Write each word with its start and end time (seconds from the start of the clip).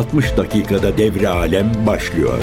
60 0.00 0.36
dakikada 0.36 0.98
devre 0.98 1.28
alem 1.28 1.72
başlıyor. 1.86 2.38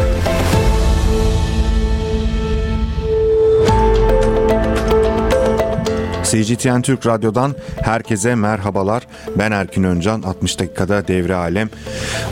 CGTN 6.31 6.81
Türk 6.81 7.05
Radyo'dan 7.05 7.55
herkese 7.81 8.35
merhabalar. 8.35 9.07
Ben 9.35 9.51
Erkin 9.51 9.83
Öncan. 9.83 10.21
60 10.21 10.59
dakikada 10.59 11.07
devre 11.07 11.35
alem 11.35 11.69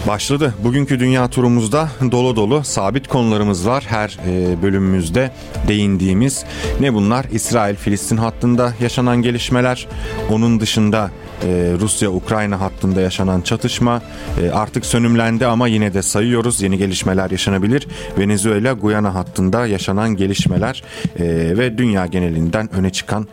başladı. 0.08 0.54
Bugünkü 0.64 1.00
dünya 1.00 1.28
turumuzda 1.28 1.90
dolu 2.12 2.36
dolu 2.36 2.64
sabit 2.64 3.08
konularımız 3.08 3.68
var. 3.68 3.84
Her 3.88 4.18
e, 4.28 4.62
bölümümüzde 4.62 5.32
değindiğimiz 5.68 6.46
ne 6.80 6.94
bunlar? 6.94 7.26
İsrail-Filistin 7.32 8.18
hattında 8.18 8.74
yaşanan 8.82 9.22
gelişmeler. 9.22 9.88
Onun 10.32 10.60
dışında 10.60 11.12
e, 11.44 11.48
Rusya-Ukrayna 11.80 12.62
hattında 12.62 13.02
yaşanan 13.02 13.42
çatışma 13.42 14.02
e, 14.42 14.50
artık 14.50 14.86
sönümlendi 14.86 15.46
ama 15.46 15.68
yine 15.68 15.94
de 15.94 16.02
sayıyoruz. 16.02 16.62
Yeni 16.62 16.78
gelişmeler 16.78 17.32
yaşanabilir. 17.32 17.88
Venezuela-Guyana 18.18 19.16
hattında 19.16 19.68
yaşanan 19.68 20.10
gelişmeler 20.16 20.84
ve 21.20 21.78
dünya 21.78 22.06
genelinden 22.06 22.74
öne 22.74 22.90
çıkan 22.90 23.28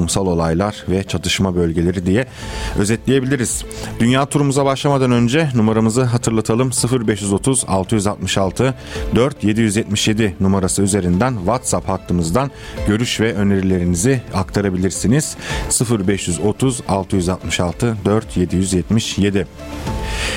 toplumsal 0.00 0.26
olaylar 0.26 0.84
ve 0.88 1.02
çatışma 1.02 1.54
bölgeleri 1.54 2.06
diye 2.06 2.26
özetleyebiliriz. 2.78 3.64
Dünya 4.00 4.26
turumuza 4.26 4.64
başlamadan 4.64 5.12
önce 5.12 5.48
numaramızı 5.54 6.02
hatırlatalım. 6.02 6.70
0530 7.06 7.64
666 7.68 8.74
4 9.14 9.44
777 9.44 10.36
numarası 10.40 10.82
üzerinden 10.82 11.36
WhatsApp 11.36 11.88
hattımızdan 11.88 12.50
görüş 12.86 13.20
ve 13.20 13.34
önerilerinizi 13.34 14.22
aktarabilirsiniz. 14.34 15.36
0530 16.08 16.80
666 16.88 17.30
66 17.30 17.96
4 18.04 18.36
777. 18.36 19.46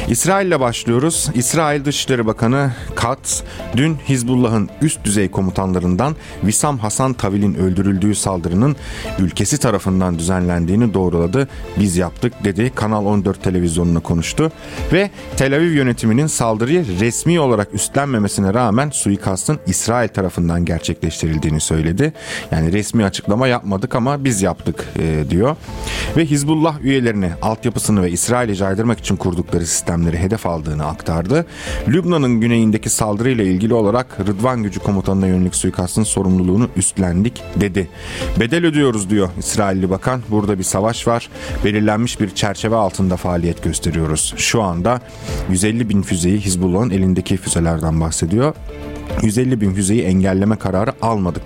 İsrail 0.07 0.47
ile 0.47 0.59
başlıyoruz. 0.59 1.29
İsrail 1.33 1.85
Dışişleri 1.85 2.25
Bakanı 2.25 2.71
Katz 2.95 3.43
dün 3.77 3.95
Hizbullah'ın 3.95 4.69
üst 4.81 5.03
düzey 5.03 5.31
komutanlarından 5.31 6.15
Visam 6.43 6.77
Hasan 6.77 7.13
Tavil'in 7.13 7.55
öldürüldüğü 7.55 8.15
saldırının 8.15 8.75
ülkesi 9.19 9.52
tarafından 9.57 10.19
düzenlendiğini 10.19 10.93
doğruladı. 10.93 11.47
Biz 11.79 11.97
yaptık 11.97 12.33
dedi. 12.43 12.71
Kanal 12.75 13.05
14 13.05 13.43
televizyonuna 13.43 13.99
konuştu 13.99 14.51
ve 14.93 15.09
Tel 15.37 15.55
Aviv 15.55 15.71
yönetiminin 15.71 16.27
saldırıyı 16.27 16.85
resmi 16.99 17.39
olarak 17.39 17.73
üstlenmemesine 17.73 18.53
rağmen 18.53 18.89
suikastın 18.89 19.59
İsrail 19.67 20.07
tarafından 20.07 20.65
gerçekleştirildiğini 20.65 21.59
söyledi. 21.59 22.13
Yani 22.51 22.73
resmi 22.73 23.05
açıklama 23.05 23.47
yapmadık 23.47 23.95
ama 23.95 24.23
biz 24.23 24.41
yaptık 24.41 24.85
e, 24.99 25.29
diyor. 25.29 25.55
Ve 26.17 26.25
Hizbullah 26.25 26.81
üyelerini, 26.81 27.29
altyapısını 27.41 28.01
ve 28.01 28.11
İsrail'i 28.11 28.55
caydırmak 28.55 28.99
için 28.99 29.15
kurdukları 29.15 29.65
sistemleri 29.65 30.17
hedef 30.17 30.45
aldığını 30.45 30.85
aktardı. 30.85 31.45
Lübnan'ın 31.87 32.41
güneyindeki 32.41 32.89
saldırıyla 32.89 33.43
ilgili 33.43 33.73
olarak 33.73 34.17
Rıdvan 34.19 34.63
Gücü 34.63 34.79
Komutanı'na 34.79 35.27
yönelik 35.27 35.55
suikastın 35.55 36.03
sorumluluğunu 36.03 36.69
üstlendik 36.75 37.43
dedi. 37.55 37.89
Bedel 38.39 38.65
ödüyoruz 38.65 39.09
diyor 39.09 39.29
İsrailli 39.43 39.89
bakan. 39.89 40.21
Burada 40.29 40.57
bir 40.59 40.63
savaş 40.63 41.07
var. 41.07 41.29
Belirlenmiş 41.65 42.19
bir 42.19 42.29
çerçeve 42.35 42.75
altında 42.75 43.17
faaliyet 43.17 43.63
gösteriyoruz. 43.63 44.33
Şu 44.37 44.61
anda 44.61 45.01
150 45.49 45.89
bin 45.89 46.01
füzeyi 46.01 46.39
Hizbullah'ın 46.39 46.89
elindeki 46.89 47.37
füzelerden 47.37 48.01
bahsediyor. 48.01 48.55
150 49.21 49.61
bin 49.61 49.73
füzeyi 49.73 50.01
engelleme 50.01 50.55
kararı 50.55 50.93
almadık. 51.01 51.43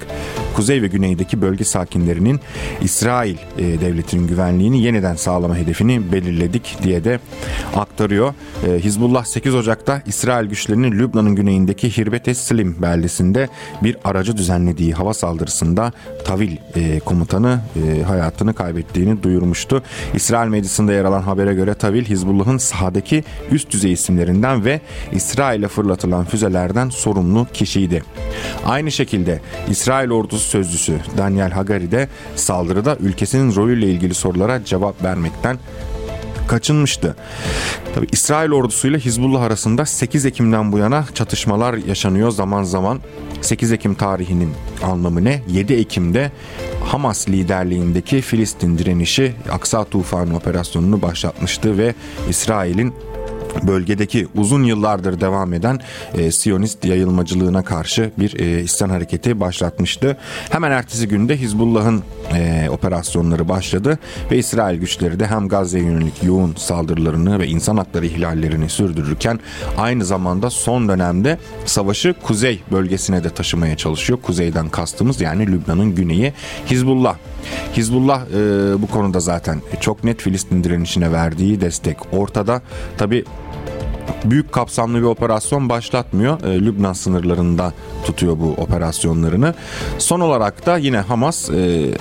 Kuzey 0.57 0.81
ve 0.81 0.87
güneydeki 0.87 1.41
bölge 1.41 1.63
sakinlerinin 1.63 2.39
İsrail 2.81 3.37
e, 3.57 3.63
devletinin 3.81 4.27
güvenliğini 4.27 4.83
yeniden 4.83 5.15
sağlama 5.15 5.57
hedefini 5.57 6.11
belirledik 6.11 6.77
diye 6.83 7.03
de 7.03 7.19
aktarıyor. 7.75 8.33
E, 8.67 8.79
Hizbullah 8.79 9.25
8 9.25 9.55
Ocak'ta 9.55 10.01
İsrail 10.05 10.47
güçlerinin 10.49 10.91
Lübnan'ın 10.91 11.35
güneyindeki 11.35 11.97
Hirbet 11.97 12.37
Slim 12.37 12.81
beldesinde 12.81 13.49
bir 13.83 13.97
aracı 14.03 14.37
düzenlediği 14.37 14.93
hava 14.93 15.13
saldırısında 15.13 15.91
Tavil 16.25 16.57
e, 16.75 16.99
komutanı 16.99 17.59
e, 17.75 18.03
hayatını 18.03 18.53
kaybettiğini 18.53 19.23
duyurmuştu. 19.23 19.83
İsrail 20.13 20.49
medyasında 20.49 20.93
yer 20.93 21.05
alan 21.05 21.21
habere 21.21 21.53
göre 21.53 21.73
Tavil 21.73 22.05
Hizbullah'ın 22.05 22.57
sahadaki 22.57 23.23
üst 23.51 23.71
düzey 23.71 23.93
isimlerinden 23.93 24.65
ve 24.65 24.81
İsrail'e 25.11 25.67
fırlatılan 25.67 26.25
füzelerden 26.25 26.89
sorumlu 26.89 27.47
kişiydi. 27.53 28.03
Aynı 28.65 28.91
şekilde 28.91 29.41
İsrail 29.69 30.11
ordusu 30.11 30.46
sözcüsü 30.47 30.99
Daniel 31.17 31.51
Hagari 31.51 31.91
de 31.91 32.07
saldırıda 32.35 32.95
ülkesinin 32.95 33.55
rolüyle 33.55 33.85
ilgili 33.85 34.13
sorulara 34.13 34.65
cevap 34.65 35.03
vermekten 35.03 35.57
kaçınmıştı. 36.47 37.15
Tabii 37.95 38.07
İsrail 38.11 38.51
ordusuyla 38.51 38.99
Hizbullah 38.99 39.41
arasında 39.41 39.85
8 39.85 40.25
Ekim'den 40.25 40.71
bu 40.71 40.77
yana 40.77 41.05
çatışmalar 41.13 41.73
yaşanıyor 41.73 42.31
zaman 42.31 42.63
zaman. 42.63 42.99
8 43.41 43.71
Ekim 43.71 43.95
tarihinin 43.95 44.53
anlamı 44.83 45.23
ne? 45.23 45.41
7 45.49 45.73
Ekim'de 45.73 46.31
Hamas 46.85 47.29
liderliğindeki 47.29 48.21
Filistin 48.21 48.77
direnişi 48.77 49.33
Aksa 49.51 49.83
Tufanı 49.83 50.35
operasyonunu 50.35 51.01
başlatmıştı 51.01 51.77
ve 51.77 51.95
İsrail'in 52.29 52.93
bölgedeki 53.63 54.27
uzun 54.35 54.63
yıllardır 54.63 55.21
devam 55.21 55.53
eden 55.53 55.79
e, 56.13 56.31
Siyonist 56.31 56.85
yayılmacılığına 56.85 57.63
karşı 57.63 58.11
bir 58.19 58.39
e, 58.39 58.63
isyan 58.63 58.89
hareketi 58.89 59.39
başlatmıştı. 59.39 60.17
Hemen 60.49 60.71
ertesi 60.71 61.07
günde 61.07 61.37
Hizbullah'ın 61.37 62.03
e, 62.35 62.69
operasyonları 62.69 63.49
başladı 63.49 63.99
ve 64.31 64.37
İsrail 64.37 64.79
güçleri 64.79 65.19
de 65.19 65.27
hem 65.27 65.47
Gazze'ye 65.47 65.83
yönelik 65.83 66.23
yoğun 66.23 66.55
saldırılarını 66.57 67.39
ve 67.39 67.47
insan 67.47 67.77
hakları 67.77 68.05
ihlallerini 68.05 68.69
sürdürürken 68.69 69.39
aynı 69.77 70.05
zamanda 70.05 70.49
son 70.49 70.89
dönemde 70.89 71.37
savaşı 71.65 72.15
kuzey 72.23 72.61
bölgesine 72.71 73.23
de 73.23 73.29
taşımaya 73.29 73.77
çalışıyor. 73.77 74.19
Kuzeyden 74.21 74.69
kastımız 74.69 75.21
yani 75.21 75.47
Lübnan'ın 75.47 75.95
güneyi 75.95 76.33
Hizbullah. 76.65 77.15
Hizbullah 77.73 78.21
e, 78.21 78.81
bu 78.81 78.87
konuda 78.87 79.19
zaten 79.19 79.61
çok 79.81 80.03
net 80.03 80.21
Filistin 80.21 80.63
direnişine 80.63 81.11
verdiği 81.11 81.61
destek 81.61 81.97
ortada. 82.13 82.61
Tabi 82.97 83.23
büyük 84.25 84.51
kapsamlı 84.51 84.97
bir 84.97 85.03
operasyon 85.03 85.69
başlatmıyor. 85.69 86.43
E, 86.43 86.59
Lübnan 86.59 86.93
sınırlarında 86.93 87.73
tutuyor 88.05 88.39
bu 88.39 88.61
operasyonlarını. 88.61 89.53
Son 89.97 90.19
olarak 90.19 90.65
da 90.65 90.77
yine 90.77 90.97
Hamas 90.97 91.49
e, 91.49 91.91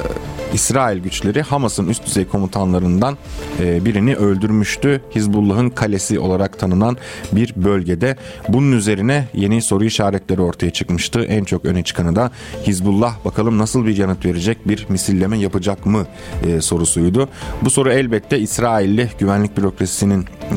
İsrail 0.57 0.99
güçleri 0.99 1.43
Hamas'ın 1.43 1.89
üst 1.89 2.07
düzey 2.07 2.29
komutanlarından 2.29 3.17
e, 3.61 3.85
birini 3.85 4.17
öldürmüştü. 4.17 5.01
Hizbullah'ın 5.15 5.71
kalesi 5.71 6.19
olarak 6.19 6.59
tanınan 6.59 6.97
bir 7.33 7.53
bölgede. 7.57 8.17
Bunun 8.49 8.73
üzerine 8.73 9.29
yeni 9.35 9.63
soru 9.63 9.85
işaretleri 9.85 10.41
ortaya 10.41 10.71
çıkmıştı. 10.71 11.25
En 11.25 11.45
çok 11.45 11.65
öne 11.65 11.83
çıkanı 11.83 12.17
da 12.17 12.31
Hizbullah 12.67 13.25
bakalım 13.25 13.59
nasıl 13.59 13.87
bir 13.87 13.97
yanıt 13.97 14.25
verecek, 14.25 14.69
bir 14.69 14.87
misilleme 14.89 15.39
yapacak 15.39 15.87
mı 15.87 16.07
e, 16.47 16.61
sorusuydu. 16.61 17.29
Bu 17.63 17.71
soru 17.71 17.93
elbette 17.93 18.39
İsrailli 18.39 19.11
güvenlik 19.19 19.57
bürokrasisinin 19.57 20.25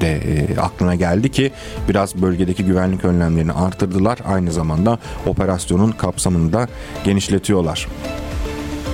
de 0.00 0.20
aklına 0.60 0.94
geldi 0.94 1.30
ki 1.30 1.52
biraz 1.88 2.22
bölgedeki 2.22 2.64
güvenlik 2.64 3.04
önlemlerini 3.04 3.52
artırdılar. 3.52 4.18
Aynı 4.26 4.52
zamanda 4.52 4.98
operasyonun 5.26 5.92
kapsamını 5.92 6.52
da 6.52 6.68
genişletiyorlar. 7.04 7.86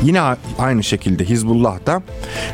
Yine 0.02 0.20
aynı 0.58 0.84
şekilde 0.84 1.24
Hizbullah 1.24 1.86
da 1.86 2.02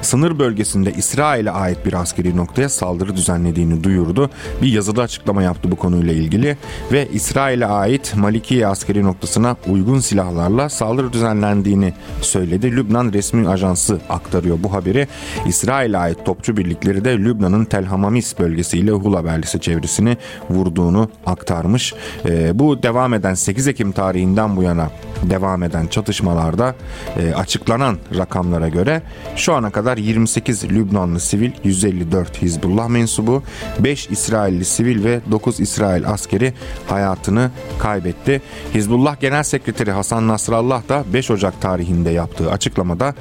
sınır 0.02 0.38
bölgesinde 0.38 0.92
İsrail'e 0.92 1.50
ait 1.50 1.86
bir 1.86 1.92
askeri 1.92 2.36
noktaya 2.36 2.68
saldırı 2.68 3.16
düzenlediğini 3.16 3.84
duyurdu. 3.84 4.30
Bir 4.62 4.72
yazılı 4.72 5.02
açıklama 5.02 5.42
yaptı 5.42 5.70
bu 5.70 5.76
konuyla 5.76 6.12
ilgili 6.12 6.56
ve 6.92 7.08
İsrail'e 7.12 7.66
ait 7.66 8.14
Malikiye 8.16 8.66
askeri 8.66 9.04
noktasına 9.04 9.56
uygun 9.68 9.98
silahlarla 9.98 10.68
saldırı 10.68 11.12
düzenlendiğini 11.12 11.94
söyledi. 12.20 12.76
Lübnan 12.76 13.12
resmi 13.12 13.48
ajansı 13.48 14.00
aktarıyor 14.08 14.58
bu 14.62 14.72
haberi. 14.72 15.08
İsrail'e 15.46 15.98
ait 15.98 16.26
topçu 16.26 16.56
birlikleri 16.56 17.04
de 17.04 17.18
Lübnan'ın 17.18 17.64
Tel 17.64 17.84
Hamamis 17.84 18.38
bölgesiyle 18.38 18.90
Hula 18.90 19.24
beldesi 19.24 19.60
çevresini 19.60 20.16
vurduğunu 20.50 21.10
aktarmış. 21.26 21.94
E, 22.28 22.58
bu 22.58 22.82
devam 22.82 23.14
eden 23.14 23.34
8 23.34 23.68
Ekim 23.68 23.92
tarihinden 23.92 24.56
bu 24.56 24.62
yana 24.62 24.90
devam 25.22 25.62
eden 25.62 25.86
çatışmalarda 25.86 26.74
e, 27.16 27.37
açıklanan 27.38 27.98
rakamlara 28.16 28.68
göre 28.68 29.02
şu 29.36 29.54
ana 29.54 29.70
kadar 29.70 29.96
28 29.96 30.64
Lübnanlı 30.64 31.20
sivil, 31.20 31.50
154 31.64 32.42
Hizbullah 32.42 32.88
mensubu, 32.88 33.42
5 33.78 34.10
İsrailli 34.10 34.64
sivil 34.64 35.04
ve 35.04 35.20
9 35.30 35.60
İsrail 35.60 36.08
askeri 36.08 36.54
hayatını 36.88 37.50
kaybetti. 37.78 38.42
Hizbullah 38.74 39.20
Genel 39.20 39.42
Sekreteri 39.42 39.90
Hasan 39.90 40.28
Nasrallah 40.28 40.88
da 40.88 41.04
5 41.12 41.30
Ocak 41.30 41.60
tarihinde 41.60 42.10
yaptığı 42.10 42.50
açıklamada 42.50 43.14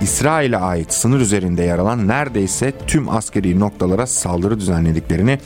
İsrail'e 0.00 0.56
ait 0.56 0.92
sınır 0.92 1.20
üzerinde 1.20 1.62
yer 1.62 1.78
alan 1.78 2.08
neredeyse 2.08 2.72
tüm 2.86 3.08
askeri 3.08 3.60
noktalara 3.60 4.06
saldırı 4.06 4.60
düzenlediklerini, 4.60 5.38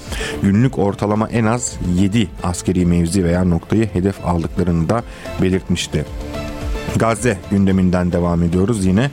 günlük 0.43 0.79
ortalama 0.79 1.29
en 1.29 1.45
az 1.45 1.77
7 1.97 2.29
askeri 2.43 2.87
mevzi 2.87 3.25
veya 3.25 3.45
noktayı 3.45 3.89
hedef 3.93 4.27
aldıklarını 4.27 4.89
da 4.89 5.03
belirtmişti. 5.43 6.05
Gazze 6.99 7.39
gündeminden 7.51 8.13
devam 8.13 8.43
ediyoruz 8.43 8.85
yine. 8.85 9.11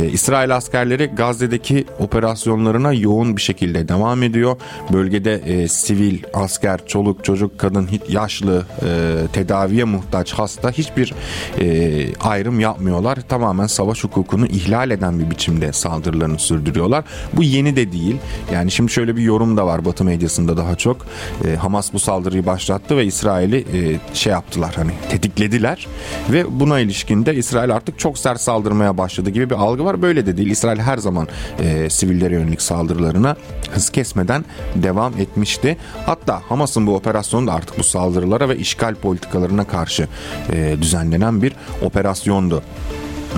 Ee, 0.00 0.08
İsrail 0.08 0.56
askerleri 0.56 1.06
Gazze'deki 1.06 1.84
operasyonlarına 1.98 2.92
yoğun 2.92 3.36
bir 3.36 3.42
şekilde 3.42 3.88
devam 3.88 4.22
ediyor. 4.22 4.56
Bölgede 4.92 5.34
e, 5.34 5.68
sivil, 5.68 6.22
asker, 6.34 6.86
çoluk, 6.86 7.24
çocuk, 7.24 7.58
kadın, 7.58 7.88
yaşlı, 8.08 8.66
e, 8.82 9.14
tedaviye 9.32 9.84
muhtaç, 9.84 10.32
hasta 10.32 10.70
hiçbir 10.70 11.14
e, 11.60 12.06
ayrım 12.20 12.60
yapmıyorlar. 12.60 13.18
Tamamen 13.28 13.66
savaş 13.66 14.04
hukukunu 14.04 14.46
ihlal 14.46 14.90
eden 14.90 15.18
bir 15.18 15.30
biçimde 15.30 15.72
saldırılarını 15.72 16.38
sürdürüyorlar. 16.38 17.04
Bu 17.32 17.42
yeni 17.42 17.76
de 17.76 17.92
değil. 17.92 18.16
Yani 18.52 18.70
şimdi 18.70 18.92
şöyle 18.92 19.16
bir 19.16 19.22
yorum 19.22 19.56
da 19.56 19.66
var 19.66 19.84
Batı 19.84 20.04
medyasında 20.04 20.56
daha 20.56 20.76
çok. 20.76 21.06
E, 21.46 21.56
Hamas 21.56 21.92
bu 21.92 21.98
saldırıyı 21.98 22.46
başlattı 22.46 22.96
ve 22.96 23.04
İsrail'i 23.04 23.56
e, 23.56 24.14
şey 24.14 24.32
yaptılar 24.32 24.74
hani 24.76 24.92
tetiklediler 25.10 25.86
ve 26.32 26.60
buna 26.60 26.80
ilişkin 26.80 27.21
de 27.26 27.34
İsrail 27.34 27.74
artık 27.74 27.98
çok 27.98 28.18
sert 28.18 28.40
saldırmaya 28.40 28.98
başladı 28.98 29.30
gibi 29.30 29.50
bir 29.50 29.54
algı 29.54 29.84
var. 29.84 30.02
Böyle 30.02 30.26
de 30.26 30.36
değil. 30.36 30.50
İsrail 30.50 30.78
her 30.78 30.98
zaman 30.98 31.28
e, 31.60 31.90
sivillere 31.90 32.34
yönelik 32.34 32.62
saldırılarına 32.62 33.36
hız 33.72 33.90
kesmeden 33.90 34.44
devam 34.74 35.18
etmişti. 35.18 35.76
Hatta 36.06 36.42
Hamas'ın 36.48 36.86
bu 36.86 36.94
operasyonu 36.94 37.46
da 37.46 37.52
artık 37.52 37.78
bu 37.78 37.84
saldırılara 37.84 38.48
ve 38.48 38.56
işgal 38.56 38.94
politikalarına 38.94 39.64
karşı 39.64 40.08
e, 40.52 40.76
düzenlenen 40.80 41.42
bir 41.42 41.52
operasyondu. 41.82 42.62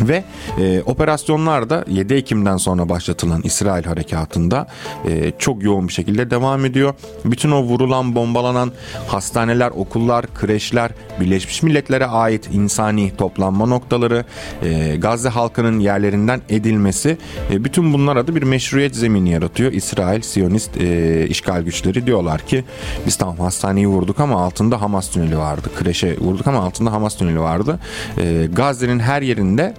Ve 0.01 0.25
e, 0.59 0.83
operasyonlar 0.87 1.71
da 1.71 1.85
7 1.89 2.15
Ekim'den 2.15 2.57
sonra 2.57 2.89
başlatılan 2.89 3.41
İsrail 3.45 3.85
harekatında 3.85 4.67
e, 5.09 5.33
çok 5.39 5.63
yoğun 5.63 5.89
bir 5.89 5.93
şekilde 5.93 6.31
devam 6.31 6.65
ediyor. 6.65 6.95
Bütün 7.25 7.51
o 7.51 7.63
vurulan, 7.63 8.15
bombalanan 8.15 8.73
hastaneler, 9.09 9.71
okullar, 9.71 10.27
kreşler, 10.35 10.91
Birleşmiş 11.21 11.63
Milletler'e 11.63 12.07
ait 12.07 12.49
insani 12.53 13.17
toplanma 13.17 13.67
noktaları, 13.67 14.25
e, 14.63 14.97
Gazze 14.97 15.29
halkının 15.29 15.81
yerlerinden 15.81 16.41
edilmesi, 16.49 17.19
e, 17.53 17.65
bütün 17.65 17.93
bunlar 17.93 18.17
adı 18.17 18.37
bir 18.37 18.43
meşruiyet 18.43 18.97
zemini 18.97 19.31
yaratıyor. 19.31 19.73
İsrail, 19.73 20.23
Siyonist 20.23 20.77
e, 20.81 21.27
işgal 21.29 21.63
güçleri 21.63 22.07
diyorlar 22.07 22.41
ki 22.41 22.65
biz 23.07 23.17
tamam 23.17 23.39
hastaneyi 23.39 23.89
vurduk 23.89 24.21
ama 24.21 24.45
altında 24.45 24.81
Hamas 24.81 25.11
tüneli 25.11 25.39
vardı. 25.39 25.71
Kreşe 25.77 26.19
vurduk 26.19 26.47
ama 26.47 26.59
altında 26.59 26.93
Hamas 26.93 27.17
tüneli 27.17 27.41
vardı. 27.41 27.81
E, 28.19 28.49
Gazze'nin 28.53 28.99
her 28.99 29.23
yerinde 29.23 29.75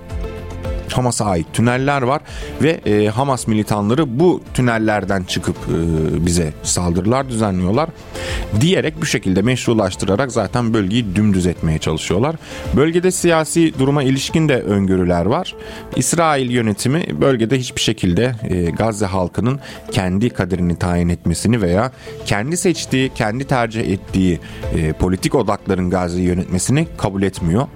Hamas'a 0.96 1.26
ait 1.26 1.48
tüneller 1.54 2.02
var 2.02 2.22
ve 2.62 2.70
e, 2.70 3.08
Hamas 3.08 3.48
militanları 3.48 4.20
bu 4.20 4.42
tünellerden 4.54 5.24
çıkıp 5.24 5.56
e, 5.56 6.26
bize 6.26 6.54
saldırılar 6.64 7.30
düzenliyorlar 7.30 7.90
diyerek 8.62 9.02
bu 9.02 9.06
şekilde 9.06 9.42
meşrulaştırarak 9.42 10.32
zaten 10.32 10.74
bölgeyi 10.74 11.16
dümdüz 11.16 11.48
etmeye 11.48 11.80
çalışıyorlar. 11.80 12.36
Bölgede 12.76 13.12
siyasi 13.12 13.80
duruma 13.80 14.04
ilişkin 14.04 14.50
de 14.50 14.62
öngörüler 14.62 15.26
var. 15.26 15.56
İsrail 15.96 16.52
yönetimi 16.52 17.22
bölgede 17.22 17.60
hiçbir 17.60 17.82
şekilde 17.82 18.36
e, 18.44 18.72
Gazze 18.72 19.06
halkının 19.06 19.60
kendi 19.92 20.30
kaderini 20.30 20.80
tayin 20.80 21.10
etmesini 21.10 21.62
veya 21.62 21.92
kendi 22.26 22.58
seçtiği, 22.58 23.12
kendi 23.14 23.44
tercih 23.44 23.82
ettiği 23.82 24.40
e, 24.76 24.94
politik 24.94 25.36
odakların 25.36 25.90
Gazze'yi 25.90 26.28
yönetmesini 26.28 26.88
kabul 26.98 27.24
etmiyor. 27.24 27.68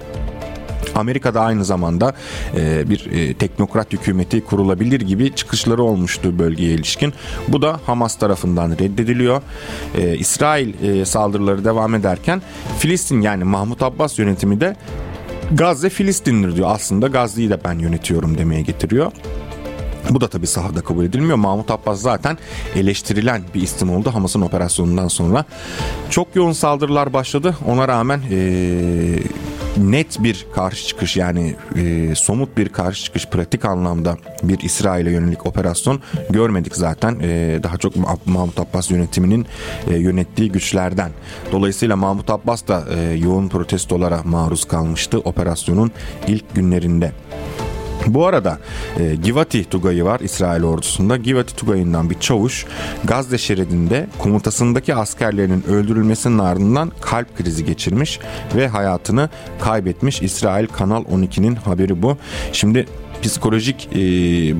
Amerika'da 0.95 1.41
aynı 1.41 1.65
zamanda 1.65 2.13
e, 2.55 2.89
bir 2.89 3.11
e, 3.11 3.33
teknokrat 3.33 3.93
hükümeti 3.93 4.41
kurulabilir 4.41 5.01
gibi 5.01 5.35
çıkışları 5.35 5.83
olmuştu 5.83 6.39
bölgeye 6.39 6.73
ilişkin. 6.73 7.13
Bu 7.47 7.61
da 7.61 7.79
Hamas 7.85 8.15
tarafından 8.15 8.71
reddediliyor. 8.71 9.41
E, 9.97 10.17
İsrail 10.17 10.83
e, 10.83 11.05
saldırıları 11.05 11.65
devam 11.65 11.95
ederken 11.95 12.41
Filistin 12.79 13.21
yani 13.21 13.43
Mahmut 13.43 13.83
Abbas 13.83 14.19
yönetimi 14.19 14.61
de 14.61 14.75
Gazze 15.51 15.89
Filistin'dir 15.89 16.55
diyor. 16.55 16.69
Aslında 16.71 17.07
Gazze'yi 17.07 17.49
de 17.49 17.63
ben 17.63 17.79
yönetiyorum 17.79 18.37
demeye 18.37 18.61
getiriyor. 18.61 19.11
Bu 20.09 20.21
da 20.21 20.27
tabii 20.27 20.47
sahada 20.47 20.81
kabul 20.81 21.05
edilmiyor. 21.05 21.37
Mahmut 21.37 21.71
Abbas 21.71 22.01
zaten 22.01 22.37
eleştirilen 22.75 23.41
bir 23.55 23.61
isim 23.61 23.91
oldu 23.91 24.13
Hamas'ın 24.13 24.41
operasyonundan 24.41 25.07
sonra. 25.07 25.45
Çok 26.09 26.35
yoğun 26.35 26.51
saldırılar 26.51 27.13
başladı. 27.13 27.55
Ona 27.67 27.87
rağmen 27.87 28.21
ee, 28.31 29.19
net 29.77 30.23
bir 30.23 30.45
karşı 30.55 30.87
çıkış 30.87 31.17
yani 31.17 31.55
e, 31.75 32.15
somut 32.15 32.57
bir 32.57 32.69
karşı 32.69 33.03
çıkış 33.03 33.25
pratik 33.25 33.65
anlamda 33.65 34.17
bir 34.43 34.59
İsrail'e 34.59 35.11
yönelik 35.11 35.45
operasyon 35.45 36.01
görmedik 36.29 36.75
zaten. 36.75 37.19
E, 37.21 37.59
daha 37.63 37.77
çok 37.77 37.93
Mahmut 38.25 38.59
Abbas 38.59 38.91
yönetiminin 38.91 39.45
e, 39.89 39.97
yönettiği 39.97 40.51
güçlerden. 40.51 41.11
Dolayısıyla 41.51 41.95
Mahmut 41.95 42.29
Abbas 42.29 42.67
da 42.67 42.83
e, 42.95 43.13
yoğun 43.13 43.47
protestolara 43.47 44.21
maruz 44.23 44.65
kalmıştı 44.65 45.19
operasyonun 45.19 45.91
ilk 46.27 46.55
günlerinde. 46.55 47.11
Bu 48.07 48.25
arada 48.25 48.59
e, 48.99 49.15
Givati 49.15 49.69
Tugayı 49.69 50.03
var 50.03 50.19
İsrail 50.19 50.63
ordusunda. 50.63 51.17
Givati 51.17 51.55
Tugayı'ndan 51.55 52.09
bir 52.09 52.19
çavuş 52.19 52.65
Gazze 53.03 53.37
şeridinde 53.37 54.07
komutasındaki 54.17 54.95
askerlerinin 54.95 55.63
öldürülmesinin 55.63 56.39
ardından 56.39 56.91
kalp 57.01 57.37
krizi 57.37 57.65
geçirmiş 57.65 58.19
ve 58.55 58.67
hayatını 58.67 59.29
kaybetmiş. 59.61 60.21
İsrail 60.21 60.67
Kanal 60.67 61.03
12'nin 61.03 61.55
haberi 61.55 62.01
bu. 62.01 62.17
Şimdi 62.53 62.85
psikolojik 63.21 63.89
e, 63.95 63.99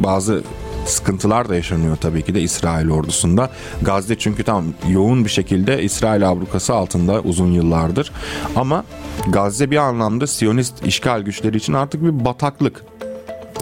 bazı 0.04 0.44
sıkıntılar 0.86 1.50
da 1.50 1.56
yaşanıyor 1.56 1.96
tabii 1.96 2.22
ki 2.22 2.36
de 2.36 2.42
İsrail 2.42 2.90
ordusunda. 2.90 3.50
Gazze 3.82 4.18
çünkü 4.18 4.44
tam 4.44 4.66
yoğun 4.90 5.26
bir 5.26 5.30
şekilde 5.30 5.84
İsrail 5.84 6.30
ablukası 6.30 6.74
altında 6.74 7.22
uzun 7.22 7.52
yıllardır. 7.52 8.12
Ama 8.56 8.84
Gazze 9.28 9.72
bir 9.72 9.78
anlamda 9.78 10.28
Siyonist 10.28 10.86
işgal 10.86 11.22
güçleri 11.22 11.58
için 11.58 11.74
artık 11.74 12.04
bir 12.04 12.26
bataklık. 12.26 12.84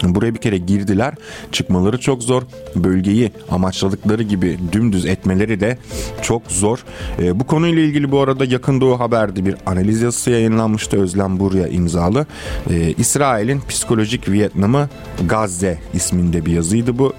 Buraya 0.03 0.35
bir 0.35 0.39
kere 0.39 0.57
girdiler. 0.57 1.13
Çıkmaları 1.51 1.99
çok 1.99 2.23
zor. 2.23 2.43
Bölgeyi 2.75 3.31
amaçladıkları 3.51 4.23
gibi 4.23 4.57
dümdüz 4.71 5.05
etmeleri 5.05 5.59
de 5.59 5.77
çok 6.21 6.41
zor. 6.47 6.83
E, 7.19 7.39
bu 7.39 7.47
konuyla 7.47 7.81
ilgili 7.81 8.11
bu 8.11 8.19
arada 8.19 8.45
Yakın 8.45 8.81
Doğu 8.81 8.99
Haber'de 8.99 9.45
bir 9.45 9.55
analiz 9.65 10.01
yazısı 10.01 10.29
yayınlanmıştı. 10.31 11.01
Özlem 11.01 11.39
Burya 11.39 11.67
imzalı. 11.67 12.25
E, 12.69 12.93
İsrail'in 12.97 13.61
psikolojik 13.69 14.29
Vietnam'ı 14.29 14.89
Gazze 15.27 15.79
isminde 15.93 16.45
bir 16.45 16.51
yazıydı 16.51 16.99
bu. 16.99 17.13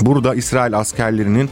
Burada 0.00 0.34
İsrail 0.34 0.78
askerlerinin 0.78 1.50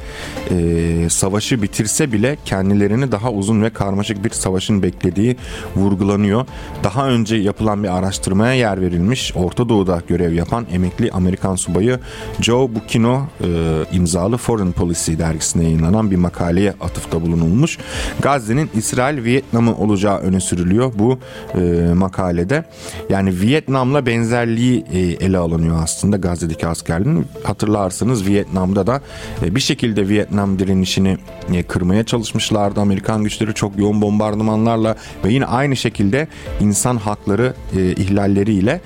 e, 0.51 1.11
savaşı 1.11 1.63
bitirse 1.63 2.13
bile 2.13 2.37
kendilerini 2.45 3.13
daha 3.13 3.33
uzun 3.33 3.63
ve 3.63 3.71
karmaşık 3.71 4.25
bir 4.25 4.31
savaşın 4.31 4.83
beklediği 4.83 5.37
vurgulanıyor. 5.77 6.47
Daha 6.85 7.09
önce 7.09 7.37
yapılan 7.37 7.83
bir 7.83 7.99
araştırmaya 7.99 8.55
yer 8.55 8.81
verilmiş 8.81 9.33
Orta 9.37 9.69
Doğu'da 9.69 10.03
görev 10.09 10.33
yapan 10.33 10.67
emekli 10.73 11.11
Amerikan 11.11 11.55
subayı 11.55 11.99
Joe 12.41 12.71
Bucchino 12.75 13.27
e, 13.41 13.49
imzalı 13.93 14.37
Foreign 14.37 14.73
Policy 14.73 15.13
dergisine 15.19 15.65
yayınlanan 15.65 16.11
bir 16.11 16.17
makaleye 16.17 16.75
atıfta 16.81 17.23
bulunulmuş. 17.23 17.79
Gazze'nin 18.23 18.71
İsrail 18.75 19.25
Vietnam'ı 19.25 19.77
olacağı 19.77 20.19
öne 20.19 20.41
sürülüyor 20.41 20.93
bu 20.95 21.19
e, 21.55 21.59
makalede. 21.95 22.65
Yani 23.11 23.41
Vietnam'la 23.41 24.07
benzerliği 24.07 24.85
e, 24.93 24.99
ele 24.99 25.39
alınıyor 25.39 25.83
aslında 25.83 26.17
Gazze'deki 26.17 26.67
askerlerin. 26.67 27.27
Hatırlarsınız 27.45 28.27
Vietnam'da 28.39 28.87
da 28.87 29.01
e, 29.43 29.55
bir 29.55 29.61
şekilde 29.61 30.09
Vietnam 30.09 30.59
direnişini 30.59 31.19
e, 31.55 31.63
kırmaya 31.63 32.05
çalışmışlardı. 32.05 32.81
Amerikan 32.81 33.25
güçleri 33.25 33.55
çok 33.55 33.79
yoğun 33.79 34.03
bombardımanlarla 34.03 34.97
ve 35.25 35.33
yine 35.33 35.47
aynı 35.47 35.77
şekilde 35.77 36.29
insan 36.61 36.97
hakları 36.97 37.55
e, 37.77 37.93
ihlalleriyle 37.93 38.81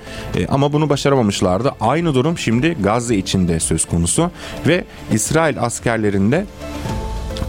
ama 0.49 0.73
bunu 0.73 0.89
başaramamışlardı. 0.89 1.71
Aynı 1.81 2.13
durum 2.13 2.37
şimdi 2.37 2.77
Gazze 2.83 3.15
içinde 3.15 3.59
söz 3.59 3.85
konusu 3.85 4.31
ve 4.67 4.83
İsrail 5.11 5.61
askerlerinde 5.61 6.45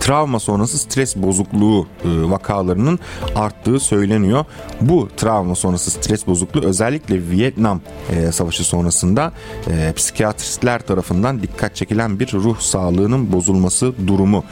travma 0.04 0.40
sonrası 0.40 0.78
stres 0.78 1.16
bozukluğu 1.16 1.87
e, 2.04 2.08
vakalarının 2.30 2.99
arttığı 3.34 3.80
söyleniyor. 3.80 4.44
Bu 4.80 5.08
travma 5.16 5.54
sonrası 5.54 5.90
stres 5.90 6.26
bozukluğu 6.26 6.64
özellikle 6.64 7.30
Vietnam 7.30 7.80
e, 8.11 8.32
Savaşı 8.32 8.64
sonrasında 8.64 9.32
e, 9.70 9.92
psikiyatristler 9.96 10.87
tarafından 10.87 11.42
dikkat 11.42 11.76
çekilen 11.76 12.20
bir 12.20 12.32
ruh 12.32 12.61
sağlığının 12.61 13.32
bozulması 13.32 13.92
durumu. 14.06 14.44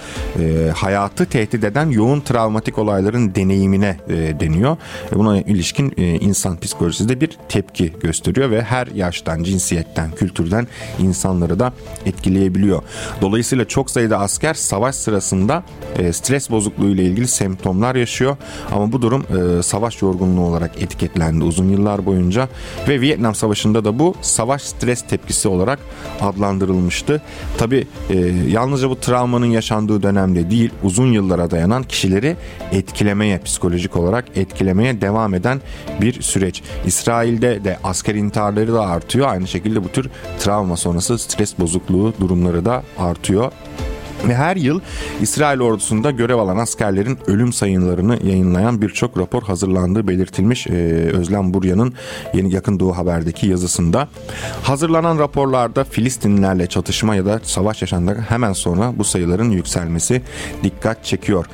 Hayatı 0.75 1.27
tehdit 1.27 1.65
eden 1.65 1.91
yoğun 1.91 2.21
travmatik 2.21 2.79
olayların 2.79 3.35
deneyimine 3.35 3.97
deniyor. 4.41 4.77
Buna 5.15 5.41
ilişkin 5.41 5.95
insan 5.97 6.61
psikolojisi 6.61 7.09
de 7.09 7.21
bir 7.21 7.39
tepki 7.49 7.93
gösteriyor 8.01 8.51
ve 8.51 8.63
her 8.63 8.87
yaştan, 8.87 9.43
cinsiyetten, 9.43 10.11
kültürden 10.11 10.67
insanları 10.99 11.59
da 11.59 11.73
etkileyebiliyor. 12.07 12.83
Dolayısıyla 13.21 13.69
çok 13.69 13.91
sayıda 13.91 14.19
asker 14.19 14.55
savaş 14.55 14.95
sırasında 14.95 15.42
sırasında 15.43 15.63
e, 15.99 16.13
stres 16.13 16.51
bozukluğu 16.51 16.89
ile 16.89 17.03
ilgili 17.05 17.29
semptomlar 17.29 17.95
yaşıyor. 17.95 18.37
Ama 18.73 18.93
bu 18.93 19.03
durum 19.03 19.25
e, 19.59 19.63
savaş 19.63 20.03
yorgunluğu 20.03 20.47
olarak 20.47 20.83
etiketlendi 20.83 21.45
uzun 21.45 21.69
yıllar 21.69 22.07
boyunca 22.07 22.49
ve 22.89 23.01
Vietnam 23.01 23.35
Savaşı'nda 23.35 23.85
da 23.85 23.99
bu 23.99 24.15
savaş 24.21 24.63
stres 24.63 25.03
tepkisi 25.03 25.49
olarak 25.49 25.79
adlandırılmıştı. 26.21 27.23
Tabi 27.59 27.87
e, 28.11 28.17
yalnızca 28.49 28.91
bu 28.91 29.01
travmanın 29.01 29.47
yaşandığı 29.47 30.03
dönemde 30.03 30.51
değil 30.51 30.71
uzun 30.83 31.13
yıllara 31.13 31.51
dayanan 31.51 31.83
kişileri 31.83 32.37
etkilemeye 32.73 33.39
psikolojik 33.39 33.97
olarak 33.97 34.25
etkilemeye 34.37 35.01
devam 35.01 35.35
eden 35.35 35.61
bir 36.01 36.23
süreç. 36.23 36.63
İsrail'de 36.87 37.65
de 37.65 37.79
asker 37.85 38.15
intiharları 38.15 38.73
da 38.73 38.87
artıyor. 38.87 39.29
Aynı 39.29 39.49
şekilde 39.49 39.85
bu 39.85 39.89
tür 39.89 40.11
travma 40.41 40.77
sonrası 40.77 41.19
stres 41.19 41.59
bozukluğu 41.59 42.15
durumları 42.21 42.65
da 42.65 42.83
artıyor. 42.99 43.53
Ve 44.29 44.35
her 44.35 44.57
yıl 44.57 44.81
İsrail 45.21 45.61
ordusunda 45.61 46.11
görev 46.11 46.37
alan 46.37 46.57
askerlerin 46.57 47.19
ölüm 47.27 47.53
sayılarını 47.53 48.19
yayınlayan 48.25 48.83
birçok 48.83 49.19
rapor 49.19 49.43
hazırlandığı 49.43 50.09
belirtilmiş 50.09 50.67
ee, 50.67 50.73
Özlem 51.13 51.55
Burya'nın 51.55 51.95
Yeni 52.35 52.55
Yakın 52.55 52.81
Doğu 52.81 52.97
Haber'deki 52.97 53.47
yazısında. 53.47 54.09
Hazırlanan 54.63 55.19
raporlarda 55.19 55.85
Filistinlerle 55.85 56.67
çatışma 56.67 57.15
ya 57.15 57.27
da 57.27 57.41
savaş 57.43 57.83
yaşandıktan 57.83 58.23
hemen 58.23 58.53
sonra 58.53 58.93
bu 58.99 59.05
sayıların 59.05 59.51
yükselmesi 59.51 60.23
dikkat 60.63 61.05
çekiyor. 61.05 61.47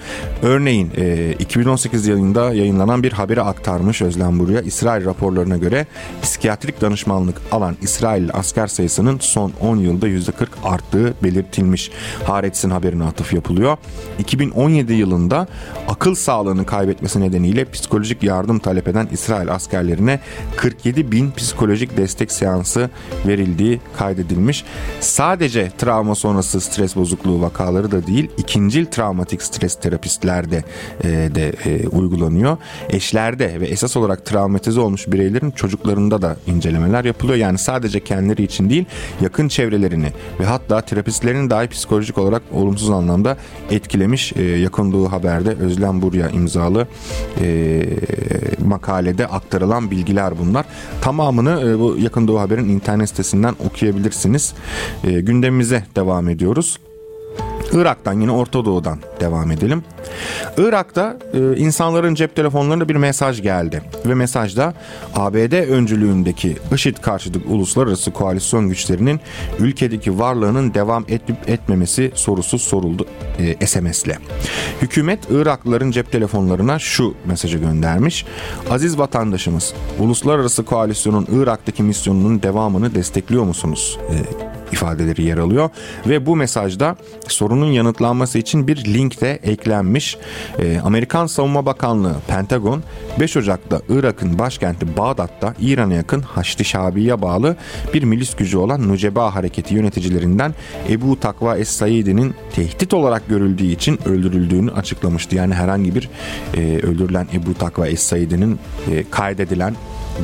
Örneğin 0.42 0.90
e, 0.96 1.32
2018 1.38 2.06
yılında 2.06 2.54
yayınlanan 2.54 3.02
bir 3.02 3.12
haberi 3.12 3.42
aktarmış 3.42 4.02
Özlem 4.02 4.38
Burya. 4.38 4.60
İsrail 4.60 5.04
raporlarına 5.04 5.56
göre 5.56 5.86
psikiyatrik 6.22 6.80
danışmanlık 6.80 7.36
alan 7.52 7.76
İsrail 7.82 8.30
asker 8.32 8.66
sayısının 8.66 9.18
son 9.18 9.52
10 9.60 9.76
yılda 9.76 10.08
%40 10.08 10.46
arttığı 10.64 11.14
belirtilmiş. 11.22 11.90
Haaretz 12.26 12.57
Haaretz'in 12.58 12.70
haberine 12.70 13.04
atıf 13.04 13.34
yapılıyor. 13.34 13.76
2017 14.18 14.92
yılında 14.92 15.46
akıl 15.88 16.14
sağlığını 16.14 16.66
kaybetmesi 16.66 17.20
nedeniyle 17.20 17.70
psikolojik 17.70 18.22
yardım 18.22 18.58
talep 18.58 18.88
eden 18.88 19.08
İsrail 19.12 19.52
askerlerine 19.52 20.20
47 20.56 21.12
bin 21.12 21.30
psikolojik 21.30 21.96
destek 21.96 22.32
seansı 22.32 22.90
verildiği 23.26 23.80
kaydedilmiş. 23.98 24.64
Sadece 25.00 25.72
travma 25.78 26.14
sonrası 26.14 26.60
stres 26.60 26.96
bozukluğu 26.96 27.40
vakaları 27.40 27.90
da 27.90 28.06
değil, 28.06 28.30
ikincil 28.36 28.86
travmatik 28.86 29.42
stres 29.42 29.74
terapistlerde 29.74 30.64
e, 31.04 31.08
de 31.08 31.52
e, 31.64 31.88
uygulanıyor. 31.88 32.56
Eşlerde 32.90 33.60
ve 33.60 33.66
esas 33.66 33.96
olarak 33.96 34.26
travmatize 34.26 34.80
olmuş 34.80 35.06
bireylerin 35.08 35.50
çocuklarında 35.50 36.22
da 36.22 36.36
incelemeler 36.46 37.04
yapılıyor. 37.04 37.38
Yani 37.38 37.58
sadece 37.58 38.00
kendileri 38.00 38.42
için 38.42 38.70
değil, 38.70 38.84
yakın 39.20 39.48
çevrelerini 39.48 40.12
ve 40.40 40.44
hatta 40.44 40.80
terapistlerin 40.80 41.50
dahi 41.50 41.68
psikolojik 41.68 42.18
olarak 42.18 42.42
olumsuz 42.52 42.90
anlamda 42.90 43.36
etkilemiş. 43.70 44.32
E, 44.36 44.42
yakın 44.42 44.92
Doğu 44.92 45.12
Haber'de 45.12 45.50
Özlem 45.50 46.02
Burya 46.02 46.28
imzalı 46.28 46.86
e, 47.40 47.82
makalede 48.64 49.26
aktarılan 49.26 49.90
bilgiler 49.90 50.38
bunlar. 50.38 50.66
Tamamını 51.00 51.62
e, 51.70 51.78
bu 51.78 51.96
Yakın 51.98 52.28
Doğu 52.28 52.40
Haber'in 52.40 52.68
internet 52.68 53.08
sitesinden 53.08 53.54
okuyabilirsiniz. 53.66 54.54
E, 55.04 55.20
gündemimize 55.20 55.84
devam 55.96 56.28
ediyoruz. 56.28 56.78
Irak'tan 57.72 58.20
yine 58.20 58.32
Orta 58.32 58.64
Doğu'dan 58.64 58.98
devam 59.20 59.50
edelim. 59.50 59.84
Irak'ta 60.58 61.16
e, 61.34 61.56
insanların 61.56 62.14
cep 62.14 62.36
telefonlarına 62.36 62.88
bir 62.88 62.96
mesaj 62.96 63.42
geldi 63.42 63.82
ve 64.06 64.14
mesajda 64.14 64.74
ABD 65.14 65.52
öncülüğündeki 65.52 66.56
IŞİD 66.74 66.96
karşıtı 66.96 67.38
uluslararası 67.48 68.10
koalisyon 68.10 68.68
güçlerinin 68.68 69.20
ülkedeki 69.58 70.18
varlığının 70.18 70.74
devam 70.74 71.04
edip 71.08 71.48
etmemesi 71.48 72.12
sorusu 72.14 72.58
soruldu 72.58 73.06
e, 73.38 73.66
SMS'le. 73.66 74.18
Hükümet 74.82 75.18
Iraklıların 75.30 75.90
cep 75.90 76.12
telefonlarına 76.12 76.78
şu 76.78 77.14
mesajı 77.26 77.58
göndermiş. 77.58 78.24
Aziz 78.70 78.98
vatandaşımız, 78.98 79.74
uluslararası 79.98 80.64
koalisyonun 80.64 81.26
Irak'taki 81.32 81.82
misyonunun 81.82 82.42
devamını 82.42 82.94
destekliyor 82.94 83.44
musunuz? 83.44 83.98
E, 84.10 84.57
ifadeleri 84.72 85.22
yer 85.22 85.38
alıyor 85.38 85.70
ve 86.06 86.26
bu 86.26 86.36
mesajda 86.36 86.96
sorunun 87.28 87.72
yanıtlanması 87.72 88.38
için 88.38 88.68
bir 88.68 88.84
link 88.84 89.20
de 89.20 89.38
eklenmiş. 89.42 90.16
Ee, 90.58 90.80
Amerikan 90.84 91.26
Savunma 91.26 91.66
Bakanlığı 91.66 92.16
Pentagon 92.28 92.82
5 93.20 93.36
Ocak'ta 93.36 93.80
Irak'ın 93.88 94.38
başkenti 94.38 94.96
Bağdat'ta 94.96 95.54
İran'a 95.60 95.94
yakın 95.94 96.20
Haçlı 96.20 96.64
Şabi'ye 96.64 97.22
bağlı 97.22 97.56
bir 97.94 98.02
milis 98.02 98.36
gücü 98.36 98.58
olan 98.58 98.88
Nuceba 98.88 99.34
hareketi 99.34 99.74
yöneticilerinden 99.74 100.54
Ebu 100.88 101.20
Takva 101.20 101.56
Es-Saidi'nin 101.56 102.34
tehdit 102.54 102.94
olarak 102.94 103.28
görüldüğü 103.28 103.66
için 103.66 103.98
öldürüldüğünü 104.08 104.70
açıklamıştı. 104.70 105.36
Yani 105.36 105.54
herhangi 105.54 105.94
bir 105.94 106.08
e, 106.56 106.60
öldürülen 106.78 107.26
Ebu 107.34 107.54
Takva 107.54 107.88
Es-Saidi'nin 107.88 108.58
e, 108.90 109.04
kaydedilen 109.10 109.74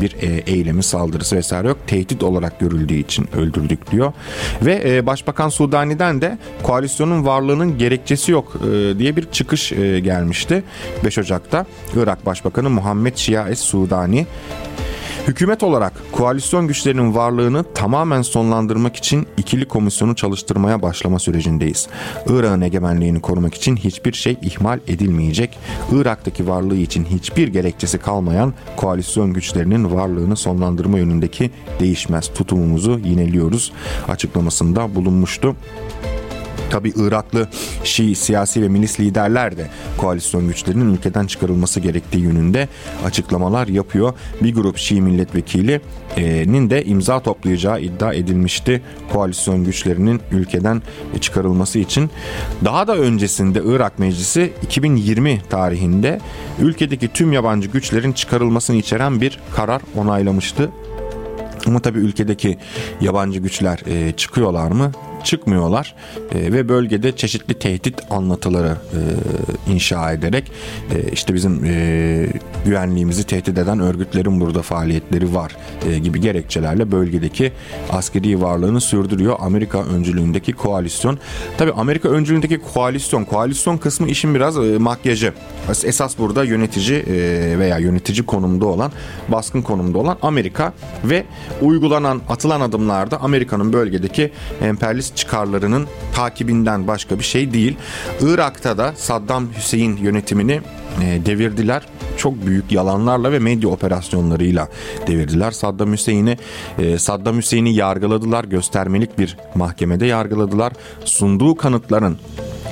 bir 0.01 0.17
e, 0.21 0.43
eylemi, 0.47 0.83
saldırısı 0.83 1.37
vesaire 1.37 1.69
yok. 1.69 1.79
Tehdit 1.87 2.23
olarak 2.23 2.61
görüldüğü 2.61 2.95
için 2.95 3.29
öldürdük 3.37 3.91
diyor. 3.91 4.13
Ve 4.63 4.83
e, 4.87 5.07
Başbakan 5.07 5.49
Sudani'den 5.49 6.21
de 6.21 6.39
koalisyonun 6.63 7.27
varlığının 7.27 7.79
gerekçesi 7.79 8.33
yok 8.33 8.57
e, 8.57 8.99
diye 8.99 9.17
bir 9.17 9.25
çıkış 9.33 9.71
gelmişti 10.03 10.63
5 11.05 11.19
Ocak'ta. 11.19 11.67
Irak 11.97 12.27
Başbakanı 12.27 12.71
Muhammed 12.71 13.17
Şia 13.17 13.49
Es 13.49 13.61
Sudani 13.61 14.27
Hükümet 15.29 15.63
olarak 15.63 15.93
koalisyon 16.13 16.69
güçlerinin 16.69 17.15
varlığını 17.15 17.65
tamamen 17.75 18.23
sonlandırmak 18.23 18.97
için 18.97 19.27
ikili 19.37 19.69
komisyonu 19.69 20.17
çalıştırmaya 20.17 20.83
başlama 20.83 21.19
sürecindeyiz. 21.19 21.89
Irak'ın 22.27 22.61
egemenliğini 22.61 23.21
korumak 23.21 23.55
için 23.55 23.77
hiçbir 23.77 24.13
şey 24.13 24.37
ihmal 24.43 24.81
edilmeyecek. 24.89 25.59
Irak'taki 25.93 26.49
varlığı 26.49 26.77
için 26.77 27.05
hiçbir 27.05 27.49
gerekçesi 27.49 27.99
kalmayan 27.99 28.55
koalisyon 28.77 29.33
güçlerinin 29.33 29.95
varlığını 29.95 30.37
sonlandırma 30.37 30.99
yönündeki 30.99 31.51
değişmez 31.81 32.33
tutumumuzu 32.35 32.99
yineliyoruz 32.99 33.73
açıklamasında 34.09 34.95
bulunmuştu. 34.95 35.57
Tabi 36.75 36.93
Iraklı 36.97 37.49
Şii 37.85 38.15
siyasi 38.15 38.63
ve 38.63 38.69
milis 38.69 39.01
liderler 39.01 39.57
de 39.57 39.71
koalisyon 39.99 40.49
güçlerinin 40.49 40.95
ülkeden 40.95 41.27
çıkarılması 41.27 41.81
gerektiği 41.81 42.19
yönünde 42.19 42.69
açıklamalar 43.05 43.69
yapıyor. 43.69 44.13
Bir 44.43 44.55
grup 44.55 44.79
Şii 44.79 45.03
milletvekilinin 45.03 46.71
de 46.71 46.85
imza 46.85 47.21
toplayacağı 47.21 47.81
iddia 47.81 48.15
edilmişti 48.15 48.83
koalisyon 49.13 49.65
güçlerinin 49.65 50.21
ülkeden 50.33 50.83
çıkarılması 51.21 51.79
için. 51.79 52.11
Daha 52.65 52.87
da 52.87 52.97
öncesinde 52.97 53.63
Irak 53.65 53.99
Meclisi 53.99 54.53
2020 54.63 55.43
tarihinde 55.51 56.21
ülkedeki 56.61 57.13
tüm 57.13 57.33
yabancı 57.33 57.69
güçlerin 57.69 58.13
çıkarılmasını 58.13 58.77
içeren 58.77 59.21
bir 59.21 59.41
karar 59.57 59.83
onaylamıştı. 59.97 60.71
Ama 61.67 61.81
tabii 61.81 61.99
ülkedeki 61.99 62.59
yabancı 63.01 63.41
güçler 63.41 63.83
e, 63.87 64.13
çıkıyorlar 64.13 64.71
mı? 64.71 64.93
Çıkmıyorlar 65.25 65.95
e, 66.35 66.53
ve 66.53 66.69
bölgede 66.69 67.17
çeşitli 67.17 67.55
tehdit 67.55 68.01
anlatıları 68.11 68.77
e, 68.93 69.73
inşa 69.73 70.13
ederek 70.13 70.53
e, 70.95 71.11
işte 71.13 71.35
bizim 71.35 71.65
e, 71.65 72.27
güvenliğimizi 72.65 73.25
tehdit 73.25 73.59
eden 73.59 73.81
örgütlerin 73.81 74.41
burada 74.41 74.63
faaliyetleri 74.63 75.35
var 75.35 75.57
e, 75.89 75.99
gibi 75.99 76.21
gerekçelerle 76.21 76.93
bölgedeki 76.93 77.53
askeri 77.91 78.41
varlığını 78.41 78.81
sürdürüyor 78.81 79.37
Amerika 79.41 79.85
öncülüğündeki 79.85 80.53
koalisyon. 80.53 81.19
Tabi 81.59 81.73
Amerika 81.73 82.09
öncülüğündeki 82.09 82.59
koalisyon, 82.75 83.25
koalisyon 83.25 83.77
kısmı 83.77 84.09
işin 84.09 84.35
biraz 84.35 84.59
e, 84.59 84.79
makyajı. 84.79 85.33
Esas 85.85 86.19
burada 86.19 86.45
yönetici 86.45 86.99
e, 86.99 87.59
veya 87.59 87.79
yönetici 87.79 88.27
konumda 88.27 88.67
olan, 88.67 88.93
baskın 89.29 89.63
konumda 89.63 89.99
olan 89.99 90.19
Amerika 90.23 90.73
ve 91.05 91.25
uygulanan, 91.63 92.21
atılan 92.29 92.61
adımlarda 92.61 93.21
Amerika'nın 93.21 93.73
bölgedeki 93.73 94.33
emperyalist 94.63 95.14
çıkarlarının 95.17 95.87
takibinden 96.15 96.87
başka 96.87 97.19
bir 97.19 97.25
şey 97.25 97.53
değil. 97.53 97.77
Irak'ta 98.21 98.79
da 98.79 98.93
Saddam 98.97 99.49
Hüseyin 99.57 99.97
yönetimini 99.97 100.61
e, 101.03 101.27
devirdiler. 101.27 101.83
Çok 102.17 102.47
büyük 102.47 102.73
yalanlarla 102.73 103.33
ve 103.33 103.39
medya 103.39 103.69
operasyonlarıyla 103.69 104.69
devirdiler. 105.07 105.51
Saddam 105.51 105.93
Hüseyin'i 105.93 106.37
e, 106.79 106.99
Saddam 106.99 107.37
Hüseyin'i 107.37 107.75
yargıladılar. 107.75 108.45
Göstermelik 108.45 109.19
bir 109.19 109.37
mahkemede 109.55 110.07
yargıladılar. 110.07 110.73
Sunduğu 111.05 111.57
kanıtların 111.57 112.19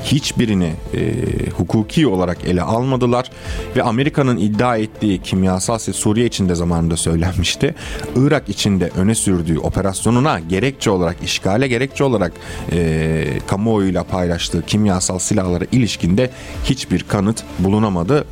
hiçbirini 0.04 0.73
e, 0.94 1.12
hukuki 1.50 2.06
olarak 2.06 2.38
ele 2.47 2.62
almadılar 2.62 3.30
ve 3.76 3.82
Amerika'nın 3.82 4.37
iddia 4.37 4.76
ettiği 4.76 5.23
kimyasal 5.23 5.78
silah 5.78 5.97
Suriye 5.97 6.26
içinde 6.26 6.54
zamanında 6.54 6.97
söylenmişti. 6.97 7.75
Irak 8.16 8.49
içinde 8.49 8.90
öne 8.97 9.14
sürdüğü 9.14 9.59
operasyonuna 9.59 10.40
gerekçe 10.40 10.90
olarak 10.90 11.16
işgale 11.25 11.68
gerekçe 11.68 12.04
olarak 12.04 12.32
e, 12.73 13.25
kamuoyuyla 13.47 14.04
paylaştığı 14.04 14.66
kimyasal 14.66 15.18
silahlara 15.18 15.64
ilişkinde 15.73 16.30
hiçbir 16.64 17.02
kanıt 17.02 17.44
bulunamadı. 17.59 18.25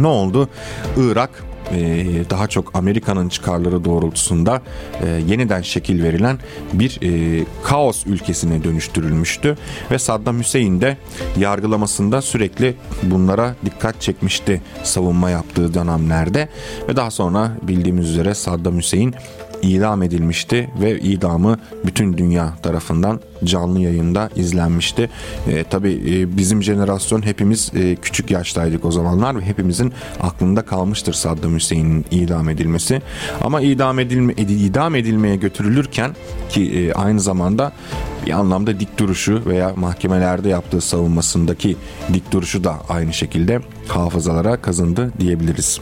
Ne 0.00 0.06
oldu? 0.06 0.48
Irak 0.96 1.44
e, 1.72 2.06
daha 2.30 2.48
çok 2.48 2.74
Amerika'nın 2.74 3.28
çıkarları 3.28 3.84
doğrultusunda 3.84 4.62
e, 5.02 5.08
yeniden 5.08 5.62
şekil 5.62 6.02
verilen 6.02 6.38
bir 6.72 6.98
e, 7.02 7.44
kaos 7.64 8.06
ülkesine 8.06 8.64
dönüştürülmüştü. 8.64 9.56
Ve 9.90 9.98
Saddam 9.98 10.38
Hüseyin 10.38 10.80
de 10.80 10.96
yargılamasında 11.38 12.22
sürekli 12.22 12.74
bunlara 13.02 13.54
dikkat 13.64 14.00
çekmişti 14.00 14.62
savunma 14.82 15.30
yaptığı 15.30 15.74
dönemlerde. 15.74 16.48
Ve 16.88 16.96
daha 16.96 17.10
sonra 17.10 17.52
bildiğimiz 17.62 18.10
üzere 18.10 18.34
Saddam 18.34 18.78
Hüseyin 18.78 19.14
idam 19.64 20.02
edilmişti 20.02 20.70
ve 20.80 21.00
idamı 21.00 21.58
bütün 21.86 22.18
dünya 22.18 22.54
tarafından 22.62 23.20
canlı 23.44 23.80
yayında 23.80 24.30
izlenmişti. 24.36 25.10
E, 25.48 25.64
tabii 25.64 25.92
e, 25.92 26.36
bizim 26.36 26.62
jenerasyon 26.62 27.22
hepimiz 27.22 27.72
e, 27.74 27.96
küçük 27.96 28.30
yaştaydık 28.30 28.84
o 28.84 28.90
zamanlar 28.90 29.36
ve 29.36 29.40
hepimizin 29.40 29.92
aklında 30.20 30.62
kalmıştır 30.62 31.12
Saddam 31.12 31.54
Hüseyin'in 31.54 32.04
idam 32.10 32.48
edilmesi. 32.48 33.02
Ama 33.40 33.60
idam 33.60 33.98
edilme 33.98 34.32
idam 34.32 34.94
edilmeye 34.94 35.36
götürülürken 35.36 36.10
ki 36.48 36.72
e, 36.72 36.92
aynı 36.92 37.20
zamanda 37.20 37.72
bir 38.26 38.32
anlamda 38.32 38.80
dik 38.80 38.98
duruşu 38.98 39.42
veya 39.46 39.72
mahkemelerde 39.76 40.48
yaptığı 40.48 40.80
savunmasındaki 40.80 41.76
dik 42.12 42.32
duruşu 42.32 42.64
da 42.64 42.76
aynı 42.88 43.12
şekilde 43.12 43.60
hafızalara 43.88 44.56
kazındı 44.56 45.12
diyebiliriz. 45.20 45.80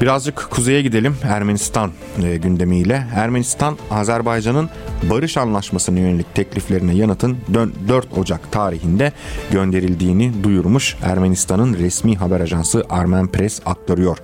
Birazcık 0.00 0.50
kuzeye 0.50 0.82
gidelim 0.82 1.16
Ermenistan 1.22 1.90
e, 2.22 2.36
gündemiyle. 2.36 3.06
Ermenistan 3.14 3.78
Azerbaycan'ın 3.90 4.70
barış 5.10 5.36
anlaşmasına 5.36 5.98
yönelik 5.98 6.34
tekliflerine 6.34 6.94
yanıtın 6.94 7.36
4 7.88 8.18
Ocak 8.18 8.52
tarihinde 8.52 9.12
gönderildiğini 9.52 10.44
duyurmuş. 10.44 10.96
Ermenistan'ın 11.02 11.74
resmi 11.74 12.16
haber 12.16 12.40
ajansı 12.40 12.84
Armen 12.90 13.26
Press 13.26 13.60
aktarıyor. 13.66 14.18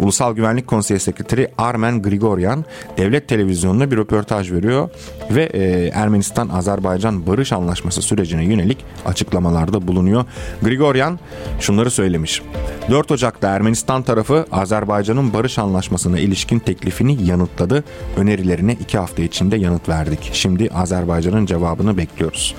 Ulusal 0.00 0.34
Güvenlik 0.34 0.66
Konseyi 0.66 1.00
Sekreteri 1.00 1.48
Armen 1.58 2.02
Grigoryan 2.02 2.64
devlet 2.96 3.28
televizyonuna 3.28 3.90
bir 3.90 3.96
röportaj 3.96 4.52
veriyor 4.52 4.88
ve 5.30 5.44
e, 5.44 5.88
Ermenistan-Azerbaycan 5.88 7.26
barış 7.26 7.52
anlaşması 7.52 8.02
sürecine 8.02 8.44
yönelik 8.44 8.84
açıklamalarda 9.06 9.88
bulunuyor. 9.88 10.24
Grigoryan 10.62 11.18
şunları 11.60 11.90
söylemiş. 11.90 12.42
4 12.90 13.10
Ocak'ta 13.10 13.48
Ermenistan 13.48 14.02
tarafı 14.02 14.46
Azerbaycan'ın 14.52 15.15
barış 15.32 15.58
anlaşmasına 15.58 16.18
ilişkin 16.18 16.58
teklifini 16.58 17.24
yanıtladı. 17.24 17.84
Önerilerine 18.16 18.72
2 18.72 18.98
hafta 18.98 19.22
içinde 19.22 19.56
yanıt 19.56 19.88
verdik. 19.88 20.30
Şimdi 20.32 20.68
Azerbaycan'ın 20.70 21.46
cevabını 21.46 21.96
bekliyoruz. 21.96 22.54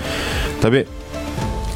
Tabi 0.62 0.86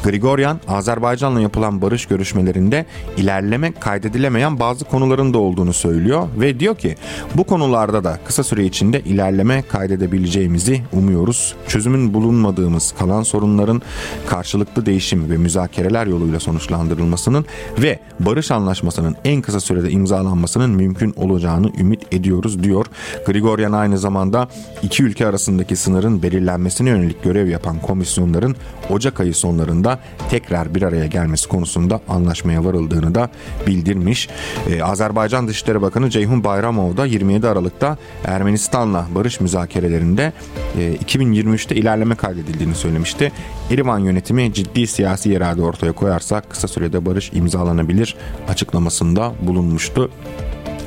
Grigoryan, 0.02 0.60
Azerbaycan'la 0.68 1.40
yapılan 1.40 1.82
barış 1.82 2.06
görüşmelerinde 2.06 2.86
ilerleme 3.16 3.72
kaydedilemeyen 3.72 4.60
bazı 4.60 4.84
konuların 4.84 5.34
da 5.34 5.38
olduğunu 5.38 5.72
söylüyor 5.72 6.28
ve 6.40 6.60
diyor 6.60 6.76
ki 6.76 6.96
bu 7.34 7.44
konularda 7.44 8.04
da 8.04 8.18
kısa 8.26 8.44
süre 8.44 8.64
içinde 8.64 9.00
ilerleme 9.00 9.62
kaydedebileceğimizi 9.62 10.82
umuyoruz. 10.92 11.54
Çözümün 11.68 12.14
bulunmadığımız 12.14 12.94
kalan 12.98 13.22
sorunların 13.22 13.82
karşılıklı 14.26 14.86
değişim 14.86 15.30
ve 15.30 15.36
müzakereler 15.36 16.06
yoluyla 16.06 16.40
sonuçlandırılmasının 16.40 17.46
ve 17.78 17.98
barış 18.20 18.50
anlaşmasının 18.50 19.16
en 19.24 19.42
kısa 19.42 19.60
sürede 19.60 19.90
imzalanmasının 19.90 20.70
mümkün 20.70 21.14
olacağını 21.16 21.72
ümit 21.80 22.12
ediyoruz 22.12 22.62
diyor. 22.62 22.86
Grigoryan 23.26 23.72
aynı 23.72 23.98
zamanda 23.98 24.48
iki 24.82 25.02
ülke 25.02 25.26
arasındaki 25.26 25.76
sınırın 25.76 26.22
belirlenmesine 26.22 26.90
yönelik 26.90 27.22
görev 27.22 27.48
yapan 27.48 27.78
komisyonların 27.78 28.56
Ocak 28.90 29.20
ayı 29.20 29.34
sonlarında 29.34 29.91
tekrar 30.30 30.74
bir 30.74 30.82
araya 30.82 31.06
gelmesi 31.06 31.48
konusunda 31.48 32.00
anlaşmaya 32.08 32.64
varıldığını 32.64 33.14
da 33.14 33.30
bildirmiş. 33.66 34.28
Ee, 34.70 34.82
Azerbaycan 34.82 35.48
Dışişleri 35.48 35.82
Bakanı 35.82 36.10
Ceyhun 36.10 36.44
Bayramov 36.44 36.96
da 36.96 37.06
27 37.06 37.48
Aralık'ta 37.48 37.96
Ermenistan'la 38.24 39.06
barış 39.14 39.40
müzakerelerinde 39.40 40.32
e, 40.78 40.94
2023'te 40.94 41.74
ilerleme 41.74 42.14
kaydedildiğini 42.14 42.74
söylemişti. 42.74 43.32
Erivan 43.70 43.98
yönetimi 43.98 44.54
ciddi 44.54 44.86
siyasi 44.86 45.32
irade 45.32 45.62
ortaya 45.62 45.92
koyarsa 45.92 46.40
kısa 46.40 46.68
sürede 46.68 47.06
barış 47.06 47.30
imzalanabilir 47.32 48.16
açıklamasında 48.48 49.32
bulunmuştu. 49.40 50.10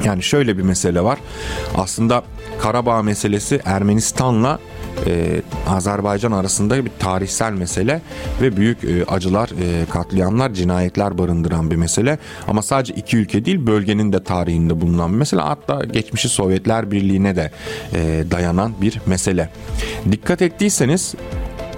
Yani 0.03 0.23
şöyle 0.23 0.57
bir 0.57 0.63
mesele 0.63 1.03
var. 1.03 1.19
Aslında 1.77 2.23
Karabağ 2.59 3.01
meselesi 3.01 3.61
Ermenistan'la 3.65 4.59
e, 5.07 5.41
Azerbaycan 5.67 6.31
arasında 6.31 6.85
bir 6.85 6.91
tarihsel 6.99 7.53
mesele 7.53 8.01
ve 8.41 8.57
büyük 8.57 8.83
e, 8.83 9.05
acılar, 9.05 9.49
e, 9.49 9.85
katliamlar, 9.85 10.53
cinayetler 10.53 11.17
barındıran 11.17 11.71
bir 11.71 11.75
mesele. 11.75 12.17
Ama 12.47 12.61
sadece 12.61 12.93
iki 12.93 13.17
ülke 13.17 13.45
değil 13.45 13.67
bölgenin 13.67 14.13
de 14.13 14.23
tarihinde 14.23 14.81
bulunan 14.81 15.11
bir 15.11 15.17
mesele. 15.17 15.41
Hatta 15.41 15.83
geçmişi 15.83 16.29
Sovyetler 16.29 16.91
Birliği'ne 16.91 17.35
de 17.35 17.51
e, 17.93 18.23
dayanan 18.31 18.73
bir 18.81 19.01
mesele. 19.05 19.49
Dikkat 20.11 20.41
ettiyseniz 20.41 21.15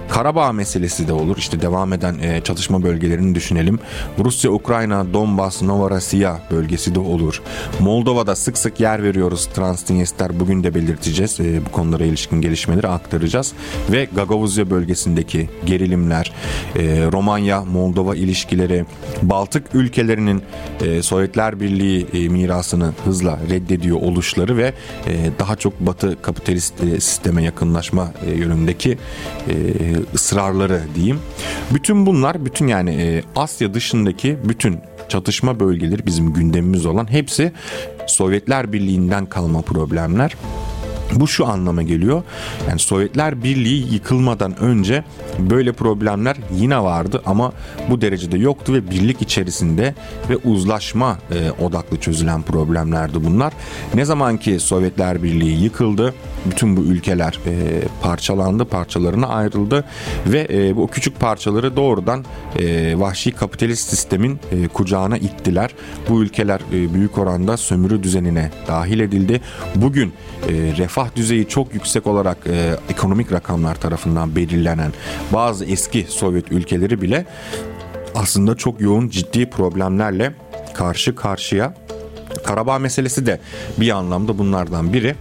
Karabağ 0.08 0.52
meselesi 0.52 1.08
de 1.08 1.12
olur. 1.12 1.36
İşte 1.36 1.60
devam 1.62 1.92
eden 1.92 2.18
e, 2.18 2.40
çatışma 2.40 2.82
bölgelerini 2.82 3.34
düşünelim. 3.34 3.78
Rusya, 4.18 4.50
Ukrayna, 4.50 5.12
Donbas, 5.12 5.62
Novorossiya 5.62 6.40
bölgesi 6.50 6.94
de 6.94 7.00
olur. 7.00 7.42
Moldova'da 7.80 8.36
sık 8.36 8.58
sık 8.58 8.80
yer 8.80 9.02
veriyoruz. 9.02 9.46
Transnistria 9.46 10.40
bugün 10.40 10.64
de 10.64 10.74
belirteceğiz. 10.74 11.40
E, 11.40 11.66
bu 11.66 11.72
konulara 11.72 12.04
ilişkin 12.04 12.40
gelişmeleri 12.40 12.88
aktaracağız. 12.88 13.52
Ve 13.90 14.08
Gagavuzya 14.14 14.70
bölgesindeki 14.70 15.48
gerilimler, 15.66 16.32
e, 16.76 16.80
Romanya, 17.12 17.64
Moldova 17.64 18.16
ilişkileri, 18.16 18.84
Baltık 19.22 19.74
ülkelerinin 19.74 20.42
e, 20.80 21.02
Sovyetler 21.02 21.60
Birliği 21.60 22.06
e, 22.12 22.28
mirasını 22.28 22.92
hızla 23.04 23.38
reddediyor 23.50 23.96
oluşları 23.96 24.56
ve 24.56 24.72
e, 25.06 25.30
daha 25.38 25.56
çok 25.56 25.80
Batı 25.80 26.22
kapitalist 26.22 26.74
e, 26.84 27.00
sisteme 27.00 27.42
yakınlaşma 27.42 28.12
e, 28.26 28.30
yönündeki 28.30 28.98
e, 29.48 29.54
ısrarları 30.14 30.82
diyeyim. 30.94 31.18
Bütün 31.70 32.06
bunlar 32.06 32.44
bütün 32.44 32.66
yani 32.66 32.90
e, 32.90 33.22
Asya 33.36 33.74
dışındaki 33.74 34.38
bütün 34.44 34.78
çatışma 35.08 35.60
bölgeleri 35.60 36.06
bizim 36.06 36.32
gündemimiz 36.32 36.86
olan 36.86 37.10
hepsi 37.10 37.52
Sovyetler 38.06 38.72
Birliği'nden 38.72 39.26
kalma 39.26 39.62
problemler. 39.62 40.36
Bu 41.14 41.28
şu 41.28 41.46
anlama 41.46 41.82
geliyor. 41.82 42.22
Yani 42.68 42.78
Sovyetler 42.78 43.42
Birliği 43.42 43.94
yıkılmadan 43.94 44.58
önce 44.60 45.04
böyle 45.38 45.72
problemler 45.72 46.36
yine 46.54 46.82
vardı 46.82 47.22
ama 47.26 47.52
bu 47.90 48.00
derecede 48.00 48.38
yoktu 48.38 48.74
ve 48.74 48.90
birlik 48.90 49.22
içerisinde 49.22 49.94
ve 50.30 50.36
uzlaşma 50.36 51.18
e, 51.30 51.50
odaklı 51.64 52.00
çözülen 52.00 52.42
problemlerdi 52.42 53.24
bunlar. 53.24 53.52
Ne 53.94 54.04
zaman 54.04 54.36
ki 54.36 54.60
Sovyetler 54.60 55.22
Birliği 55.22 55.62
yıkıldı, 55.62 56.14
bütün 56.46 56.76
bu 56.76 56.80
ülkeler 56.80 57.38
e, 57.46 57.82
parçalandı, 58.02 58.64
parçalarına 58.64 59.26
ayrıldı 59.26 59.84
ve 60.26 60.46
e, 60.50 60.76
bu 60.76 60.88
küçük 60.88 61.20
parçaları 61.20 61.76
doğrudan 61.76 62.24
e, 62.58 62.94
vahşi 62.98 63.32
kapitalist 63.32 63.90
sistemin 63.90 64.40
e, 64.52 64.68
kucağına 64.68 65.18
ittiler. 65.18 65.70
Bu 66.08 66.22
ülkeler 66.22 66.60
e, 66.72 66.94
büyük 66.94 67.18
oranda 67.18 67.56
sömürü 67.56 68.02
düzenine 68.02 68.50
dahil 68.66 69.00
edildi. 69.00 69.40
Bugün 69.74 70.12
e, 70.48 70.52
refah 70.52 71.16
düzeyi 71.16 71.48
çok 71.48 71.74
yüksek 71.74 72.06
olarak 72.06 72.38
e, 72.46 72.76
ekonomik 72.90 73.32
rakamlar 73.32 73.74
tarafından 73.74 74.36
belirlenen 74.36 74.92
bazı 75.32 75.64
eski 75.64 76.06
Sovyet 76.08 76.52
ülkeleri 76.52 77.02
bile 77.02 77.26
aslında 78.14 78.56
çok 78.56 78.80
yoğun 78.80 79.08
ciddi 79.08 79.50
problemlerle 79.50 80.34
karşı 80.74 81.14
karşıya. 81.14 81.74
Karabağ 82.46 82.78
meselesi 82.78 83.26
de 83.26 83.40
bir 83.78 83.90
anlamda 83.90 84.38
bunlardan 84.38 84.92
biri. 84.92 85.14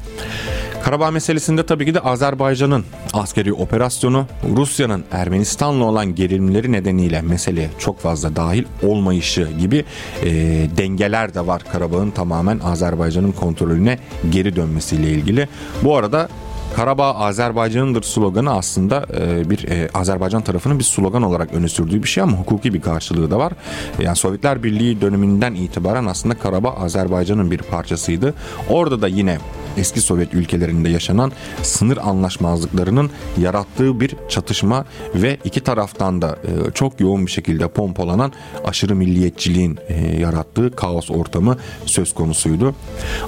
Karabağ 0.84 1.12
meselesinde 1.12 1.66
tabii 1.66 1.86
ki 1.86 1.94
de 1.94 2.00
Azerbaycan'ın 2.00 2.86
askeri 3.14 3.54
operasyonu 3.54 4.26
Rusya'nın 4.56 5.04
Ermenistan'la 5.12 5.86
olan 5.86 6.16
gerilimleri 6.16 6.72
nedeniyle 6.72 7.22
meseleye 7.22 7.70
çok 7.80 8.00
fazla 8.00 8.36
dahil 8.36 8.64
olmayışı 8.84 9.50
gibi 9.60 9.86
e, 10.24 10.30
dengeler 10.78 11.34
de 11.34 11.48
var 11.48 11.62
Karabağ'ın 11.72 12.12
tamamen 12.12 12.60
Azerbaycan'ın 12.60 13.32
kontrolüne 13.32 14.00
geri 14.30 14.56
dönmesiyle 14.56 15.10
ilgili. 15.10 15.48
Bu 15.84 15.98
arada 15.98 16.30
Karabağ 16.76 17.16
Azerbaycan'ındır 17.16 18.04
sloganı 18.04 18.54
aslında 18.54 19.06
bir 19.50 19.68
Azerbaycan 19.94 20.42
tarafının 20.42 20.80
bir 20.80 20.84
slogan 20.84 21.24
olarak 21.24 21.54
öne 21.54 21.68
sürdüğü 21.68 22.04
bir 22.04 22.08
şey 22.08 22.24
ama 22.24 22.38
hukuki 22.38 22.74
bir 22.74 22.82
karşılığı 22.82 23.32
da 23.32 23.40
var. 23.40 23.54
Yani 24.00 24.16
Sovyetler 24.16 24.64
Birliği 24.64 25.02
döneminden 25.02 25.54
itibaren 25.54 26.06
aslında 26.06 26.36
Karabağ 26.36 26.74
Azerbaycan'ın 26.74 27.52
bir 27.52 27.58
parçasıydı. 27.58 28.34
Orada 28.70 29.02
da 29.02 29.08
yine 29.08 29.38
eski 29.78 30.02
Sovyet 30.02 30.34
ülkelerinde 30.34 30.90
yaşanan 30.90 31.32
sınır 31.62 31.98
anlaşmazlıklarının 31.98 33.12
yarattığı 33.38 34.00
bir 34.00 34.16
çatışma 34.30 34.86
ve 35.16 35.38
iki 35.44 35.62
taraftan 35.62 36.22
da 36.22 36.38
e, 36.44 36.72
çok 36.72 37.00
yoğun 37.00 37.26
bir 37.26 37.32
şekilde 37.32 37.68
pompalanan 37.68 38.34
aşırı 38.66 38.96
milliyetçiliğin 38.96 39.80
e, 39.88 40.20
yarattığı 40.20 40.76
kaos 40.76 41.12
ortamı 41.12 41.58
söz 41.86 42.14
konusuydu. 42.14 42.76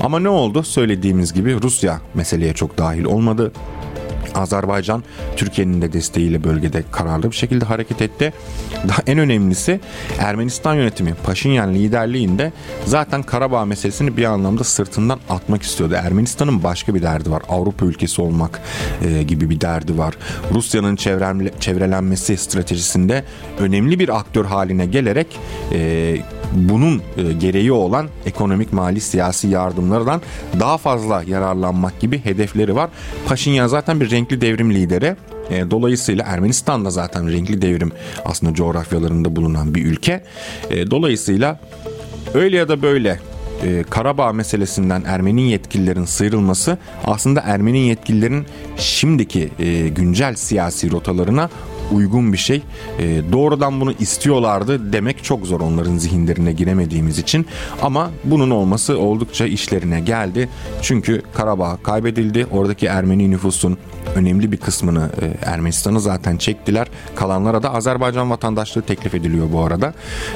Ama 0.01 0.19
ne 0.19 0.29
oldu? 0.29 0.63
Söylediğimiz 0.63 1.33
gibi 1.33 1.61
Rusya 1.61 2.01
meseleye 2.13 2.53
çok 2.53 2.77
dahil 2.77 3.03
olmadı. 3.03 3.51
Azerbaycan 4.35 5.03
Türkiye'nin 5.35 5.81
de 5.81 5.93
desteğiyle 5.93 6.43
bölgede 6.43 6.83
kararlı 6.91 7.31
bir 7.31 7.35
şekilde 7.35 7.65
hareket 7.65 8.01
etti. 8.01 8.33
Daha 8.87 9.01
en 9.07 9.19
önemlisi 9.19 9.79
Ermenistan 10.19 10.75
yönetimi 10.75 11.13
Paşinyan 11.13 11.73
liderliğinde 11.73 12.51
zaten 12.85 13.23
Karabağ 13.23 13.65
meselesini 13.65 14.17
bir 14.17 14.25
anlamda 14.25 14.63
sırtından 14.63 15.19
atmak 15.29 15.63
istiyordu. 15.63 15.95
Ermenistan'ın 15.97 16.63
başka 16.63 16.95
bir 16.95 17.01
derdi 17.01 17.31
var. 17.31 17.43
Avrupa 17.49 17.85
ülkesi 17.85 18.21
olmak 18.21 18.61
e, 19.05 19.23
gibi 19.23 19.49
bir 19.49 19.61
derdi 19.61 19.97
var. 19.97 20.13
Rusya'nın 20.53 20.95
çevrelenmesi 21.59 22.37
stratejisinde 22.37 23.23
önemli 23.59 23.99
bir 23.99 24.17
aktör 24.19 24.45
haline 24.45 24.85
gelerek 24.85 25.27
e, 25.73 26.17
bunun 26.53 27.01
e, 27.17 27.33
gereği 27.33 27.71
olan 27.71 28.07
ekonomik, 28.25 28.73
mali, 28.73 29.01
siyasi 29.01 29.47
yardımlardan 29.47 30.21
daha 30.59 30.77
fazla 30.77 31.23
yararlanmak 31.27 31.99
gibi 31.99 32.25
hedefleri 32.25 32.75
var. 32.75 32.89
Paşinyan 33.27 33.67
zaten 33.67 34.01
bir 34.01 34.11
renkli 34.11 34.41
devrim 34.41 34.73
lideri. 34.73 35.15
E, 35.49 35.71
dolayısıyla 35.71 36.25
Ermenistan 36.25 36.85
da 36.85 36.89
zaten 36.89 37.31
renkli 37.31 37.61
devrim 37.61 37.91
aslında 38.25 38.53
coğrafyalarında 38.53 39.35
bulunan 39.35 39.75
bir 39.75 39.85
ülke. 39.85 40.23
E, 40.69 40.91
dolayısıyla 40.91 41.59
öyle 42.33 42.57
ya 42.57 42.69
da 42.69 42.81
böyle 42.81 43.19
Karabağ 43.89 44.33
meselesinden 44.33 45.03
Ermeni 45.05 45.51
yetkililerin 45.51 46.05
sıyrılması 46.05 46.77
aslında 47.05 47.41
Ermeni 47.45 47.79
yetkililerin 47.79 48.45
şimdiki 48.77 49.49
güncel 49.95 50.35
siyasi 50.35 50.91
rotalarına 50.91 51.49
uygun 51.91 52.33
bir 52.33 52.37
şey. 52.37 52.61
E, 52.99 53.21
doğrudan 53.31 53.81
bunu 53.81 53.93
istiyorlardı 53.99 54.93
demek 54.93 55.23
çok 55.23 55.45
zor 55.45 55.61
onların 55.61 55.97
zihinlerine 55.97 56.51
giremediğimiz 56.51 57.19
için. 57.19 57.45
Ama 57.81 58.11
bunun 58.23 58.49
olması 58.49 58.97
oldukça 58.97 59.45
işlerine 59.45 59.99
geldi. 59.99 60.49
Çünkü 60.81 61.21
Karabağ 61.33 61.77
kaybedildi. 61.83 62.47
Oradaki 62.51 62.85
Ermeni 62.85 63.31
nüfusun 63.31 63.77
önemli 64.15 64.51
bir 64.51 64.57
kısmını 64.57 65.09
e, 65.21 65.45
Ermenistan'ı 65.45 65.99
zaten 65.99 66.37
çektiler. 66.37 66.87
Kalanlara 67.15 67.63
da 67.63 67.73
Azerbaycan 67.73 68.29
vatandaşlığı 68.29 68.81
teklif 68.81 69.15
ediliyor 69.15 69.47
bu 69.53 69.61
arada. 69.61 69.93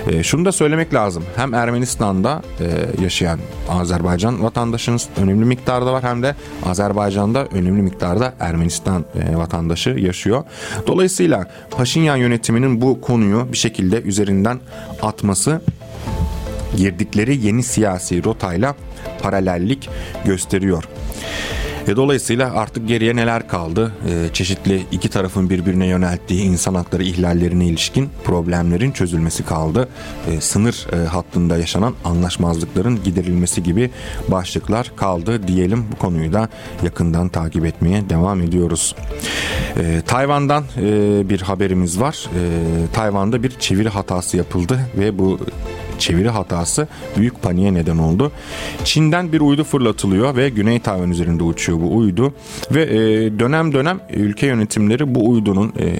E, 0.09 0.23
şunu 0.23 0.45
da 0.45 0.51
söylemek 0.51 0.93
lazım. 0.93 1.23
Hem 1.35 1.53
Ermenistan'da 1.53 2.41
e, 2.59 3.01
yaşayan 3.03 3.39
Azerbaycan 3.69 4.43
vatandaşınız 4.43 5.09
önemli 5.17 5.45
miktarda 5.45 5.93
var 5.93 6.03
hem 6.03 6.23
de 6.23 6.35
Azerbaycan'da 6.65 7.45
önemli 7.45 7.81
miktarda 7.81 8.33
Ermenistan 8.39 9.05
e, 9.15 9.37
vatandaşı 9.37 9.89
yaşıyor. 9.89 10.43
Paşinyan 11.71 12.15
yönetiminin 12.15 12.81
bu 12.81 13.01
konuyu 13.01 13.47
bir 13.51 13.57
şekilde 13.57 14.01
üzerinden 14.01 14.59
atması 15.01 15.61
girdikleri 16.77 17.45
yeni 17.45 17.63
siyasi 17.63 18.23
rotayla 18.23 18.75
paralellik 19.21 19.89
gösteriyor. 20.25 20.83
E, 21.87 21.95
dolayısıyla 21.95 22.53
artık 22.53 22.87
geriye 22.87 23.15
neler 23.15 23.47
kaldı? 23.47 23.93
E, 24.09 24.33
çeşitli 24.33 24.85
iki 24.91 25.09
tarafın 25.09 25.49
birbirine 25.49 25.87
yönelttiği 25.87 26.41
insan 26.41 26.75
hakları 26.75 27.03
ihlallerine 27.03 27.65
ilişkin 27.65 28.09
problemlerin 28.23 28.91
çözülmesi 28.91 29.45
kaldı. 29.45 29.89
E, 30.31 30.41
sınır 30.41 30.87
e, 30.93 31.07
hattında 31.07 31.57
yaşanan 31.57 31.93
anlaşmazlıkların 32.05 33.03
giderilmesi 33.03 33.63
gibi 33.63 33.91
başlıklar 34.27 34.91
kaldı 34.95 35.47
diyelim. 35.47 35.85
Bu 35.91 35.95
konuyu 35.95 36.33
da 36.33 36.49
yakından 36.83 37.29
takip 37.29 37.65
etmeye 37.65 38.09
devam 38.09 38.41
ediyoruz. 38.41 38.95
E, 39.77 40.01
Tayvan'dan 40.07 40.63
e, 40.77 41.29
bir 41.29 41.41
haberimiz 41.41 41.99
var. 41.99 42.29
E, 42.35 42.41
Tayvan'da 42.93 43.43
bir 43.43 43.49
çeviri 43.49 43.89
hatası 43.89 44.37
yapıldı 44.37 44.79
ve 44.97 45.19
bu 45.19 45.39
çeviri 46.03 46.29
hatası 46.29 46.87
büyük 47.17 47.41
paniğe 47.41 47.73
neden 47.73 47.97
oldu. 47.97 48.31
Çin'den 48.83 49.31
bir 49.31 49.41
uydu 49.41 49.63
fırlatılıyor 49.63 50.35
ve 50.35 50.49
Güney 50.49 50.79
Tayvan 50.79 51.11
üzerinde 51.11 51.43
uçuyor 51.43 51.81
bu 51.81 51.97
uydu 51.97 52.33
ve 52.71 52.81
e, 52.81 52.99
dönem 53.39 53.73
dönem 53.73 53.99
ülke 54.09 54.47
yönetimleri 54.47 55.15
bu 55.15 55.29
uydunun 55.29 55.73
e, 55.79 55.99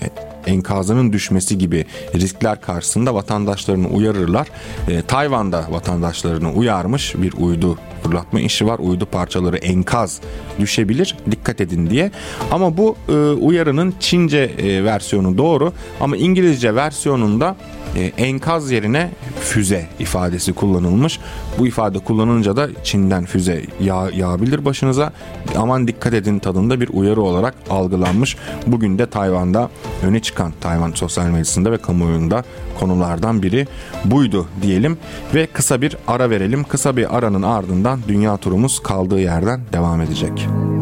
enkazının 0.51 1.13
düşmesi 1.13 1.57
gibi 1.57 1.85
riskler 2.15 2.61
karşısında 2.61 3.15
vatandaşlarını 3.15 3.87
uyarırlar. 3.87 4.47
E, 4.87 5.01
Tayvan'da 5.01 5.65
vatandaşlarını 5.69 6.51
uyarmış 6.51 7.15
bir 7.17 7.33
uydu 7.33 7.77
fırlatma 8.03 8.39
işi 8.39 8.67
var. 8.67 8.79
Uydu 8.79 9.05
parçaları 9.05 9.57
enkaz 9.57 10.21
düşebilir. 10.59 11.15
Dikkat 11.31 11.61
edin 11.61 11.89
diye. 11.89 12.11
Ama 12.51 12.77
bu 12.77 12.95
e, 13.09 13.13
uyarının 13.31 13.93
Çince 13.99 14.37
e, 14.37 14.83
versiyonu 14.83 15.37
doğru 15.37 15.73
ama 15.99 16.17
İngilizce 16.17 16.75
versiyonunda 16.75 17.55
e, 17.95 18.01
enkaz 18.01 18.71
yerine 18.71 19.09
füze 19.41 19.87
ifadesi 19.99 20.53
kullanılmış. 20.53 21.19
Bu 21.59 21.67
ifade 21.67 21.99
kullanınca 21.99 22.55
da 22.55 22.67
Çin'den 22.83 23.25
füze 23.25 23.63
yağ, 23.81 24.09
yağabilir 24.15 24.65
başınıza. 24.65 25.13
Aman 25.57 25.87
dikkat 25.87 26.13
edin 26.13 26.39
tadında 26.39 26.81
bir 26.81 26.89
uyarı 26.93 27.21
olarak 27.21 27.55
algılanmış. 27.69 28.37
Bugün 28.67 28.99
de 28.99 29.05
Tayvan'da 29.05 29.69
öne 30.03 30.19
çıkan 30.19 30.53
Tayvan 30.61 30.91
sosyal 30.91 31.25
medyasında 31.25 31.71
ve 31.71 31.77
kamuoyunda 31.77 32.43
konulardan 32.79 33.43
biri 33.43 33.67
buydu 34.05 34.47
diyelim 34.61 34.97
ve 35.35 35.47
kısa 35.47 35.81
bir 35.81 35.97
ara 36.07 36.29
verelim. 36.29 36.63
Kısa 36.63 36.97
bir 36.97 37.17
aranın 37.17 37.43
ardından 37.43 37.99
dünya 38.07 38.37
turumuz 38.37 38.83
kaldığı 38.83 39.19
yerden 39.19 39.61
devam 39.73 40.01
edecek. 40.01 40.33
dakikada 40.33 40.72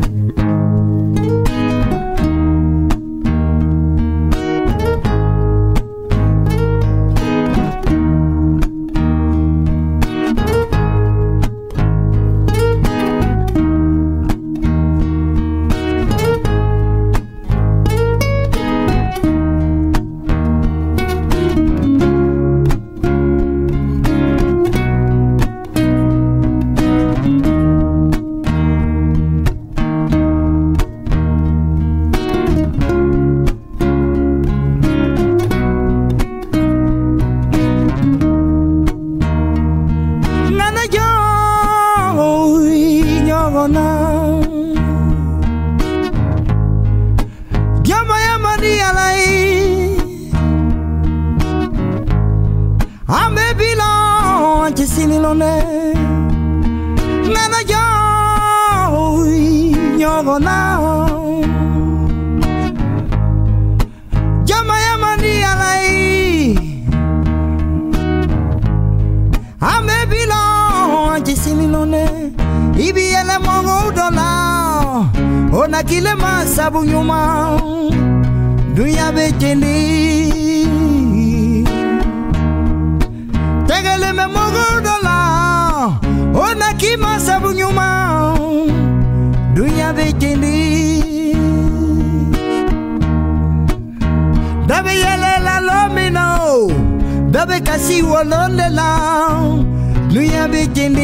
இருக்கின்ற 100.61 101.00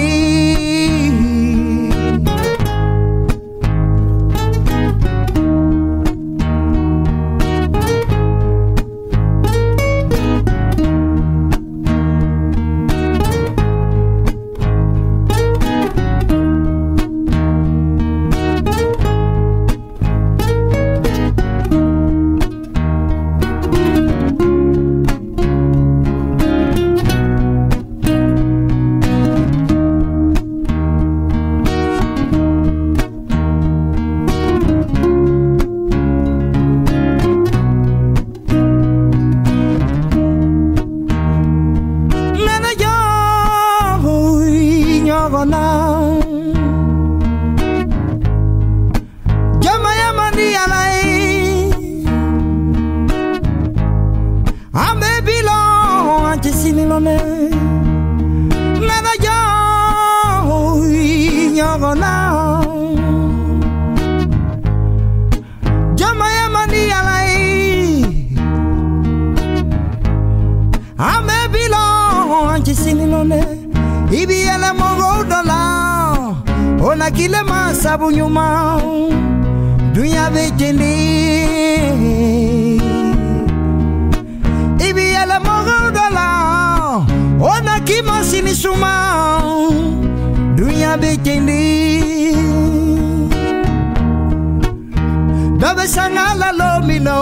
sanga 95.88 96.36
la 96.36 96.52
lo 96.52 96.86
mi 96.86 97.00
no. 97.00 97.20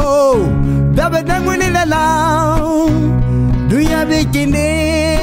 Daba 0.96 1.22
dangwini 1.22 1.70
la 1.70 1.86
la. 1.86 2.04
Dunya 3.70 4.06
bikini. 4.06 5.15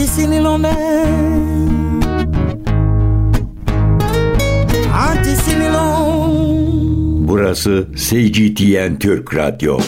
dessiner 0.00 0.40
l'emmène. 0.40 0.70
Burası 7.28 7.88
CGTN 7.96 8.98
Türk 8.98 9.34
Radyo. 9.34 9.78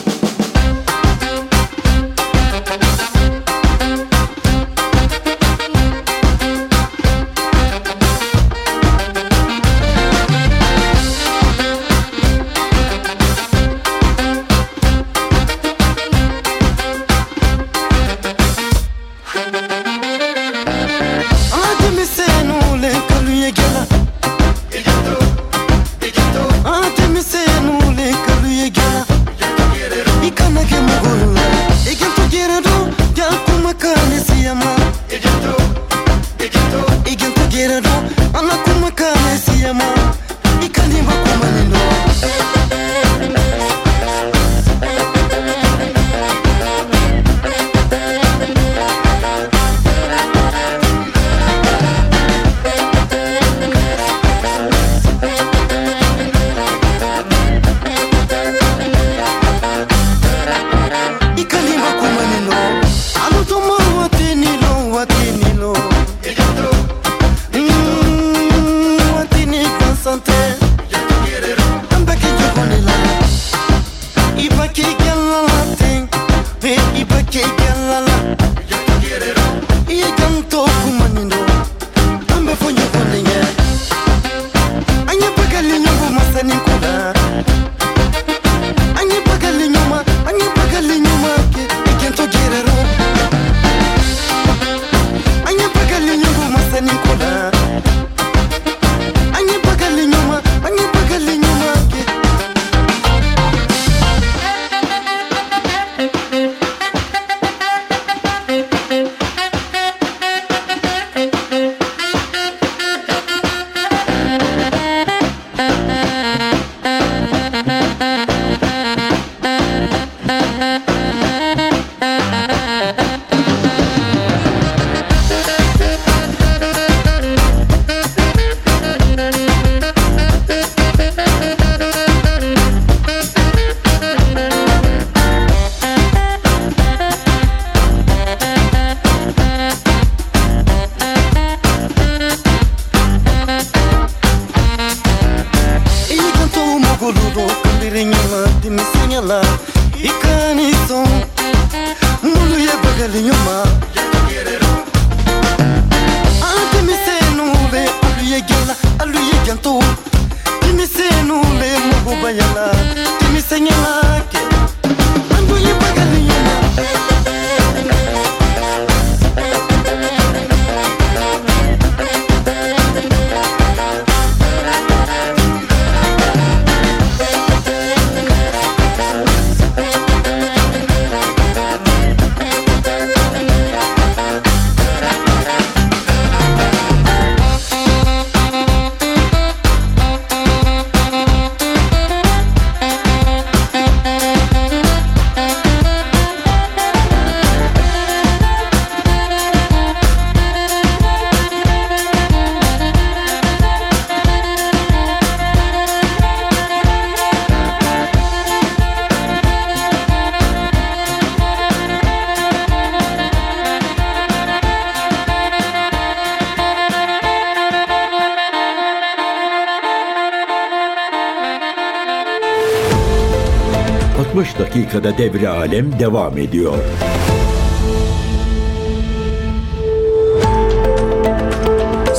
Devre 225.19 225.49
alem 225.49 225.99
devam 225.99 226.39
ediyor. 226.39 226.79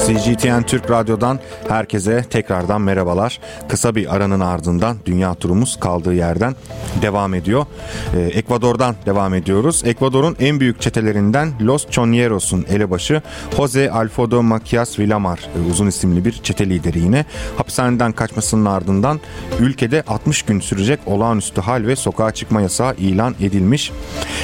CGTN 0.08 0.62
Türk 0.62 0.92
Radyo'dan 0.92 1.40
herkese 1.68 2.24
tekrardan 2.24 2.82
merhabalar. 2.82 3.40
Kısa 3.70 3.96
bir 3.96 4.16
aranın 4.16 4.40
ardından 4.40 4.98
dünya 5.06 5.36
turumuz 5.36 5.80
kaldığı 5.80 6.14
yerden 6.14 6.56
devam 7.02 7.34
ediyor. 7.34 7.66
Ee, 8.16 8.20
Ekvador'dan 8.20 8.96
devam 9.06 9.34
ediyoruz. 9.34 9.82
Ekvador'un 9.86 10.36
en 10.40 10.60
büyük 10.60 10.82
çetelerinden 10.82 11.52
Los 11.62 11.88
Chonieros''un 11.90 12.66
elebaşı 12.70 13.22
Jose 13.58 13.92
Alfredo 13.92 14.44
Macias 14.44 15.00
Villamar 15.00 15.40
e, 15.40 15.72
uzun 15.72 15.88
isimli 15.88 16.26
bir 16.26 16.32
çete 16.32 16.70
lideri 16.70 17.00
yine 17.00 17.26
hapishaneden 17.58 18.12
kaçmasının 18.12 18.66
ardından 18.66 19.20
ülkede 19.60 20.04
60 20.08 20.42
gün 20.42 20.60
sürecek 20.60 21.00
olağanüstü 21.06 21.62
hal 21.62 21.88
ve 21.88 21.96
sokağa 21.96 22.32
çıkma 22.32 22.62
yasağı 22.62 22.96
ilan 22.96 23.36
edilmiş. 23.42 23.92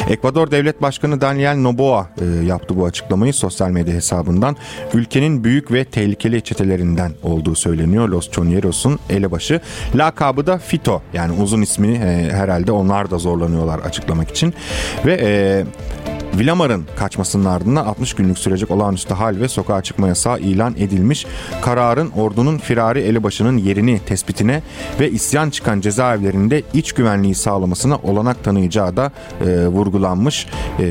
Ekvador 0.10 0.52
Devlet 0.52 0.82
Başkanı 0.82 1.22
Daniel 1.22 1.56
Noboa 1.56 2.10
e, 2.22 2.46
yaptı 2.46 2.78
bu 2.78 2.86
açıklamayı 2.86 3.34
sosyal 3.34 3.70
medya 3.70 3.94
hesabından. 3.94 4.56
Ülkenin 4.94 5.44
büyük 5.50 5.72
ve 5.72 5.84
tehlikeli 5.84 6.42
çetelerinden 6.42 7.12
olduğu 7.24 7.56
söyleniyor 7.56 8.10
Los 8.10 8.32
Chonieros''un 8.32 9.00
elebaşı. 9.10 9.62
Lakabı 9.96 10.48
da 10.48 10.58
Fito 10.58 11.02
yani 11.14 11.42
uzun 11.42 11.62
ismini 11.62 11.96
e, 11.96 12.32
herhalde 12.32 12.72
onlar 12.72 13.12
da 13.12 13.18
zorlanıyorlar 13.18 13.80
açıklamak 13.80 14.30
için. 14.30 14.54
Ve 15.06 15.20
e, 15.22 15.64
Vilamar'ın 16.38 16.86
kaçmasının 16.96 17.46
ardından 17.46 17.86
60 17.86 18.14
günlük 18.14 18.40
sürecek 18.40 18.72
olağanüstü 18.72 19.14
hal 19.14 19.40
ve 19.40 19.48
sokağa 19.48 19.82
çıkma 19.82 20.08
yasağı 20.08 20.40
ilan 20.40 20.76
edilmiş. 20.78 21.26
Kararın 21.62 22.12
ordunun 22.12 22.58
firari 22.58 23.00
elebaşının 23.00 23.58
yerini 23.58 24.00
tespitine 24.00 24.62
ve 25.00 25.12
isyan 25.12 25.50
çıkan 25.50 25.82
cezaevlerinde 25.82 26.64
iç 26.74 26.94
güvenliği 26.94 27.36
sağlamasına 27.36 27.98
olanak 27.98 28.44
tanıyacağı 28.44 28.98
da 28.98 29.12
e, 29.42 29.68
vurgulanmış. 29.68 30.48
E, 30.80 30.84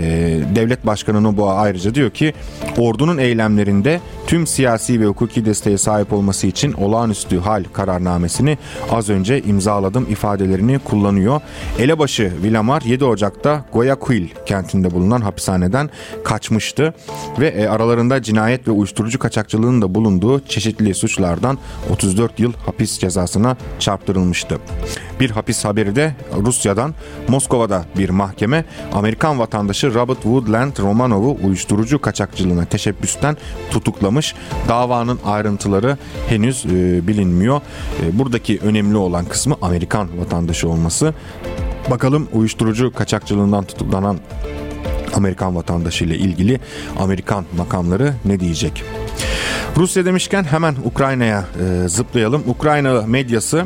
Devlet 0.55 0.87
Başkanı 0.87 1.23
Noboa 1.23 1.55
ayrıca 1.55 1.95
diyor 1.95 2.11
ki 2.11 2.35
ordunun 2.79 3.19
eylemlerinde 3.19 4.01
tüm 4.27 4.47
siyasi 4.47 5.01
ve 5.01 5.07
hukuki 5.07 5.45
desteğe 5.45 5.79
sahip 5.79 6.13
olması 6.13 6.47
için 6.47 6.73
olağanüstü 6.73 7.39
hal 7.39 7.65
kararnamesini 7.73 8.59
az 8.91 9.09
önce 9.09 9.43
imzaladım 9.43 10.07
ifadelerini 10.11 10.79
kullanıyor. 10.79 11.41
Elebaşı 11.79 12.33
Vilamar 12.43 12.83
7 12.83 13.05
Ocak'ta 13.05 13.65
Guayaquil 13.73 14.29
kentinde 14.47 14.91
bulunan 14.91 15.21
hapishaneden 15.29 15.91
kaçmıştı 16.25 16.95
ve 17.39 17.49
e, 17.49 17.67
aralarında 17.67 18.23
cinayet 18.23 18.69
ve 18.69 18.71
uyuşturucu 18.71 19.19
kaçakçılığının 19.19 19.83
da 19.83 19.95
bulunduğu 19.95 20.41
çeşitli 20.41 20.95
suçlardan 20.95 21.59
34 21.93 22.41
yıl 22.41 22.53
hapis 22.53 22.99
cezasına 22.99 23.57
çarptırılmıştı. 23.79 24.59
Bir 25.21 25.31
hapis 25.31 25.65
haberi 25.65 25.97
de 25.97 26.15
Rusya'dan 26.37 26.95
Moskova'da 27.29 27.85
bir 27.99 28.11
mahkeme 28.11 28.65
Amerikan 28.93 29.39
vatandaşı 29.39 29.95
Robert 29.95 30.23
Woodland 30.23 30.77
Romanov'u 30.79 31.39
uyuşturucu 31.45 32.01
kaçakçılığına 32.01 32.65
teşebbüsten 32.65 33.37
tutuklamış. 33.71 34.35
Davanın 34.69 35.19
ayrıntıları 35.25 35.99
henüz 36.29 36.67
e, 36.67 37.07
bilinmiyor. 37.09 37.61
E, 38.03 38.19
buradaki 38.19 38.59
önemli 38.63 38.97
olan 38.97 39.25
kısmı 39.25 39.57
Amerikan 39.63 40.21
vatandaşı 40.21 40.69
olması. 40.69 41.15
Bakalım 41.91 42.29
uyuşturucu 42.33 42.93
kaçakçılığından 42.93 43.65
tutuklanan 43.65 44.19
Amerikan 45.15 45.57
vatandaşı 45.57 46.05
ile 46.05 46.17
ilgili 46.19 46.61
Amerikan 46.99 47.45
makamları 47.57 48.15
ne 48.25 48.41
diyecek? 48.41 48.85
Rusya 49.79 50.05
demişken 50.05 50.45
hemen 50.45 50.75
Ukrayna'ya 50.85 51.45
e, 51.85 51.89
zıplayalım. 51.89 52.43
Ukrayna 52.47 53.03
medyası 53.07 53.65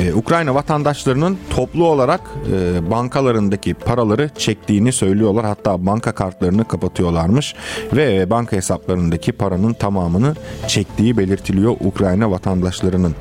e, 0.00 0.14
Ukrayna 0.14 0.54
vatandaşlarının 0.54 1.38
toplu 1.50 1.86
olarak 1.86 2.20
e, 2.52 2.90
bankalarındaki 2.90 3.74
paraları 3.74 4.30
çektiğini 4.38 4.92
söylüyorlar. 4.92 5.44
Hatta 5.44 5.86
banka 5.86 6.12
kartlarını 6.12 6.68
kapatıyorlarmış 6.68 7.54
ve 7.92 8.16
e, 8.16 8.30
banka 8.30 8.56
hesaplarındaki 8.56 9.32
paranın 9.32 9.72
tamamını 9.72 10.34
çektiği 10.68 11.18
belirtiliyor 11.18 11.76
Ukrayna 11.80 12.30
vatandaşlarının. 12.30 13.14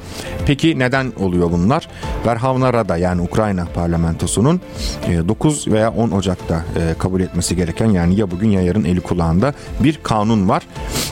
Peki 0.46 0.80
neden 0.80 1.12
oluyor 1.20 1.52
bunlar? 1.52 1.88
Verhavna 2.26 2.74
Rada 2.74 2.98
yani 2.98 3.22
Ukrayna 3.22 3.68
parlamentosunun 3.76 4.62
e, 5.08 5.28
9 5.28 5.68
veya 5.68 5.92
10 5.92 6.12
Ocak'ta 6.12 6.56
e, 6.56 6.98
kabul 7.00 7.22
etmesi 7.22 7.56
gereken 7.56 7.90
yani 7.90 8.20
ya 8.20 8.32
bugün 8.32 8.50
ya 8.50 8.62
yarın 8.62 8.84
eli 8.84 9.02
kulağında 9.02 9.54
bir 9.80 10.00
kanun 10.04 10.50
var 10.50 10.64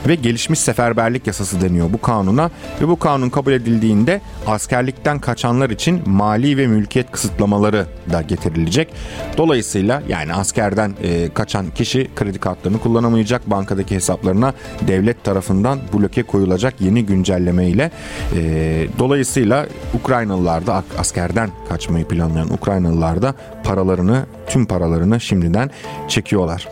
ve 0.07 0.15
gelişmiş 0.15 0.59
seferberlik 0.59 1.20
yasası 1.27 1.61
deniyor 1.61 1.93
bu 1.93 2.01
kanuna 2.01 2.49
ve 2.81 2.87
bu 2.87 2.99
kanun 2.99 3.29
kabul 3.29 3.51
edildiğinde 3.51 4.21
askerlikten 4.47 5.19
kaçanlar 5.19 5.69
için 5.69 6.09
mali 6.09 6.57
ve 6.57 6.67
mülkiyet 6.67 7.11
kısıtlamaları 7.11 7.85
da 8.11 8.21
getirilecek. 8.21 8.93
Dolayısıyla 9.37 10.03
yani 10.09 10.33
askerden 10.33 10.93
e, 11.03 11.29
kaçan 11.33 11.69
kişi 11.69 12.09
kredi 12.15 12.39
kartlarını 12.39 12.79
kullanamayacak, 12.79 13.49
bankadaki 13.49 13.95
hesaplarına 13.95 14.53
devlet 14.87 15.23
tarafından 15.23 15.79
bloke 15.93 16.23
koyulacak 16.23 16.81
yeni 16.81 17.05
güncelleme 17.05 17.67
ile. 17.67 17.91
E, 18.35 18.87
dolayısıyla 18.99 19.67
Ukraynalılar 19.93 20.67
da 20.67 20.83
askerden 20.97 21.49
kaçmayı 21.69 22.05
planlayan 22.07 22.53
Ukraynalılar 22.53 23.21
da 23.21 23.35
paralarını, 23.63 24.25
tüm 24.47 24.65
paralarını 24.65 25.19
şimdiden 25.19 25.69
çekiyorlar. 26.07 26.67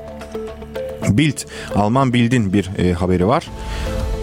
Bild, 1.09 1.37
Alman 1.75 2.13
Bild'in 2.13 2.53
bir 2.53 2.69
e, 2.77 2.93
haberi 2.93 3.27
var. 3.27 3.49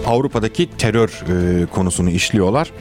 Avrupa'daki 0.07 0.69
terör 0.79 1.09
e, 1.09 1.66
konusunu 1.66 2.11
işliyorlar. 2.11 2.73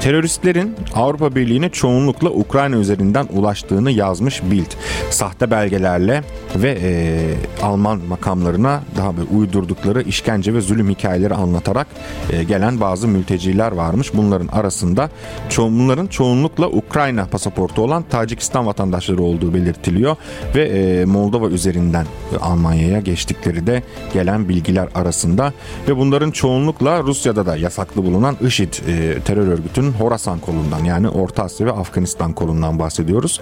Teröristlerin 0.00 0.76
Avrupa 0.94 1.34
Birliği'ne 1.34 1.68
çoğunlukla 1.68 2.30
Ukrayna 2.30 2.76
üzerinden 2.76 3.26
ulaştığını 3.32 3.90
yazmış 3.90 4.42
Bild. 4.42 4.70
Sahte 5.10 5.50
belgelerle 5.50 6.22
ve 6.56 6.78
e, 6.82 7.20
Alman 7.62 8.00
makamlarına 8.08 8.82
daha 8.96 9.16
bir 9.16 9.36
uydurdukları 9.36 10.02
işkence 10.02 10.54
ve 10.54 10.60
zulüm 10.60 10.90
hikayeleri 10.90 11.34
anlatarak 11.34 11.86
e, 12.32 12.44
gelen 12.44 12.80
bazı 12.80 13.08
mülteciler 13.08 13.72
varmış. 13.72 14.14
Bunların 14.14 14.48
arasında 14.48 15.10
ço 15.48 15.70
bunların 15.70 16.06
çoğunlukla 16.06 16.68
Ukrayna 16.68 17.26
pasaportu 17.26 17.82
olan 17.82 18.02
Tacikistan 18.02 18.66
vatandaşları 18.66 19.22
olduğu 19.22 19.54
belirtiliyor 19.54 20.16
ve 20.54 20.62
e, 20.62 21.04
Moldova 21.04 21.48
üzerinden 21.48 22.06
Almanya'ya 22.40 23.00
geçtikleri 23.00 23.66
de 23.66 23.82
gelen 24.12 24.48
bilgiler 24.48 24.88
arasında 24.94 25.52
ve 25.88 25.96
bunların 25.96 26.30
çoğunlukla 26.30 27.02
Rusya'da 27.02 27.46
da 27.46 27.56
yasaklı 27.56 28.04
bulunan 28.04 28.36
IŞİD 28.40 28.72
e, 28.88 29.20
terör 29.20 29.48
örgütünün 29.80 30.04
Horasan 30.04 30.38
kolundan 30.38 30.84
yani 30.84 31.08
Orta 31.08 31.42
Asya 31.42 31.66
ve 31.66 31.72
Afganistan 31.72 32.32
kolundan 32.32 32.78
bahsediyoruz. 32.78 33.40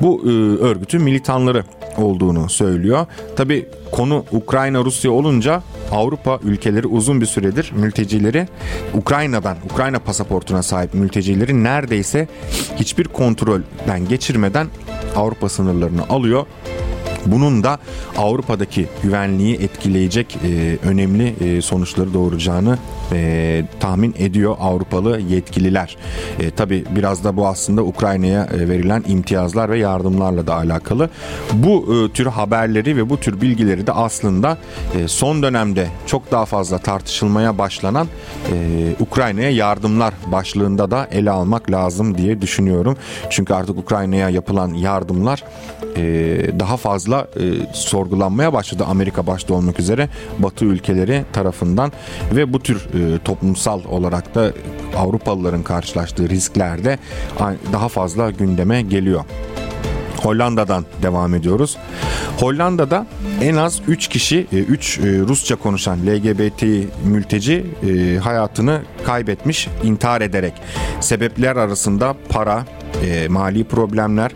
Bu 0.00 0.22
e, 0.24 0.28
örgütün 0.64 1.02
militanları 1.02 1.64
olduğunu 1.96 2.48
söylüyor. 2.48 3.06
Tabi 3.36 3.68
konu 3.92 4.24
Ukrayna 4.32 4.84
Rusya 4.84 5.10
olunca 5.10 5.62
Avrupa 5.92 6.38
ülkeleri 6.42 6.86
uzun 6.86 7.20
bir 7.20 7.26
süredir 7.26 7.72
mültecileri 7.76 8.48
Ukrayna'dan 8.94 9.56
Ukrayna 9.72 9.98
pasaportuna 9.98 10.62
sahip 10.62 10.94
mültecileri 10.94 11.64
neredeyse 11.64 12.28
hiçbir 12.76 13.04
kontrolden 13.04 14.08
geçirmeden 14.08 14.66
Avrupa 15.16 15.48
sınırlarını 15.48 16.08
alıyor 16.08 16.46
bunun 17.26 17.62
da 17.62 17.78
Avrupa'daki 18.16 18.86
güvenliği 19.02 19.56
etkileyecek 19.56 20.38
e, 20.44 20.78
önemli 20.88 21.34
e, 21.40 21.62
sonuçları 21.62 22.14
doğuracağını 22.14 22.78
e, 23.12 23.64
tahmin 23.80 24.14
ediyor 24.18 24.56
Avrupalı 24.60 25.20
yetkililer. 25.20 25.96
E, 26.40 26.50
Tabi 26.50 26.84
biraz 26.96 27.24
da 27.24 27.36
bu 27.36 27.46
aslında 27.46 27.82
Ukrayna'ya 27.82 28.44
e, 28.44 28.68
verilen 28.68 29.04
imtiyazlar 29.08 29.70
ve 29.70 29.78
yardımlarla 29.78 30.46
da 30.46 30.54
alakalı. 30.54 31.10
Bu 31.52 31.94
e, 31.94 32.12
tür 32.12 32.26
haberleri 32.26 32.96
ve 32.96 33.10
bu 33.10 33.20
tür 33.20 33.40
bilgileri 33.40 33.86
de 33.86 33.92
aslında 33.92 34.58
e, 34.94 35.08
son 35.08 35.42
dönemde 35.42 35.88
çok 36.06 36.30
daha 36.30 36.44
fazla 36.44 36.78
tartışılmaya 36.78 37.58
başlanan 37.58 38.08
e, 38.52 38.56
Ukrayna'ya 39.00 39.50
yardımlar 39.50 40.14
başlığında 40.26 40.90
da 40.90 41.08
ele 41.12 41.30
almak 41.30 41.70
lazım 41.70 42.18
diye 42.18 42.40
düşünüyorum. 42.40 42.96
Çünkü 43.30 43.54
artık 43.54 43.78
Ukrayna'ya 43.78 44.28
yapılan 44.28 44.74
yardımlar 44.74 45.44
e, 45.96 46.02
daha 46.60 46.76
fazla 46.76 47.28
e, 47.36 47.42
sorgulanmaya 47.72 48.52
başladı 48.52 48.84
Amerika 48.88 49.26
başta 49.26 49.54
olmak 49.54 49.80
üzere 49.80 50.08
Batı 50.38 50.64
ülkeleri 50.64 51.24
tarafından 51.32 51.92
ve 52.32 52.52
bu 52.52 52.60
tür 52.60 52.93
toplumsal 53.24 53.80
olarak 53.84 54.34
da 54.34 54.52
Avrupalıların 54.96 55.62
karşılaştığı 55.62 56.28
risklerde 56.28 56.98
daha 57.72 57.88
fazla 57.88 58.30
gündeme 58.30 58.82
geliyor. 58.82 59.24
Hollanda'dan 60.24 60.84
devam 61.02 61.34
ediyoruz. 61.34 61.76
Hollanda'da 62.40 63.06
en 63.42 63.56
az 63.56 63.80
3 63.88 64.08
kişi, 64.08 64.46
3 64.52 64.98
e, 64.98 65.02
Rusça 65.02 65.56
konuşan 65.56 65.98
LGBT 66.06 66.62
mülteci 67.04 67.66
e, 67.88 68.18
hayatını 68.18 68.82
kaybetmiş 69.04 69.68
intihar 69.82 70.20
ederek. 70.20 70.52
Sebepler 71.00 71.56
arasında 71.56 72.16
para, 72.28 72.64
e, 73.04 73.28
mali 73.28 73.64
problemler, 73.64 74.32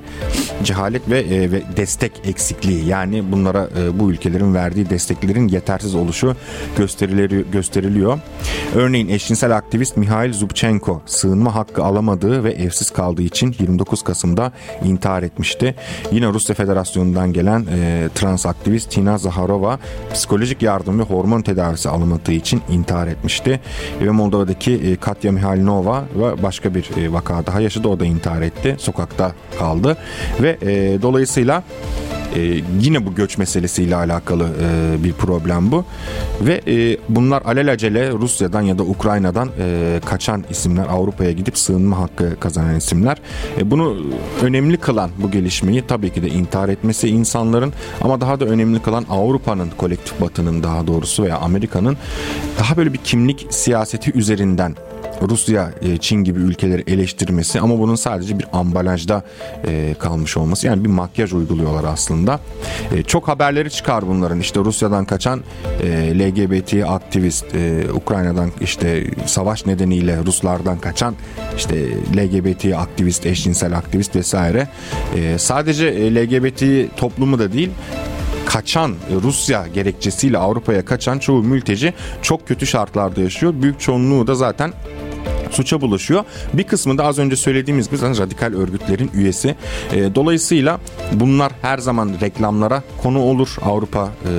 cehalet 0.65 1.11
ve, 1.11 1.21
e, 1.21 1.53
ve 1.53 1.63
destek 1.77 2.13
eksikliği 2.25 2.87
yani 2.87 3.33
bunlara 3.33 3.69
e, 3.79 3.99
bu 3.99 4.11
ülkelerin 4.11 4.55
verdiği 4.55 4.91
desteklerin 4.91 5.49
yetersiz 5.49 5.95
oluşu 5.95 6.37
gösteriliyor. 6.79 7.45
gösteriliyor. 7.53 8.19
Örneğin 8.75 9.09
eşcinsel 9.09 9.57
aktivist 9.57 9.97
Mihail 9.97 10.33
Zubchenko 10.33 11.03
sığınma 11.07 11.55
hakkı 11.55 11.85
alamadığı 11.85 12.45
ve 12.45 12.53
evsiz 12.53 12.91
kaldığı 12.91 13.23
için 13.23 13.57
29 13.59 14.03
Kasım'da 14.03 14.53
intihar 14.85 15.23
etmişti. 15.23 15.75
Yine 16.13 16.27
Rusya 16.27 16.55
Federasyonu'ndan 16.55 17.33
gelen 17.33 17.67
e, 17.73 18.09
trans 18.15 18.47
aktivist 18.47 18.91
Tina 18.91 19.19
Zaharova 19.19 19.79
psikolojik 20.13 20.63
yardım 20.63 20.99
ve 20.99 21.03
hormon 21.03 21.43
tedavisi 21.43 21.89
alamadığı 21.89 22.33
için 22.33 22.63
intihar 22.69 23.07
etmişti. 23.07 23.61
Ve 24.01 24.11
Moldova'daki 24.11 24.73
e, 24.73 24.97
Katya 24.97 25.33
Mihailinova 25.33 26.05
ve 26.17 26.43
başka 26.43 26.75
bir 26.75 26.91
e, 26.97 27.13
vaka 27.13 27.47
daha 27.47 27.61
yaşadı. 27.61 27.89
O 27.89 28.01
da 28.01 28.05
intihar 28.05 28.43
etti. 28.43 28.77
Sokakta 28.79 29.33
kaldı. 29.59 29.97
Ve 30.41 30.48
e, 30.51 31.03
dolayısıyla 31.03 31.63
e, 32.37 32.61
yine 32.81 33.07
bu 33.07 33.15
göç 33.15 33.39
meselesiyle 33.39 33.97
alakalı 33.97 34.49
e, 34.63 35.05
bir 35.05 35.13
problem 35.13 35.73
bu. 35.73 35.85
Ve 36.41 36.61
e, 36.67 36.97
bunlar 37.09 37.43
alelacele 37.43 38.13
Rusya'dan 38.13 38.63
ya 38.63 38.79
da 38.79 38.83
Ukrayna'dan 38.83 39.51
e, 39.61 40.01
kaçan 40.05 40.45
isimler 40.51 40.87
Avrupa'ya 40.91 41.33
gidip 41.33 41.59
sığınma 41.59 41.99
hakkı 41.99 42.41
kazanan 42.41 42.77
isimler. 42.77 43.17
E, 43.59 43.71
bunu 43.71 43.97
önemli 44.43 44.77
kılan 44.77 45.11
bu 45.19 45.31
gelişmeyi 45.31 45.83
tabii 45.89 46.13
ki 46.13 46.23
de 46.23 46.29
intihar 46.29 46.69
etmesi 46.69 47.09
insanların 47.09 47.73
ama 48.01 48.21
daha 48.21 48.41
da 48.41 48.45
önemli 48.45 48.83
kılan 48.83 49.05
Avrupa'nın 49.11 49.71
kolektif 49.77 50.21
batının 50.21 50.63
daha 50.63 50.87
doğrusu 50.87 51.23
veya 51.23 51.39
Amerika'nın 51.39 51.97
daha 52.59 52.77
böyle 52.77 52.93
bir 52.93 52.99
kimlik 52.99 53.47
siyaseti 53.51 54.13
üzerinden 54.19 54.75
Rusya, 55.23 55.73
e, 55.83 55.97
Çin 55.97 56.17
gibi 56.17 56.41
ülkeleri 56.41 56.85
eleştirmesi 56.87 57.61
ama 57.61 57.79
bunun 57.79 57.95
sadece 57.95 58.39
bir 58.39 58.47
ambalajda 58.53 59.23
e, 59.67 59.95
kalmış 59.99 60.37
olması. 60.37 60.67
Yani 60.67 60.85
bir 60.85 60.89
makyaj 60.89 61.33
uyguluyorlar 61.33 61.85
aslında. 61.85 62.41
E, 62.95 63.03
çok 63.03 63.29
haberleri 63.29 63.71
çıkar 63.71 64.09
bunların. 64.09 64.41
İşte 64.41 64.61
Rusya'dan 64.61 65.05
kaçan 65.05 65.41
LGBT 66.15 66.85
aktivist, 66.87 67.47
Ukrayna'dan 67.95 68.51
işte 68.61 69.07
savaş 69.27 69.67
nedeniyle 69.67 70.19
Ruslardan 70.27 70.79
kaçan 70.79 71.15
işte 71.57 71.89
LGBT 72.17 72.65
aktivist, 72.65 73.27
eşcinsel 73.27 73.77
aktivist 73.77 74.17
vesaire. 74.17 74.69
Sadece 75.37 76.15
LGBT 76.15 76.97
toplumu 76.97 77.39
da 77.39 77.53
değil 77.53 77.71
kaçan 78.47 78.95
Rusya 79.23 79.67
gerekçesiyle 79.75 80.39
Avrupa'ya 80.39 80.85
kaçan 80.85 81.19
çoğu 81.19 81.43
mülteci 81.43 81.95
çok 82.23 82.49
kötü 82.49 82.67
şartlarda 82.67 83.21
yaşıyor. 83.21 83.55
Büyük 83.63 83.81
çoğunluğu 83.81 84.27
da 84.27 84.35
zaten 84.35 84.73
suça 85.51 85.81
bulaşıyor. 85.81 86.25
Bir 86.53 86.65
kısmı 86.65 86.99
da 86.99 87.05
az 87.05 87.19
önce 87.19 87.37
söylediğimiz 87.37 87.91
gibi 87.91 88.01
radikal 88.01 88.55
örgütlerin 88.55 89.11
üyesi. 89.15 89.55
E, 89.93 90.15
dolayısıyla 90.15 90.81
bunlar 91.13 91.53
her 91.63 91.79
zaman 91.79 92.13
reklamlara 92.21 92.83
konu 93.03 93.23
olur. 93.23 93.57
Avrupa 93.63 94.09
e, 94.25 94.31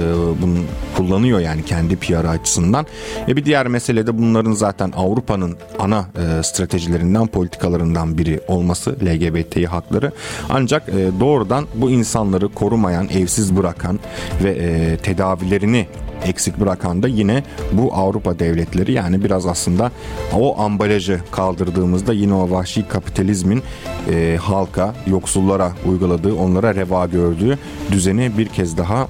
bunu 0.42 0.58
kullanıyor 0.98 1.40
yani 1.40 1.66
kendi 1.66 1.96
PR 1.96 2.26
açısından. 2.26 2.86
E, 3.28 3.36
bir 3.36 3.46
diğer 3.46 3.68
mesele 3.68 4.08
de 4.08 4.18
bunların 4.18 4.52
zaten 4.52 4.92
Avrupa'nın 4.96 5.58
ana 5.80 6.06
e, 6.18 6.44
stratejilerinden, 6.44 7.28
politikalarından 7.28 8.18
biri 8.18 8.40
olması 8.48 8.92
LGBTİ 8.92 9.68
hakları. 9.68 10.12
Ancak 10.50 10.90
e, 10.90 11.20
doğrudan 11.20 11.66
bu 11.76 11.92
insanları 11.92 12.50
korumayan, 12.50 13.10
evsiz 13.10 13.58
bırakan 13.58 14.00
ve 14.44 14.50
e, 14.52 14.98
tedavilerini 14.98 15.88
eksik 16.26 16.60
bırakan 16.60 17.04
da 17.04 17.08
yine 17.08 17.44
bu 17.72 17.94
Avrupa 17.94 18.40
devletleri 18.40 18.92
yani 18.92 19.24
biraz 19.24 19.46
aslında 19.46 19.92
o 20.34 20.60
ambalajı 20.60 21.22
kaldırdığımızda 21.32 22.14
yine 22.14 22.34
o 22.34 22.52
vahşi 22.52 22.88
kapitalizmin 22.88 23.64
e, 24.12 24.38
halka, 24.42 24.96
yoksullara 25.08 25.72
uyguladığı, 25.86 26.36
onlara 26.36 26.76
reva 26.76 27.06
gördüğü 27.06 27.58
düzeni 27.92 28.38
bir 28.38 28.48
kez 28.48 28.78
daha 28.78 29.08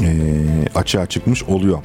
e, 0.00 0.08
açığa 0.74 1.06
çıkmış 1.06 1.44
oluyor. 1.44 1.78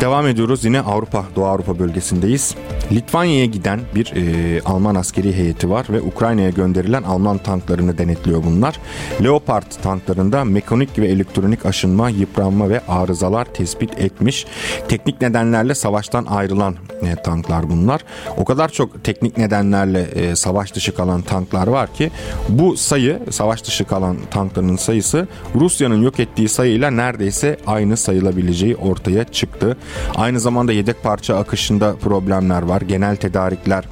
Devam 0.00 0.26
ediyoruz 0.26 0.64
yine 0.64 0.80
Avrupa, 0.80 1.24
Doğu 1.36 1.44
Avrupa 1.46 1.78
bölgesindeyiz. 1.78 2.54
Litvanya'ya 2.92 3.44
giden 3.44 3.80
bir 3.94 4.12
e, 4.16 4.60
Alman 4.64 4.94
askeri 4.94 5.36
heyeti 5.36 5.70
var 5.70 5.86
ve 5.90 6.00
Ukrayna'ya 6.00 6.50
gönderilen 6.50 7.02
Alman 7.02 7.38
tanklarını 7.38 7.98
denetliyor 7.98 8.44
bunlar. 8.44 8.78
Leopard 9.22 9.72
tanklarında 9.82 10.44
mekanik 10.44 10.98
ve 10.98 11.08
elektronik 11.08 11.66
aşınma, 11.66 12.10
yıpranma 12.10 12.68
ve 12.68 12.80
arızalar 12.88 13.44
tespit 13.44 13.98
etmiş. 13.98 14.46
Teknik 14.88 15.20
nedenlerle 15.20 15.74
savaştan 15.74 16.24
ayrılan 16.24 16.76
e, 17.02 17.22
tanklar 17.22 17.70
bunlar. 17.70 18.04
O 18.36 18.44
kadar 18.44 18.68
çok 18.68 19.04
teknik 19.04 19.38
nedenlerle 19.38 20.00
e, 20.00 20.36
savaş 20.36 20.74
dışı 20.74 20.94
kalan 20.94 21.22
tanklar 21.22 21.66
var 21.66 21.94
ki 21.94 22.10
bu 22.48 22.76
sayı 22.76 23.18
savaş 23.30 23.64
dışı 23.64 23.84
kalan 23.84 24.16
tankların 24.30 24.76
sayısı 24.76 25.28
Rusya'nın 25.54 26.02
yok 26.02 26.20
ettiği 26.20 26.48
sayıyla 26.48 26.90
neredeyse 26.90 27.56
aynı 27.66 27.96
sayılabileceği 27.96 28.76
ortaya 28.76 29.24
çıktı. 29.24 29.76
Aynı 30.16 30.40
zamanda 30.40 30.72
yedek 30.72 31.02
parça 31.02 31.36
akışında 31.36 31.96
problemler 31.96 32.62
var. 32.62 32.79
Genel 32.86 33.16
tedarikler 33.16 33.84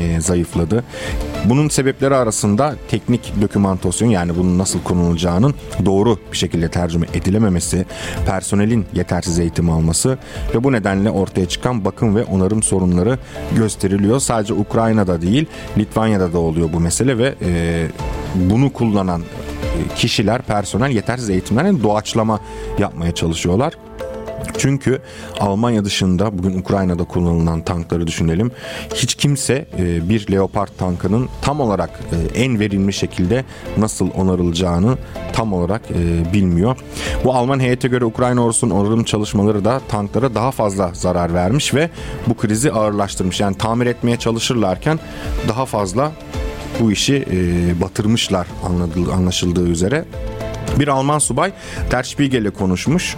e, 0.00 0.20
zayıfladı. 0.20 0.84
Bunun 1.44 1.68
sebepleri 1.68 2.14
arasında 2.14 2.74
teknik 2.88 3.32
dokümantasyon 3.42 4.08
yani 4.08 4.36
bunun 4.36 4.58
nasıl 4.58 4.82
kullanılacağının 4.82 5.54
doğru 5.84 6.18
bir 6.32 6.36
şekilde 6.36 6.68
tercüme 6.68 7.06
edilememesi, 7.14 7.86
personelin 8.26 8.86
yetersiz 8.94 9.38
eğitim 9.38 9.70
alması 9.70 10.18
ve 10.54 10.64
bu 10.64 10.72
nedenle 10.72 11.10
ortaya 11.10 11.48
çıkan 11.48 11.84
bakım 11.84 12.16
ve 12.16 12.24
onarım 12.24 12.62
sorunları 12.62 13.18
gösteriliyor. 13.56 14.20
Sadece 14.20 14.54
Ukrayna'da 14.54 15.22
değil 15.22 15.46
Litvanya'da 15.78 16.32
da 16.32 16.38
oluyor 16.38 16.72
bu 16.72 16.80
mesele 16.80 17.18
ve 17.18 17.34
e, 17.42 17.86
bunu 18.34 18.72
kullanan 18.72 19.22
kişiler, 19.96 20.42
personel 20.42 20.90
yetersiz 20.90 21.30
eğitimlerle 21.30 21.82
doğaçlama 21.82 22.40
yapmaya 22.78 23.14
çalışıyorlar. 23.14 23.72
Çünkü 24.58 25.00
Almanya 25.40 25.84
dışında 25.84 26.38
bugün 26.38 26.58
Ukrayna'da 26.58 27.04
kullanılan 27.04 27.60
tankları 27.62 28.06
düşünelim. 28.06 28.50
Hiç 28.94 29.14
kimse 29.14 29.66
e, 29.78 30.08
bir 30.08 30.32
Leopard 30.32 30.68
tankının 30.78 31.28
tam 31.42 31.60
olarak 31.60 31.90
e, 32.12 32.42
en 32.42 32.60
verimli 32.60 32.92
şekilde 32.92 33.44
nasıl 33.76 34.10
onarılacağını 34.10 34.98
tam 35.32 35.52
olarak 35.52 35.82
e, 35.90 36.32
bilmiyor. 36.32 36.76
Bu 37.24 37.34
Alman 37.34 37.60
heyete 37.60 37.88
göre 37.88 38.04
Ukrayna 38.04 38.44
ordusunun 38.44 38.74
onarım 38.74 39.04
çalışmaları 39.04 39.64
da 39.64 39.80
tanklara 39.88 40.34
daha 40.34 40.50
fazla 40.50 40.90
zarar 40.94 41.34
vermiş 41.34 41.74
ve 41.74 41.90
bu 42.26 42.36
krizi 42.36 42.72
ağırlaştırmış. 42.72 43.40
Yani 43.40 43.56
tamir 43.58 43.86
etmeye 43.86 44.16
çalışırlarken 44.16 44.98
daha 45.48 45.66
fazla 45.66 46.12
bu 46.80 46.92
işi 46.92 47.24
batırmışlar 47.80 48.46
anlaşıldığı 49.12 49.68
üzere. 49.68 50.04
Bir 50.78 50.88
Alman 50.88 51.18
subay 51.18 51.52
Der 51.90 52.02
Spiegel'le 52.02 52.50
konuşmuş. 52.50 53.16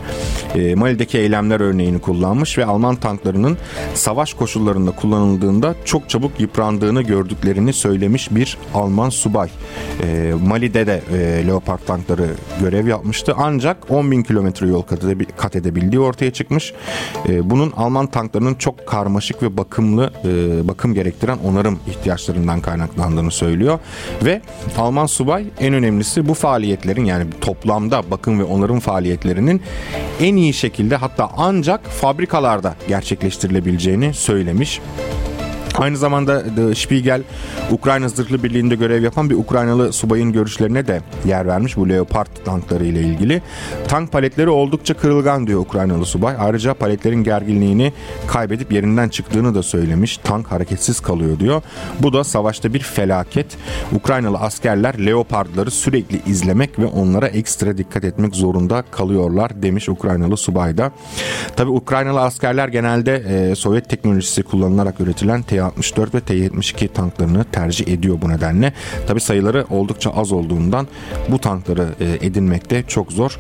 E, 0.54 0.74
Mali'deki 0.74 1.18
eylemler 1.18 1.61
örneğini 1.61 1.98
kullanmış 1.98 2.59
ve 2.59 2.64
Alman 2.64 2.96
tanklarının 2.96 3.59
savaş 3.94 4.34
koşullarında 4.34 4.90
kullanıldığında 4.90 5.74
çok 5.84 6.09
çabuk 6.09 6.40
yıprandığını 6.40 7.02
gördüklerini 7.02 7.72
söylemiş 7.72 8.30
bir 8.30 8.59
Alman 8.74 9.09
subay. 9.09 9.48
E, 10.02 10.32
Mali'de 10.46 10.86
de 10.86 11.02
e, 11.12 11.46
Leopard 11.46 11.80
tankları 11.86 12.26
görev 12.61 12.86
yapmıştı 12.86 13.34
ancak 13.36 13.90
10 13.90 14.11
bin 14.11 14.22
kilometre 14.22 14.66
yol 14.66 14.82
kat 15.36 15.56
edebildiği 15.56 16.00
ortaya 16.00 16.32
çıkmış. 16.32 16.72
E, 17.28 17.50
bunun 17.50 17.72
Alman 17.76 18.06
tanklarının 18.06 18.54
çok 18.54 18.86
karmaşık 18.86 19.42
ve 19.42 19.56
bakımlı 19.56 20.12
e, 20.24 20.68
bakım 20.68 20.94
gerektiren 20.94 21.38
onarım 21.44 21.78
ihtiyaçlarından 21.86 22.61
kaynaklandığını 22.61 23.30
söylüyor 23.30 23.78
ve 24.24 24.42
Alman 24.78 25.06
subay 25.06 25.46
en 25.61 25.74
önemlisi 25.74 26.28
bu 26.28 26.34
faaliyetlerin 26.34 27.04
yani 27.04 27.26
toplamda 27.49 28.11
bakım 28.11 28.40
ve 28.40 28.44
onarım 28.44 28.80
faaliyetlerinin 28.80 29.62
en 30.20 30.36
iyi 30.36 30.55
şekilde 30.55 30.96
hatta 30.96 31.30
ancak 31.36 31.86
fabrikalarda 31.86 32.74
gerçekleştirilebileceğini 32.88 34.14
söylemiş. 34.14 34.80
Aynı 35.78 35.96
zamanda 35.96 36.42
The 36.54 36.74
Spiegel 36.74 37.22
Ukrayna 37.70 38.08
Zırhlı 38.08 38.42
Birliği'nde 38.42 38.74
görev 38.74 39.02
yapan 39.02 39.30
bir 39.30 39.34
Ukraynalı 39.34 39.92
subayın 39.92 40.32
görüşlerine 40.32 40.86
de 40.86 41.00
yer 41.24 41.46
vermiş 41.46 41.76
bu 41.76 41.88
Leopard 41.88 42.26
tankları 42.44 42.84
ile 42.84 43.00
ilgili. 43.00 43.42
Tank 43.88 44.12
paletleri 44.12 44.48
oldukça 44.48 44.94
kırılgan 44.94 45.46
diyor 45.46 45.60
Ukraynalı 45.60 46.06
subay. 46.06 46.34
Ayrıca 46.38 46.74
paletlerin 46.74 47.24
gerginliğini 47.24 47.92
kaybedip 48.26 48.72
yerinden 48.72 49.08
çıktığını 49.08 49.54
da 49.54 49.62
söylemiş. 49.62 50.16
Tank 50.16 50.46
hareketsiz 50.46 51.00
kalıyor 51.00 51.38
diyor. 51.38 51.62
Bu 52.00 52.12
da 52.12 52.24
savaşta 52.24 52.74
bir 52.74 52.80
felaket. 52.80 53.46
Ukraynalı 53.92 54.38
askerler 54.38 55.06
Leopardları 55.06 55.70
sürekli 55.70 56.20
izlemek 56.30 56.78
ve 56.78 56.86
onlara 56.86 57.28
ekstra 57.28 57.78
dikkat 57.78 58.04
etmek 58.04 58.34
zorunda 58.34 58.84
kalıyorlar 58.90 59.62
demiş 59.62 59.88
Ukraynalı 59.88 60.36
subay 60.36 60.78
da. 60.78 60.92
Tabi 61.56 61.70
Ukraynalı 61.70 62.20
askerler 62.20 62.68
genelde 62.68 63.14
e, 63.16 63.54
Sovyet 63.54 63.88
teknolojisi 63.88 64.42
kullanılarak 64.42 65.00
üretilen 65.00 65.42
T-64 65.70 66.14
ve 66.14 66.20
T-72 66.20 66.88
tanklarını 66.88 67.44
tercih 67.44 67.88
ediyor 67.88 68.18
bu 68.22 68.28
nedenle. 68.28 68.72
Tabi 69.06 69.20
sayıları 69.20 69.66
oldukça 69.70 70.10
az 70.10 70.32
olduğundan 70.32 70.88
bu 71.28 71.38
tankları 71.38 71.88
e, 72.00 72.26
edinmekte 72.26 72.84
çok 72.88 73.12
zor. 73.12 73.38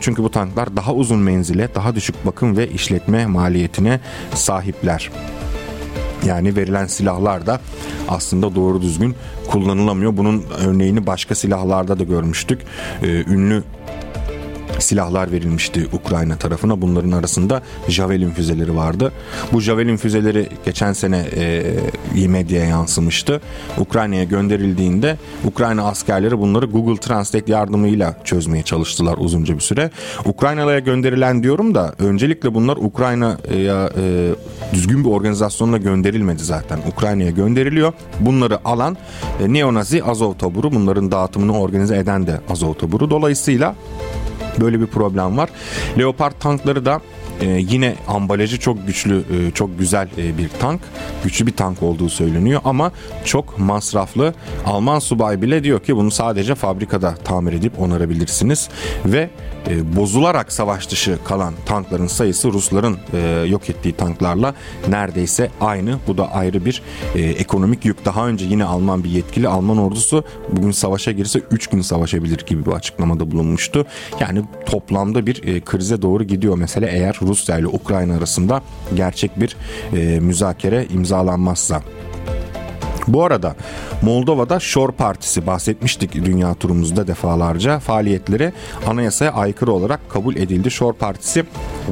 Çünkü 0.00 0.22
bu 0.22 0.30
tanklar 0.30 0.76
daha 0.76 0.94
uzun 0.94 1.18
menzile, 1.18 1.74
daha 1.74 1.94
düşük 1.94 2.26
bakım 2.26 2.56
ve 2.56 2.68
işletme 2.68 3.26
maliyetine 3.26 4.00
sahipler. 4.34 5.10
Yani 6.26 6.56
verilen 6.56 6.86
silahlar 6.86 7.46
da 7.46 7.60
aslında 8.08 8.54
doğru 8.54 8.82
düzgün 8.82 9.14
kullanılamıyor. 9.48 10.16
Bunun 10.16 10.44
örneğini 10.66 11.06
başka 11.06 11.34
silahlarda 11.34 11.98
da 11.98 12.04
görmüştük. 12.04 12.60
Ee, 13.02 13.06
ünlü 13.06 13.62
silahlar 14.80 15.32
verilmişti 15.32 15.88
Ukrayna 15.92 16.36
tarafına. 16.36 16.82
Bunların 16.82 17.12
arasında 17.12 17.62
Javelin 17.88 18.30
füzeleri 18.30 18.76
vardı. 18.76 19.12
Bu 19.52 19.60
Javelin 19.60 19.96
füzeleri 19.96 20.48
geçen 20.64 20.92
sene 20.92 21.26
e, 22.16 22.28
medyaya 22.28 22.66
yansımıştı. 22.66 23.40
Ukrayna'ya 23.78 24.24
gönderildiğinde 24.24 25.16
Ukrayna 25.44 25.82
askerleri 25.82 26.38
bunları 26.38 26.66
Google 26.66 27.00
Translate 27.00 27.52
yardımıyla 27.52 28.16
çözmeye 28.24 28.62
çalıştılar 28.62 29.16
uzunca 29.18 29.54
bir 29.54 29.60
süre. 29.60 29.90
Ukraynalıya 30.24 30.78
gönderilen 30.78 31.42
diyorum 31.42 31.74
da 31.74 31.94
öncelikle 31.98 32.54
bunlar 32.54 32.76
Ukrayna'ya 32.76 33.90
e, 33.98 34.30
düzgün 34.72 35.04
bir 35.04 35.10
organizasyonla 35.10 35.76
gönderilmedi 35.76 36.44
zaten. 36.44 36.78
Ukrayna'ya 36.92 37.30
gönderiliyor. 37.30 37.92
Bunları 38.20 38.58
alan 38.64 38.96
e, 39.40 39.52
neonazi 39.52 40.04
Azov 40.04 40.34
taburu 40.34 40.72
bunların 40.72 41.12
dağıtımını 41.12 41.60
organize 41.60 41.96
eden 41.96 42.26
de 42.26 42.40
Azov 42.50 42.74
taburu. 42.74 43.10
Dolayısıyla 43.10 43.74
Böyle 44.60 44.80
bir 44.80 44.86
problem 44.86 45.36
var. 45.36 45.50
Leopard 45.98 46.32
tankları 46.40 46.84
da 46.84 47.00
e, 47.40 47.46
yine 47.46 47.94
ambalajı 48.08 48.60
çok 48.60 48.86
güçlü, 48.86 49.18
e, 49.18 49.50
çok 49.50 49.78
güzel 49.78 50.08
e, 50.18 50.38
bir 50.38 50.48
tank. 50.48 50.80
Güçlü 51.24 51.46
bir 51.46 51.56
tank 51.56 51.82
olduğu 51.82 52.08
söyleniyor 52.08 52.60
ama 52.64 52.92
çok 53.24 53.58
masraflı. 53.58 54.34
Alman 54.66 54.98
subay 54.98 55.42
bile 55.42 55.64
diyor 55.64 55.80
ki 55.80 55.96
bunu 55.96 56.10
sadece 56.10 56.54
fabrikada 56.54 57.14
tamir 57.14 57.52
edip 57.52 57.80
onarabilirsiniz 57.80 58.68
ve 59.04 59.30
e, 59.68 59.96
bozularak 59.96 60.52
savaş 60.52 60.90
dışı 60.90 61.18
kalan 61.24 61.54
tankların 61.66 62.06
sayısı 62.06 62.52
Rusların 62.52 62.98
e, 63.12 63.46
yok 63.48 63.70
ettiği 63.70 63.92
tanklarla 63.92 64.54
neredeyse 64.88 65.50
aynı. 65.60 65.98
Bu 66.06 66.18
da 66.18 66.32
ayrı 66.32 66.64
bir 66.64 66.82
e, 67.14 67.20
ekonomik 67.20 67.84
yük. 67.84 68.04
Daha 68.04 68.28
önce 68.28 68.44
yine 68.44 68.64
Alman 68.64 69.04
bir 69.04 69.10
yetkili 69.10 69.48
Alman 69.48 69.78
ordusu 69.78 70.24
bugün 70.52 70.70
savaşa 70.70 71.12
girse 71.12 71.38
3 71.50 71.66
gün 71.66 71.80
savaşabilir 71.80 72.46
gibi 72.46 72.66
bir 72.66 72.72
açıklamada 72.72 73.30
bulunmuştu. 73.30 73.86
Yani 74.20 74.42
toplamda 74.66 75.26
bir 75.26 75.42
e, 75.44 75.60
krize 75.60 76.02
doğru 76.02 76.24
gidiyor 76.24 76.58
mesele 76.58 76.90
eğer 76.92 77.16
Rusya 77.30 77.58
ile 77.58 77.66
Ukrayna 77.66 78.16
arasında 78.16 78.62
gerçek 78.94 79.40
bir 79.40 79.56
e, 79.96 80.20
müzakere 80.20 80.86
imzalanmazsa. 80.90 81.82
Bu 83.08 83.24
arada 83.24 83.56
Moldova'da 84.02 84.60
Shore 84.60 84.92
Partisi 84.92 85.46
bahsetmiştik 85.46 86.14
dünya 86.14 86.54
turumuzda 86.54 87.06
defalarca 87.06 87.78
faaliyetleri 87.78 88.52
anayasaya 88.86 89.32
aykırı 89.32 89.72
olarak 89.72 90.10
kabul 90.10 90.36
edildi. 90.36 90.70
Shore 90.70 90.96
Partisi 90.96 91.44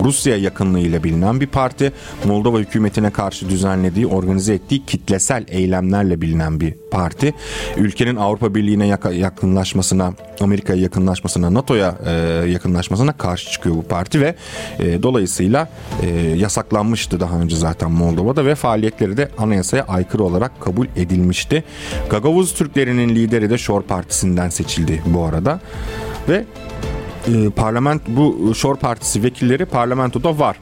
Rusya 0.05 0.37
yakınlığıyla 0.37 1.05
bilinen 1.05 1.41
bir 1.41 1.47
parti. 1.47 1.93
Moldova 2.25 2.59
hükümetine 2.59 3.11
karşı 3.11 3.49
düzenlediği, 3.49 4.07
organize 4.07 4.55
ettiği 4.55 4.85
kitlesel 4.87 5.45
eylemlerle 5.49 6.21
bilinen 6.21 6.61
bir 6.61 6.75
parti. 6.91 7.35
Ülkenin 7.77 8.17
Avrupa 8.17 8.55
Birliği'ne 8.55 8.87
yakınlaşmasına, 9.13 10.13
Amerika'ya 10.41 10.83
yakınlaşmasına, 10.83 11.55
NATO'ya 11.55 11.95
e, 12.07 12.11
yakınlaşmasına 12.51 13.13
karşı 13.13 13.51
çıkıyor 13.51 13.77
bu 13.77 13.83
parti 13.83 14.21
ve 14.21 14.35
e, 14.79 15.03
dolayısıyla 15.03 15.69
e, 16.03 16.09
yasaklanmıştı 16.19 17.21
daha 17.21 17.37
önce 17.37 17.57
zaten 17.57 17.91
Moldova'da 17.91 18.47
ve 18.47 18.55
faaliyetleri 18.55 19.17
de 19.17 19.29
anayasaya 19.39 19.85
aykırı 19.85 20.25
olarak 20.25 20.61
kabul 20.61 20.87
edilmişti. 21.09 21.65
Gagavuz 22.11 22.55
Türklerinin 22.55 23.09
lideri 23.09 23.51
de 23.51 23.59
Shor 23.59 23.83
Partisi'nden 23.83 24.49
seçildi 24.49 25.03
bu 25.07 25.25
arada 25.25 25.61
ve 26.29 26.45
e, 27.29 27.51
parlament 27.51 28.03
bu 28.09 28.55
Shor 28.55 28.77
Partisi 28.77 29.23
vekilleri 29.23 29.67
parlamentoda 29.67 30.39
var. 30.39 30.57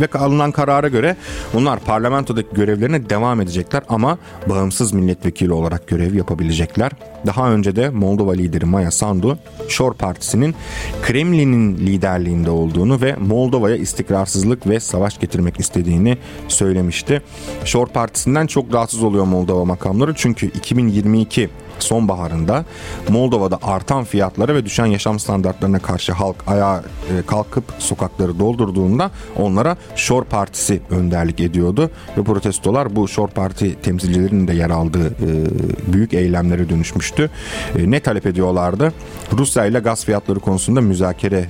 Ve 0.00 0.18
alınan 0.18 0.52
karara 0.52 0.88
göre 0.88 1.16
onlar 1.54 1.80
parlamentodaki 1.80 2.48
görevlerine 2.54 3.10
devam 3.10 3.40
edecekler 3.40 3.82
ama 3.88 4.18
bağımsız 4.46 4.92
milletvekili 4.92 5.52
olarak 5.52 5.88
görev 5.88 6.14
yapabilecekler. 6.14 6.92
Daha 7.26 7.52
önce 7.52 7.76
de 7.76 7.90
Moldova 7.90 8.32
lideri 8.32 8.64
Maya 8.64 8.90
Sandu, 8.90 9.38
Shor 9.68 9.94
Partisi'nin 9.94 10.54
Kremlin'in 11.02 11.76
liderliğinde 11.76 12.50
olduğunu 12.50 13.00
ve 13.00 13.16
Moldova'ya 13.16 13.76
istikrarsızlık 13.76 14.66
ve 14.66 14.80
savaş 14.80 15.20
getirmek 15.20 15.60
istediğini 15.60 16.18
söylemişti. 16.48 17.22
Shor 17.64 17.86
Partisi'nden 17.86 18.46
çok 18.46 18.74
rahatsız 18.74 19.02
oluyor 19.02 19.24
Moldova 19.24 19.64
makamları 19.64 20.14
çünkü 20.16 20.46
2022 20.46 21.50
sonbaharında 21.82 22.64
Moldova'da 23.08 23.58
artan 23.62 24.04
fiyatlara 24.04 24.54
ve 24.54 24.64
düşen 24.64 24.86
yaşam 24.86 25.18
standartlarına 25.18 25.78
karşı 25.78 26.12
halk 26.12 26.36
ayağa 26.46 26.78
e, 26.78 27.26
kalkıp 27.26 27.64
sokakları 27.78 28.38
doldurduğunda 28.38 29.10
onlara 29.36 29.76
Shore 29.96 30.24
Partisi 30.24 30.80
önderlik 30.90 31.40
ediyordu 31.40 31.90
ve 32.18 32.22
protestolar 32.22 32.96
bu 32.96 33.08
Shore 33.08 33.32
Parti 33.32 33.82
temsilcilerinin 33.82 34.48
de 34.48 34.52
yer 34.52 34.70
aldığı 34.70 35.06
e, 35.06 35.92
büyük 35.92 36.14
eylemlere 36.14 36.68
dönüşmüştü. 36.68 37.30
E, 37.78 37.90
ne 37.90 38.00
talep 38.00 38.26
ediyorlardı? 38.26 38.92
Rusya 39.32 39.66
ile 39.66 39.78
gaz 39.78 40.04
fiyatları 40.04 40.40
konusunda 40.40 40.80
müzakere 40.80 41.46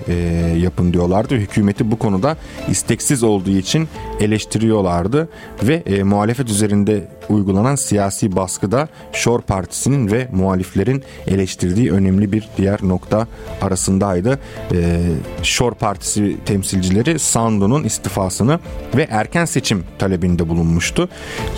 yapın 0.59 0.93
diyorlardı. 0.93 1.35
Hükümeti 1.35 1.91
bu 1.91 1.99
konuda 1.99 2.37
isteksiz 2.69 3.23
olduğu 3.23 3.51
için 3.51 3.89
eleştiriyorlardı 4.21 5.29
ve 5.63 6.03
muhalefet 6.03 6.49
üzerinde 6.49 7.09
uygulanan 7.29 7.75
siyasi 7.75 8.37
baskıda 8.37 8.89
Shore 9.13 9.43
Partisi'nin 9.43 10.13
ve 10.13 10.29
muhaliflerin 10.33 11.03
eleştirdiği 11.27 11.93
önemli 11.93 12.33
bir 12.33 12.49
diğer 12.57 12.79
nokta 12.83 13.27
arasındaydı. 13.61 14.39
E, 14.73 15.01
Shore 15.43 15.75
Partisi 15.75 16.37
temsilcileri 16.47 17.19
Sando'nun 17.19 17.85
istifasını 17.85 18.59
ve 18.97 19.07
erken 19.11 19.45
seçim 19.45 19.85
talebinde 19.99 20.49
bulunmuştu. 20.49 21.09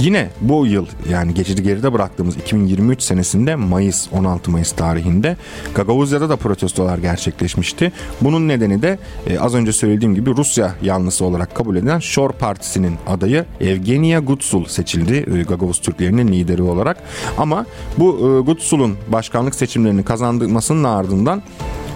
Yine 0.01 0.31
bu 0.41 0.67
yıl 0.67 0.87
yani 1.11 1.35
geçidi 1.35 1.63
geride 1.63 1.93
bıraktığımız 1.93 2.37
2023 2.37 3.03
senesinde 3.03 3.57
Mayıs 3.57 4.09
16 4.13 4.51
Mayıs 4.51 4.73
tarihinde 4.73 5.37
Gagavuzya'da 5.75 6.29
da 6.29 6.37
protestolar 6.37 6.99
gerçekleşmişti. 6.99 7.93
Bunun 8.21 8.49
nedeni 8.49 8.83
de 8.83 8.99
e, 9.27 9.39
az 9.39 9.55
önce 9.55 9.73
söylediğim 9.73 10.15
gibi 10.15 10.37
Rusya 10.37 10.75
yanlısı 10.83 11.25
olarak 11.25 11.55
kabul 11.55 11.77
edilen 11.77 11.99
Shore 11.99 12.33
Partisi'nin 12.33 12.97
adayı 13.07 13.45
Evgenia 13.61 14.21
Gutsul 14.21 14.65
seçildi. 14.65 15.39
E, 15.39 15.43
Gagavuz 15.55 15.81
Türklerinin 15.81 16.29
lideri 16.29 16.63
olarak. 16.63 16.97
Ama 17.39 17.67
bu 17.99 18.19
e, 18.19 18.41
Gutsul'un 18.41 18.97
başkanlık 19.09 19.55
seçimlerini 19.55 20.05
kazandırmasının 20.05 20.85
ardından 20.85 21.43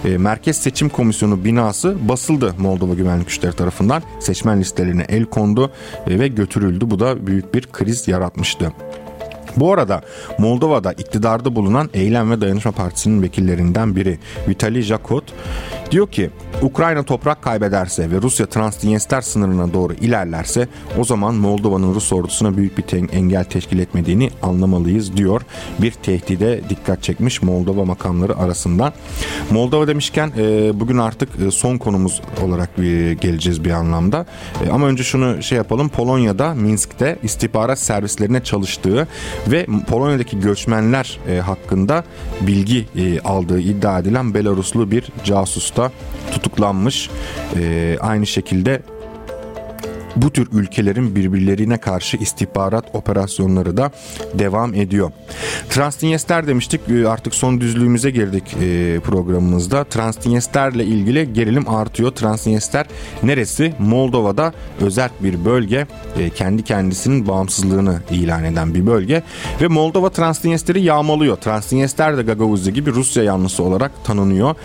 e, 0.05 0.17
Merkez 0.17 0.57
Seçim 0.57 0.89
Komisyonu 0.89 1.43
binası 1.43 1.97
basıldı 2.09 2.53
Moldova 2.57 2.93
güvenlik 2.93 3.27
güçleri 3.27 3.55
tarafından. 3.55 4.03
Seçmen 4.19 4.59
listelerine 4.59 5.05
el 5.09 5.25
kondu 5.25 5.71
e, 6.07 6.19
ve 6.19 6.27
götürüldü. 6.27 6.89
Bu 6.89 6.99
da 6.99 7.27
büyük 7.27 7.53
bir 7.53 7.67
kriz 7.67 8.07
yaratmıştı. 8.07 8.73
Bu 9.57 9.73
arada 9.73 10.01
Moldova'da 10.37 10.91
iktidarda 10.91 11.55
bulunan 11.55 11.89
Eylem 11.93 12.31
ve 12.31 12.41
Dayanışma 12.41 12.71
Partisi'nin 12.71 13.21
vekillerinden 13.21 13.95
biri 13.95 14.19
Vitali 14.47 14.81
Jakot 14.81 15.23
diyor 15.91 16.07
ki 16.07 16.29
Ukrayna 16.61 17.03
toprak 17.03 17.41
kaybederse 17.41 18.11
ve 18.11 18.21
Rusya 18.21 18.45
Transdniester 18.45 19.21
sınırına 19.21 19.73
doğru 19.73 19.93
ilerlerse 19.93 20.67
o 20.97 21.03
zaman 21.03 21.35
Moldova'nın 21.35 21.95
Rus 21.95 22.13
ordusuna 22.13 22.57
büyük 22.57 22.77
bir 22.77 23.13
engel 23.13 23.43
teşkil 23.43 23.79
etmediğini 23.79 24.29
anlamalıyız 24.41 25.17
diyor. 25.17 25.41
Bir 25.81 25.91
tehdide 25.91 26.61
dikkat 26.69 27.03
çekmiş 27.03 27.41
Moldova 27.41 27.85
makamları 27.85 28.37
arasından. 28.37 28.93
Moldova 29.51 29.87
demişken 29.87 30.31
e, 30.37 30.71
bugün 30.79 30.97
artık 30.97 31.29
e, 31.47 31.51
son 31.51 31.77
konumuz 31.77 32.21
olarak 32.43 32.69
e, 32.79 33.13
geleceğiz 33.13 33.65
bir 33.65 33.71
anlamda. 33.71 34.25
Ama 34.71 34.87
önce 34.87 35.03
şunu 35.03 35.43
şey 35.43 35.57
yapalım. 35.57 35.89
Polonya'da 35.89 36.53
Minsk'te 36.53 37.19
istihbarat 37.23 37.79
servislerine 37.79 38.43
çalıştığı 38.43 39.07
ve 39.47 39.65
Polonya'daki 39.87 40.39
göçmenler 40.39 41.19
hakkında 41.45 42.03
bilgi 42.41 42.85
aldığı 43.23 43.59
iddia 43.59 43.99
edilen 43.99 44.33
Belaruslu 44.33 44.91
bir 44.91 45.09
casus 45.23 45.77
da 45.77 45.91
tutuklanmış. 46.31 47.09
E, 47.59 47.97
aynı 48.01 48.25
şekilde 48.25 48.81
bu 50.15 50.29
tür 50.29 50.47
ülkelerin 50.53 51.15
birbirlerine 51.15 51.77
karşı 51.77 52.17
istihbarat 52.17 52.85
operasyonları 52.93 53.77
da 53.77 53.91
devam 54.33 54.73
ediyor. 54.73 55.11
Transdinyester 55.69 56.47
demiştik 56.47 56.81
e, 56.89 57.07
artık 57.07 57.35
son 57.35 57.61
düzlüğümüze 57.61 58.11
girdik 58.11 58.43
e, 58.61 58.99
programımızda. 58.99 59.83
Transdinyesterle 59.83 60.85
ilgili 60.85 61.33
gerilim 61.33 61.69
artıyor. 61.69 62.11
Transdinyester 62.11 62.85
neresi? 63.23 63.73
Moldova'da 63.79 64.53
özel 64.81 65.09
bir 65.19 65.45
bölge. 65.45 65.87
E, 66.19 66.29
kendi 66.29 66.63
kendisinin 66.63 67.27
bağımsızlığını 67.27 68.01
ilan 68.11 68.43
eden 68.43 68.73
bir 68.73 68.87
bölge. 68.87 69.23
Ve 69.61 69.67
Moldova 69.67 70.09
Transdinyester'i 70.09 70.81
yağmalıyor. 70.81 71.37
Transdinyester 71.37 72.17
de 72.17 72.21
Gagavuzya 72.21 72.73
gibi 72.73 72.91
Rusya 72.91 73.23
yanlısı 73.23 73.63
olarak 73.63 73.91
tanınıyor. 74.03 74.55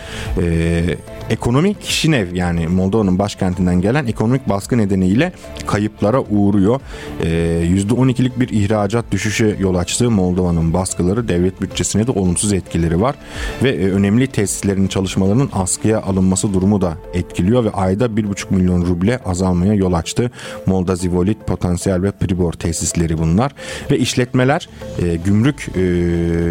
ekonomik 1.31 1.85
Şinev 1.85 2.35
yani 2.35 2.67
Moldova'nın 2.67 3.19
başkentinden 3.19 3.81
gelen 3.81 4.07
ekonomik 4.07 4.49
baskı 4.49 4.79
nedeniyle 4.79 5.33
kayıplara 5.67 6.21
uğruyor. 6.21 6.81
E, 7.23 7.27
%12'lik 7.65 8.41
bir 8.41 8.49
ihracat 8.49 9.05
düşüşe 9.11 9.57
yol 9.59 9.75
açtığı 9.75 10.11
Moldova'nın 10.11 10.73
baskıları 10.73 11.29
devlet 11.29 11.61
bütçesine 11.61 12.07
de 12.07 12.11
olumsuz 12.11 12.53
etkileri 12.53 13.01
var 13.01 13.15
ve 13.63 13.71
e, 13.71 13.91
önemli 13.91 14.27
tesislerin 14.27 14.89
çalışmalarının 14.89 15.51
askıya 15.53 16.03
alınması 16.03 16.55
durumu 16.55 16.81
da 16.81 16.97
etkiliyor 17.15 17.65
ve 17.65 17.71
ayda 17.71 18.07
1,5 18.07 18.55
milyon 18.55 18.87
ruble 18.87 19.19
azalmaya 19.19 19.75
yol 19.75 19.93
açtı. 19.93 20.31
Molda 20.67 20.97
Zivolit, 20.97 21.47
Potansiyel 21.47 22.03
ve 22.03 22.11
Pribor 22.11 22.53
tesisleri 22.53 23.19
bunlar 23.19 23.53
ve 23.91 23.99
işletmeler 23.99 24.69
e, 25.03 25.17
gümrük 25.17 25.69
e, 25.77 25.81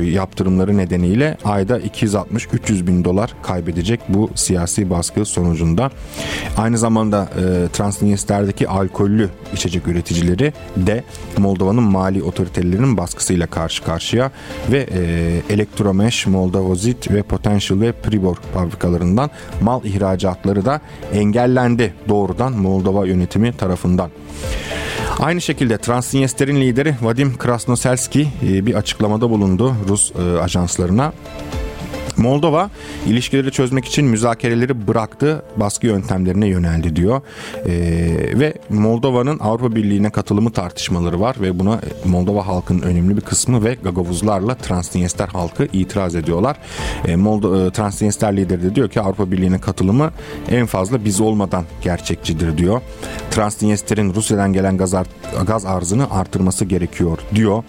yaptırımları 0.09 0.77
nedeniyle 0.77 1.37
ayda 1.45 1.79
260-300 1.79 2.87
bin 2.87 3.03
dolar 3.03 3.33
kaybedecek 3.43 3.99
bu 4.09 4.29
siyasi 4.35 4.89
baskı 4.89 5.25
sonucunda. 5.25 5.91
Aynı 6.57 6.77
zamanda 6.77 7.29
e, 7.35 7.67
Transnister'deki 7.69 8.69
alkollü 8.73 9.29
içecek 9.53 9.87
üreticileri 9.87 10.53
de 10.77 11.03
Moldova'nın 11.37 11.83
mali 11.83 12.23
otoritelerinin 12.23 12.97
baskısıyla 12.97 13.47
karşı 13.47 13.83
karşıya 13.83 14.31
ve 14.71 14.87
e, 14.91 15.53
Elektromesh, 15.53 16.27
Moldavozit 16.27 17.11
ve 17.11 17.23
Potential 17.23 17.81
ve 17.81 17.91
Pribor 17.91 18.35
fabrikalarından 18.53 19.29
mal 19.61 19.85
ihracatları 19.85 20.65
da 20.65 20.81
engellendi 21.13 21.93
doğrudan 22.09 22.53
Moldova 22.53 23.05
yönetimi 23.05 23.57
tarafından. 23.57 24.09
Aynı 25.19 25.41
şekilde 25.41 25.77
Transnister'in 25.77 26.61
lideri 26.61 26.95
Vadim 27.01 27.37
Krasnoselski 27.37 28.27
e, 28.43 28.65
bir 28.65 28.73
açıklamada 28.73 29.29
bulundu 29.29 29.75
Rus 29.89 30.11
e, 30.15 30.39
ajanslarına. 30.39 31.13
Moldova 32.17 32.69
ilişkileri 33.05 33.51
çözmek 33.51 33.85
için 33.85 34.05
müzakereleri 34.05 34.87
bıraktı, 34.87 35.43
baskı 35.55 35.87
yöntemlerine 35.87 36.47
yöneldi 36.47 36.95
diyor. 36.95 37.21
Ee, 37.65 38.39
ve 38.39 38.53
Moldova'nın 38.69 39.39
Avrupa 39.39 39.75
Birliği'ne 39.75 40.09
katılımı 40.09 40.51
tartışmaları 40.51 41.19
var 41.19 41.35
ve 41.41 41.59
buna 41.59 41.79
Moldova 42.05 42.47
halkının 42.47 42.81
önemli 42.81 43.17
bir 43.17 43.21
kısmı 43.21 43.63
ve 43.63 43.77
Gagavuzlarla 43.83 44.55
Transnister 44.55 45.27
halkı 45.27 45.67
itiraz 45.73 46.15
ediyorlar. 46.15 46.57
Ee, 47.07 47.15
Moldova 47.15 47.69
Transnister 47.69 48.37
lideri 48.37 48.63
de 48.63 48.75
diyor 48.75 48.89
ki 48.89 49.01
Avrupa 49.01 49.31
Birliği'ne 49.31 49.59
katılımı 49.59 50.11
en 50.51 50.65
fazla 50.65 51.05
biz 51.05 51.21
olmadan 51.21 51.65
gerçekçidir 51.81 52.57
diyor. 52.57 52.81
Transnister'in 53.31 54.13
Rusya'dan 54.13 54.53
gelen 54.53 54.77
gaz, 54.77 54.93
ar- 54.93 55.07
gaz 55.47 55.65
arzını 55.65 56.11
artırması 56.11 56.65
gerekiyor 56.65 57.17
diyor. 57.35 57.63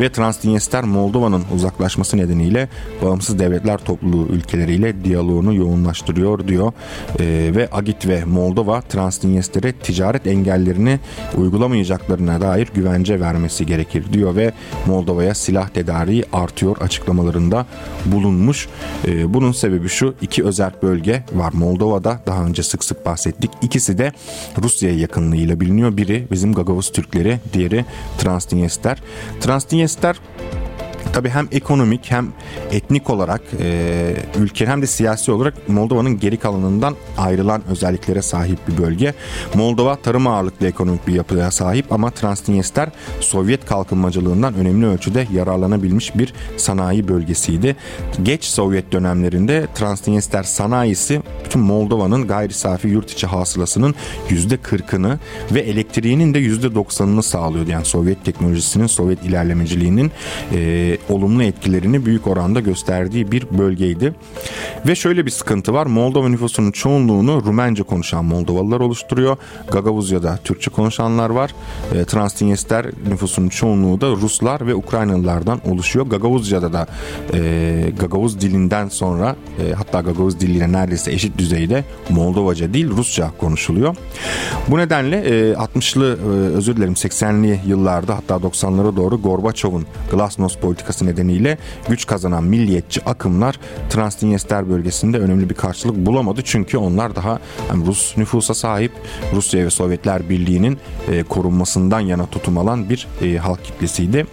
Ve 0.00 0.12
Transnistер 0.12 0.84
Moldova'nın 0.84 1.44
uzaklaşması 1.54 2.16
nedeniyle 2.16 2.68
bağımsız 3.02 3.38
devletler 3.38 3.77
Balkanlar 3.78 3.84
topluluğu 3.84 4.26
ülkeleriyle 4.26 5.04
diyaloğunu 5.04 5.54
yoğunlaştırıyor 5.54 6.48
diyor. 6.48 6.72
E, 7.20 7.52
ve 7.54 7.68
Agit 7.72 8.06
ve 8.06 8.24
Moldova 8.24 8.80
Transdinyester'e 8.80 9.72
ticaret 9.72 10.26
engellerini 10.26 10.98
uygulamayacaklarına 11.36 12.40
dair 12.40 12.68
güvence 12.74 13.20
vermesi 13.20 13.66
gerekir 13.66 14.04
diyor 14.12 14.36
ve 14.36 14.52
Moldova'ya 14.86 15.34
silah 15.34 15.68
tedariği 15.68 16.24
artıyor 16.32 16.76
açıklamalarında 16.80 17.66
bulunmuş. 18.04 18.68
E, 19.06 19.34
bunun 19.34 19.52
sebebi 19.52 19.88
şu 19.88 20.14
iki 20.22 20.44
özel 20.44 20.72
bölge 20.82 21.24
var 21.32 21.52
Moldova'da 21.52 22.20
daha 22.26 22.44
önce 22.44 22.62
sık 22.62 22.84
sık 22.84 23.06
bahsettik. 23.06 23.50
İkisi 23.62 23.98
de 23.98 24.12
Rusya'ya 24.62 24.98
yakınlığıyla 24.98 25.60
biliniyor. 25.60 25.96
Biri 25.96 26.26
bizim 26.30 26.54
Gagavuz 26.54 26.92
Türkleri, 26.92 27.38
diğeri 27.52 27.84
Transdinyester. 28.18 29.02
Transdinyester 29.40 30.16
tabii 31.12 31.28
hem 31.28 31.48
ekonomik 31.52 32.10
hem 32.10 32.28
etnik 32.70 33.10
olarak 33.10 33.42
e, 33.60 34.16
ülke 34.38 34.66
hem 34.66 34.82
de 34.82 34.86
siyasi 34.86 35.32
olarak 35.32 35.68
Moldova'nın 35.68 36.20
geri 36.20 36.36
kalanından 36.36 36.96
ayrılan 37.18 37.62
özelliklere 37.70 38.22
sahip 38.22 38.58
bir 38.68 38.82
bölge. 38.82 39.14
Moldova 39.54 39.96
tarım 39.96 40.26
ağırlıklı 40.26 40.66
ekonomik 40.66 41.06
bir 41.06 41.14
yapıya 41.14 41.50
sahip 41.50 41.92
ama 41.92 42.10
Transnistria 42.10 42.86
Sovyet 43.20 43.66
kalkınmacılığından 43.66 44.54
önemli 44.54 44.86
ölçüde 44.86 45.26
yararlanabilmiş 45.32 46.18
bir 46.18 46.34
sanayi 46.56 47.08
bölgesiydi. 47.08 47.76
Geç 48.22 48.44
Sovyet 48.44 48.92
dönemlerinde 48.92 49.66
Transnistria 49.74 50.42
sanayisi 50.42 51.22
bütün 51.44 51.62
Moldova'nın 51.62 52.26
gayri 52.26 52.52
safi 52.52 52.88
yurt 52.88 53.10
içi 53.10 53.26
hasılasının 53.26 53.94
%40'ını 54.30 55.18
ve 55.52 55.60
elektriğinin 55.60 56.34
de 56.34 56.38
%90'ını 56.38 57.22
sağlıyordu. 57.22 57.70
Yani 57.70 57.84
Sovyet 57.84 58.24
teknolojisinin, 58.24 58.86
Sovyet 58.86 59.24
ilerlemeciliğinin 59.24 60.12
e, 60.52 60.98
olumlu 61.08 61.42
etkilerini 61.42 62.06
büyük 62.06 62.26
oranda 62.26 62.60
gösterdiği 62.60 63.32
bir 63.32 63.46
bölgeydi. 63.58 64.14
Ve 64.86 64.94
şöyle 64.94 65.26
bir 65.26 65.30
sıkıntı 65.30 65.74
var. 65.74 65.86
Moldova 65.86 66.28
nüfusunun 66.28 66.70
çoğunluğunu 66.70 67.44
Rumence 67.44 67.82
konuşan 67.82 68.24
Moldovalılar 68.24 68.80
oluşturuyor. 68.80 69.36
Gagavuzya'da 69.72 70.38
Türkçe 70.44 70.70
konuşanlar 70.70 71.30
var. 71.30 71.54
E, 71.94 72.04
Transnistер 72.04 72.86
nüfusunun 73.08 73.48
çoğunluğu 73.48 74.00
da 74.00 74.10
Ruslar 74.10 74.66
ve 74.66 74.74
Ukraynalılardan 74.74 75.60
oluşuyor. 75.70 76.06
Gagavuzya'da 76.06 76.72
da 76.72 76.86
e, 77.34 77.92
Gagavuz 78.00 78.40
dilinden 78.40 78.88
sonra 78.88 79.36
e, 79.64 79.72
hatta 79.72 80.00
Gagavuz 80.00 80.40
diliyle 80.40 80.72
neredeyse 80.72 81.12
eşit 81.12 81.38
düzeyde 81.38 81.84
Moldovaca 82.10 82.74
değil 82.74 82.90
Rusça 82.90 83.30
konuşuluyor. 83.38 83.96
Bu 84.68 84.78
nedenle 84.78 85.16
e, 85.16 85.52
60'lı 85.52 86.18
e, 86.18 86.56
özür 86.56 86.76
dilerim 86.76 86.92
80'li 86.92 87.60
yıllarda 87.66 88.16
hatta 88.16 88.34
90'lara 88.34 88.96
doğru 88.96 89.22
Gorbaçov'un 89.22 89.86
Glasnost 90.10 90.60
politikası 90.60 90.87
nedeniyle 91.06 91.58
güç 91.88 92.06
kazanan 92.06 92.44
milliyetçi 92.44 93.04
akımlar 93.04 93.60
Transnistер 93.90 94.70
bölgesinde 94.70 95.18
önemli 95.18 95.50
bir 95.50 95.54
karşılık 95.54 95.96
bulamadı. 95.96 96.40
Çünkü 96.44 96.78
onlar 96.78 97.16
daha 97.16 97.38
hem 97.68 97.86
Rus 97.86 98.16
nüfusa 98.16 98.54
sahip 98.54 98.92
Rusya 99.34 99.64
ve 99.64 99.70
Sovyetler 99.70 100.28
Birliği'nin 100.28 100.78
e, 101.10 101.22
korunmasından 101.22 102.00
yana 102.00 102.26
tutum 102.26 102.58
alan 102.58 102.90
bir 102.90 103.06
e, 103.22 103.36
halk 103.36 103.64
kitlesiydi. 103.64 104.26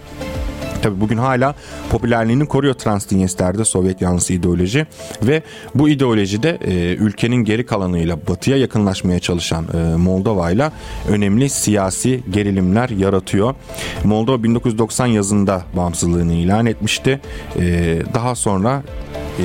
Tabi 0.85 1.01
bugün 1.01 1.17
hala 1.17 1.55
popülerliğini 1.91 2.47
koruyor 2.47 2.73
Transnister'de 2.73 3.65
Sovyet 3.65 4.01
yanlısı 4.01 4.33
ideoloji 4.33 4.85
ve 5.23 5.43
bu 5.75 5.89
ideolojide 5.89 6.59
e, 6.65 6.95
ülkenin 6.95 7.35
geri 7.35 7.65
kalanıyla 7.65 8.19
batıya 8.27 8.57
yakınlaşmaya 8.57 9.19
çalışan 9.19 9.65
e, 9.73 9.95
Moldova 9.95 10.51
ile 10.51 10.71
önemli 11.09 11.49
siyasi 11.49 12.23
gerilimler 12.29 12.89
yaratıyor. 12.89 13.55
Moldova 14.03 14.43
1990 14.43 15.05
yazında 15.05 15.63
bağımsızlığını 15.75 16.33
ilan 16.33 16.65
etmişti. 16.65 17.21
E, 17.59 17.99
daha 18.13 18.35
sonra 18.35 18.83
e, 19.39 19.43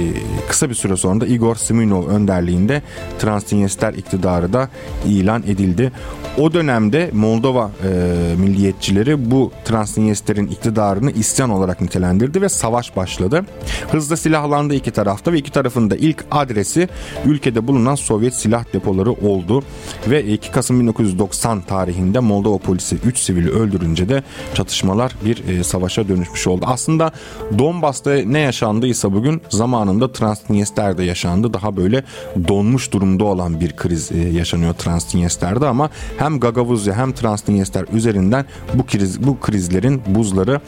kısa 0.49 0.71
bir 0.71 0.75
süre 0.75 0.97
sonra 0.97 1.21
da 1.21 1.27
Igor 1.27 1.57
Siminov 1.57 2.07
önderliğinde 2.07 2.83
Transnistер 3.19 3.95
iktidarı 3.95 4.53
da 4.53 4.69
ilan 5.07 5.43
edildi. 5.43 5.93
O 6.39 6.53
dönemde 6.53 7.11
Moldova 7.13 7.71
e, 7.85 7.89
milliyetçileri 8.37 9.31
bu 9.31 9.53
Transnister'in 9.65 10.47
iktidarını 10.47 11.11
isyan 11.31 11.51
olarak 11.51 11.81
nitelendirdi 11.81 12.43
ve 12.43 12.49
savaş 12.49 12.97
başladı. 12.97 13.45
Hızla 13.91 14.17
silahlandı 14.17 14.75
iki 14.75 14.91
tarafta 14.91 15.33
ve 15.33 15.39
iki 15.39 15.53
tarafın 15.53 15.91
da 15.91 15.97
ilk 15.97 16.25
adresi 16.31 16.89
ülkede 17.25 17.67
bulunan 17.67 17.95
Sovyet 17.95 18.35
silah 18.35 18.65
depoları 18.73 19.13
oldu. 19.13 19.63
Ve 20.07 20.25
2 20.25 20.51
Kasım 20.51 20.81
1990 20.81 21.61
tarihinde 21.61 22.19
Moldova 22.19 22.59
polisi 22.59 22.97
3 23.05 23.19
sivili 23.19 23.51
öldürünce 23.51 24.09
de 24.09 24.23
çatışmalar 24.55 25.13
bir 25.25 25.49
e, 25.49 25.65
savaşa 25.65 26.09
dönüşmüş 26.09 26.47
oldu. 26.47 26.65
Aslında 26.69 27.13
Donbas'ta 27.59 28.15
ne 28.15 28.39
yaşandıysa 28.39 29.13
bugün 29.13 29.43
zamanında 29.49 30.13
Transnister'de 30.13 31.05
yaşandı. 31.05 31.53
Daha 31.53 31.77
böyle 31.77 32.05
donmuş 32.49 32.93
durumda 32.93 33.25
olan 33.25 33.61
bir 33.61 33.77
kriz 33.77 34.13
e, 34.13 34.19
yaşanıyor 34.19 34.75
Transnister'de 34.75 35.67
ama 35.67 35.91
hem 36.19 36.41
Gagavuzya 36.41 36.97
hem 36.97 37.13
Transnistер 37.13 37.87
üzerinden 37.93 38.45
bu 38.75 38.87
kriz 38.87 39.27
bu 39.27 39.41
krizlerin 39.41 40.03
buzları 40.07 40.61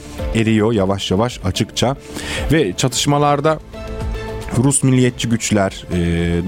eriyor 0.53 0.73
yavaş 0.73 1.11
yavaş 1.11 1.41
açıkça. 1.45 1.97
Ve 2.53 2.73
çatışmalarda 2.77 3.59
Rus 4.59 4.83
milliyetçi 4.83 5.29
güçler, 5.29 5.85
e, 5.93 5.99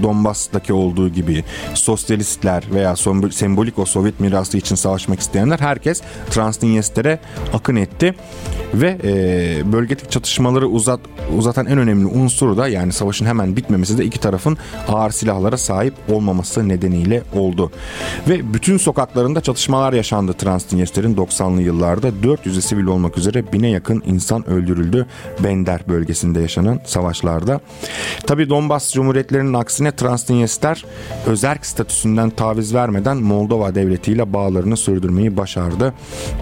Donbas'taki 0.03 0.73
olduğu 0.73 1.09
gibi 1.09 1.43
sosyalistler 1.73 2.63
veya 2.73 2.95
sembolik 3.31 3.79
o 3.79 3.85
Sovyet 3.85 4.19
mirası 4.19 4.57
için 4.57 4.75
savaşmak 4.75 5.19
isteyenler 5.19 5.59
herkes 5.59 6.01
Transnister'e 6.29 7.19
akın 7.53 7.75
etti 7.75 8.15
ve 8.73 8.97
e, 9.03 9.71
bölgedeki 9.71 10.09
çatışmaları 10.09 10.67
uzat 10.67 10.99
uzatan 11.37 11.65
en 11.65 11.77
önemli 11.77 12.05
unsur 12.05 12.57
da 12.57 12.67
yani 12.67 12.91
savaşın 12.91 13.25
hemen 13.25 13.55
bitmemesi 13.55 13.97
de 13.97 14.05
iki 14.05 14.19
tarafın 14.19 14.57
ağır 14.87 15.11
silahlara 15.11 15.57
sahip 15.57 15.93
olmaması 16.09 16.67
nedeniyle 16.67 17.23
oldu. 17.33 17.71
Ve 18.29 18.53
bütün 18.53 18.77
sokaklarında 18.77 19.41
çatışmalar 19.41 19.93
yaşandı 19.93 20.33
Transnister'in 20.33 21.15
90'lı 21.15 21.61
yıllarda 21.61 22.09
400'e 22.09 22.61
sivil 22.61 22.85
olmak 22.85 23.17
üzere 23.17 23.53
bine 23.53 23.69
yakın 23.69 24.03
insan 24.05 24.49
öldürüldü 24.49 25.05
Bender 25.43 25.81
bölgesinde 25.87 26.41
yaşanan 26.41 26.79
savaşlarda. 26.85 27.59
Tabi 28.27 28.49
Donbas 28.49 28.93
Cumhuriyetlerinin 28.93 29.53
aksine 29.53 29.91
Transnistria 29.95 30.75
özerk 31.25 31.65
statüsünden 31.65 32.29
taviz 32.29 32.73
vermeden 32.73 33.17
Moldova 33.17 33.75
devletiyle 33.75 34.33
bağlarını 34.33 34.77
sürdürmeyi 34.77 35.37
başardı. 35.37 35.93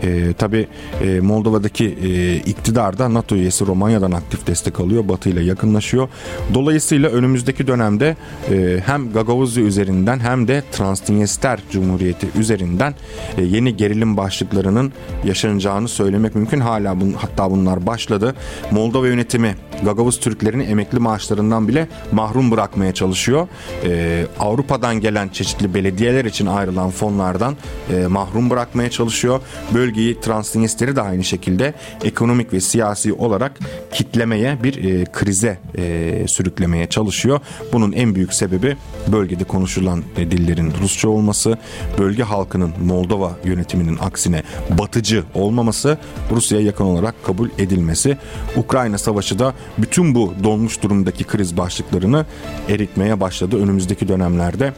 E, 0.04 0.34
Tabi 0.34 0.68
e, 1.04 1.20
Moldova'daki 1.20 1.86
e, 1.86 2.36
iktidar 2.36 2.98
da 2.98 3.14
NATO 3.14 3.36
üyesi 3.36 3.66
Romanya'dan 3.66 4.12
aktif 4.12 4.48
destek 4.48 4.80
alıyor. 4.80 5.08
Batı 5.10 5.30
ile 5.30 5.44
yakınlaşıyor. 5.44 6.10
Dolayısıyla 6.54 7.10
önümüzdeki 7.10 7.68
dönemde 7.68 8.16
e, 8.52 8.80
hem 8.86 9.14
Gagavuzya 9.14 9.64
üzerinden 9.64 10.20
hem 10.20 10.48
de 10.48 10.64
Transnistria 10.72 11.58
Cumhuriyeti 11.72 12.28
üzerinden 12.40 12.96
e, 13.38 13.44
yeni 13.44 13.78
gerilim 13.78 14.18
başlıklarının 14.18 14.94
yaşanacağını 15.26 15.88
söylemek 15.88 16.36
mümkün. 16.36 16.60
Hala 16.60 17.02
bun, 17.02 17.14
hatta 17.18 17.52
bunlar 17.52 17.86
başladı. 17.86 18.36
Moldova 18.72 19.08
yönetimi 19.08 19.56
Gagavuz 19.86 20.20
Türklerini 20.20 20.64
emekli 20.64 21.00
maaşlarından 21.44 21.68
bile 21.68 21.88
mahrum 22.12 22.52
bırakmaya 22.52 22.94
çalışıyor. 22.94 23.48
Ee, 23.84 24.26
Avrupa'dan 24.40 25.00
gelen 25.00 25.30
çeşitli 25.30 25.74
belediyeler 25.74 26.26
için 26.26 26.46
ayrılan 26.46 26.90
fonlardan 26.90 27.56
e, 27.94 28.08
mahrum 28.08 28.50
bırakmaya 28.50 28.90
çalışıyor. 28.90 29.42
Bölgeyi 29.74 30.20
Transnistria'yı 30.22 30.96
da 30.96 31.04
aynı 31.04 31.24
şekilde 31.24 31.74
ekonomik 32.04 32.54
ve 32.54 32.62
siyasi 32.62 33.14
olarak 33.14 33.60
kitlemeye 33.94 34.58
bir 34.64 34.84
e, 34.84 35.06
krize 35.06 35.58
e, 35.78 36.26
sürüklemeye 36.28 36.88
çalışıyor. 36.88 37.40
Bunun 37.74 37.92
en 37.92 38.16
büyük 38.16 38.34
sebebi 38.34 38.78
bölgede 39.08 39.44
konuşulan 39.44 40.04
e, 40.18 40.32
dillerin 40.32 40.74
Rusça 40.82 41.10
olması, 41.10 41.58
bölge 41.98 42.24
halkının 42.24 42.74
Moldova 42.86 43.32
yönetiminin 43.44 43.98
aksine 44.02 44.44
batıcı 44.70 45.24
olmaması, 45.34 45.98
Rusya'ya 46.32 46.66
yakın 46.66 46.86
olarak 46.86 47.16
kabul 47.24 47.50
edilmesi. 47.58 48.18
Ukrayna 48.56 48.98
savaşı 48.98 49.40
da 49.40 49.54
bütün 49.78 50.16
bu 50.16 50.34
donmuş 50.44 50.82
durumdaki 50.84 51.24
kriz 51.34 51.58
başlıklarını 51.58 52.26
eritmeye 52.70 53.20
başladı 53.20 53.64
önümüzdeki 53.64 54.08
dönemlerde 54.08 54.74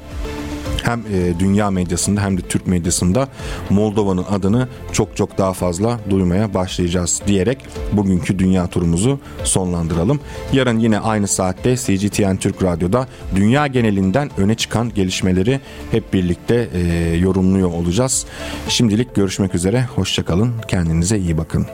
hem 0.85 0.99
e, 0.99 1.39
dünya 1.39 1.71
medyasında 1.71 2.21
hem 2.21 2.37
de 2.37 2.41
Türk 2.41 2.67
medyasında 2.67 3.27
Moldova'nın 3.69 4.25
adını 4.29 4.67
çok 4.91 5.17
çok 5.17 5.37
daha 5.37 5.53
fazla 5.53 5.99
duymaya 6.09 6.53
başlayacağız 6.53 7.21
diyerek 7.27 7.65
bugünkü 7.93 8.39
dünya 8.39 8.67
turumuzu 8.67 9.19
sonlandıralım. 9.43 10.19
Yarın 10.53 10.79
yine 10.79 10.99
aynı 10.99 11.27
saatte 11.27 11.75
CGTN 11.75 12.35
Türk 12.35 12.63
Radyo'da 12.63 13.07
dünya 13.35 13.67
genelinden 13.67 14.31
öne 14.37 14.55
çıkan 14.55 14.93
gelişmeleri 14.93 15.59
hep 15.91 16.13
birlikte 16.13 16.69
e, 16.73 16.79
yorumluyor 17.17 17.69
olacağız. 17.69 18.25
Şimdilik 18.67 19.15
görüşmek 19.15 19.55
üzere. 19.55 19.85
Hoşçakalın. 19.95 20.53
Kendinize 20.67 21.17
iyi 21.17 21.37
bakın. 21.37 21.67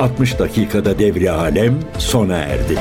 60 0.00 0.38
dakikada 0.38 0.98
devri 0.98 1.30
alem 1.30 1.78
sona 1.98 2.38
erdi. 2.38 2.78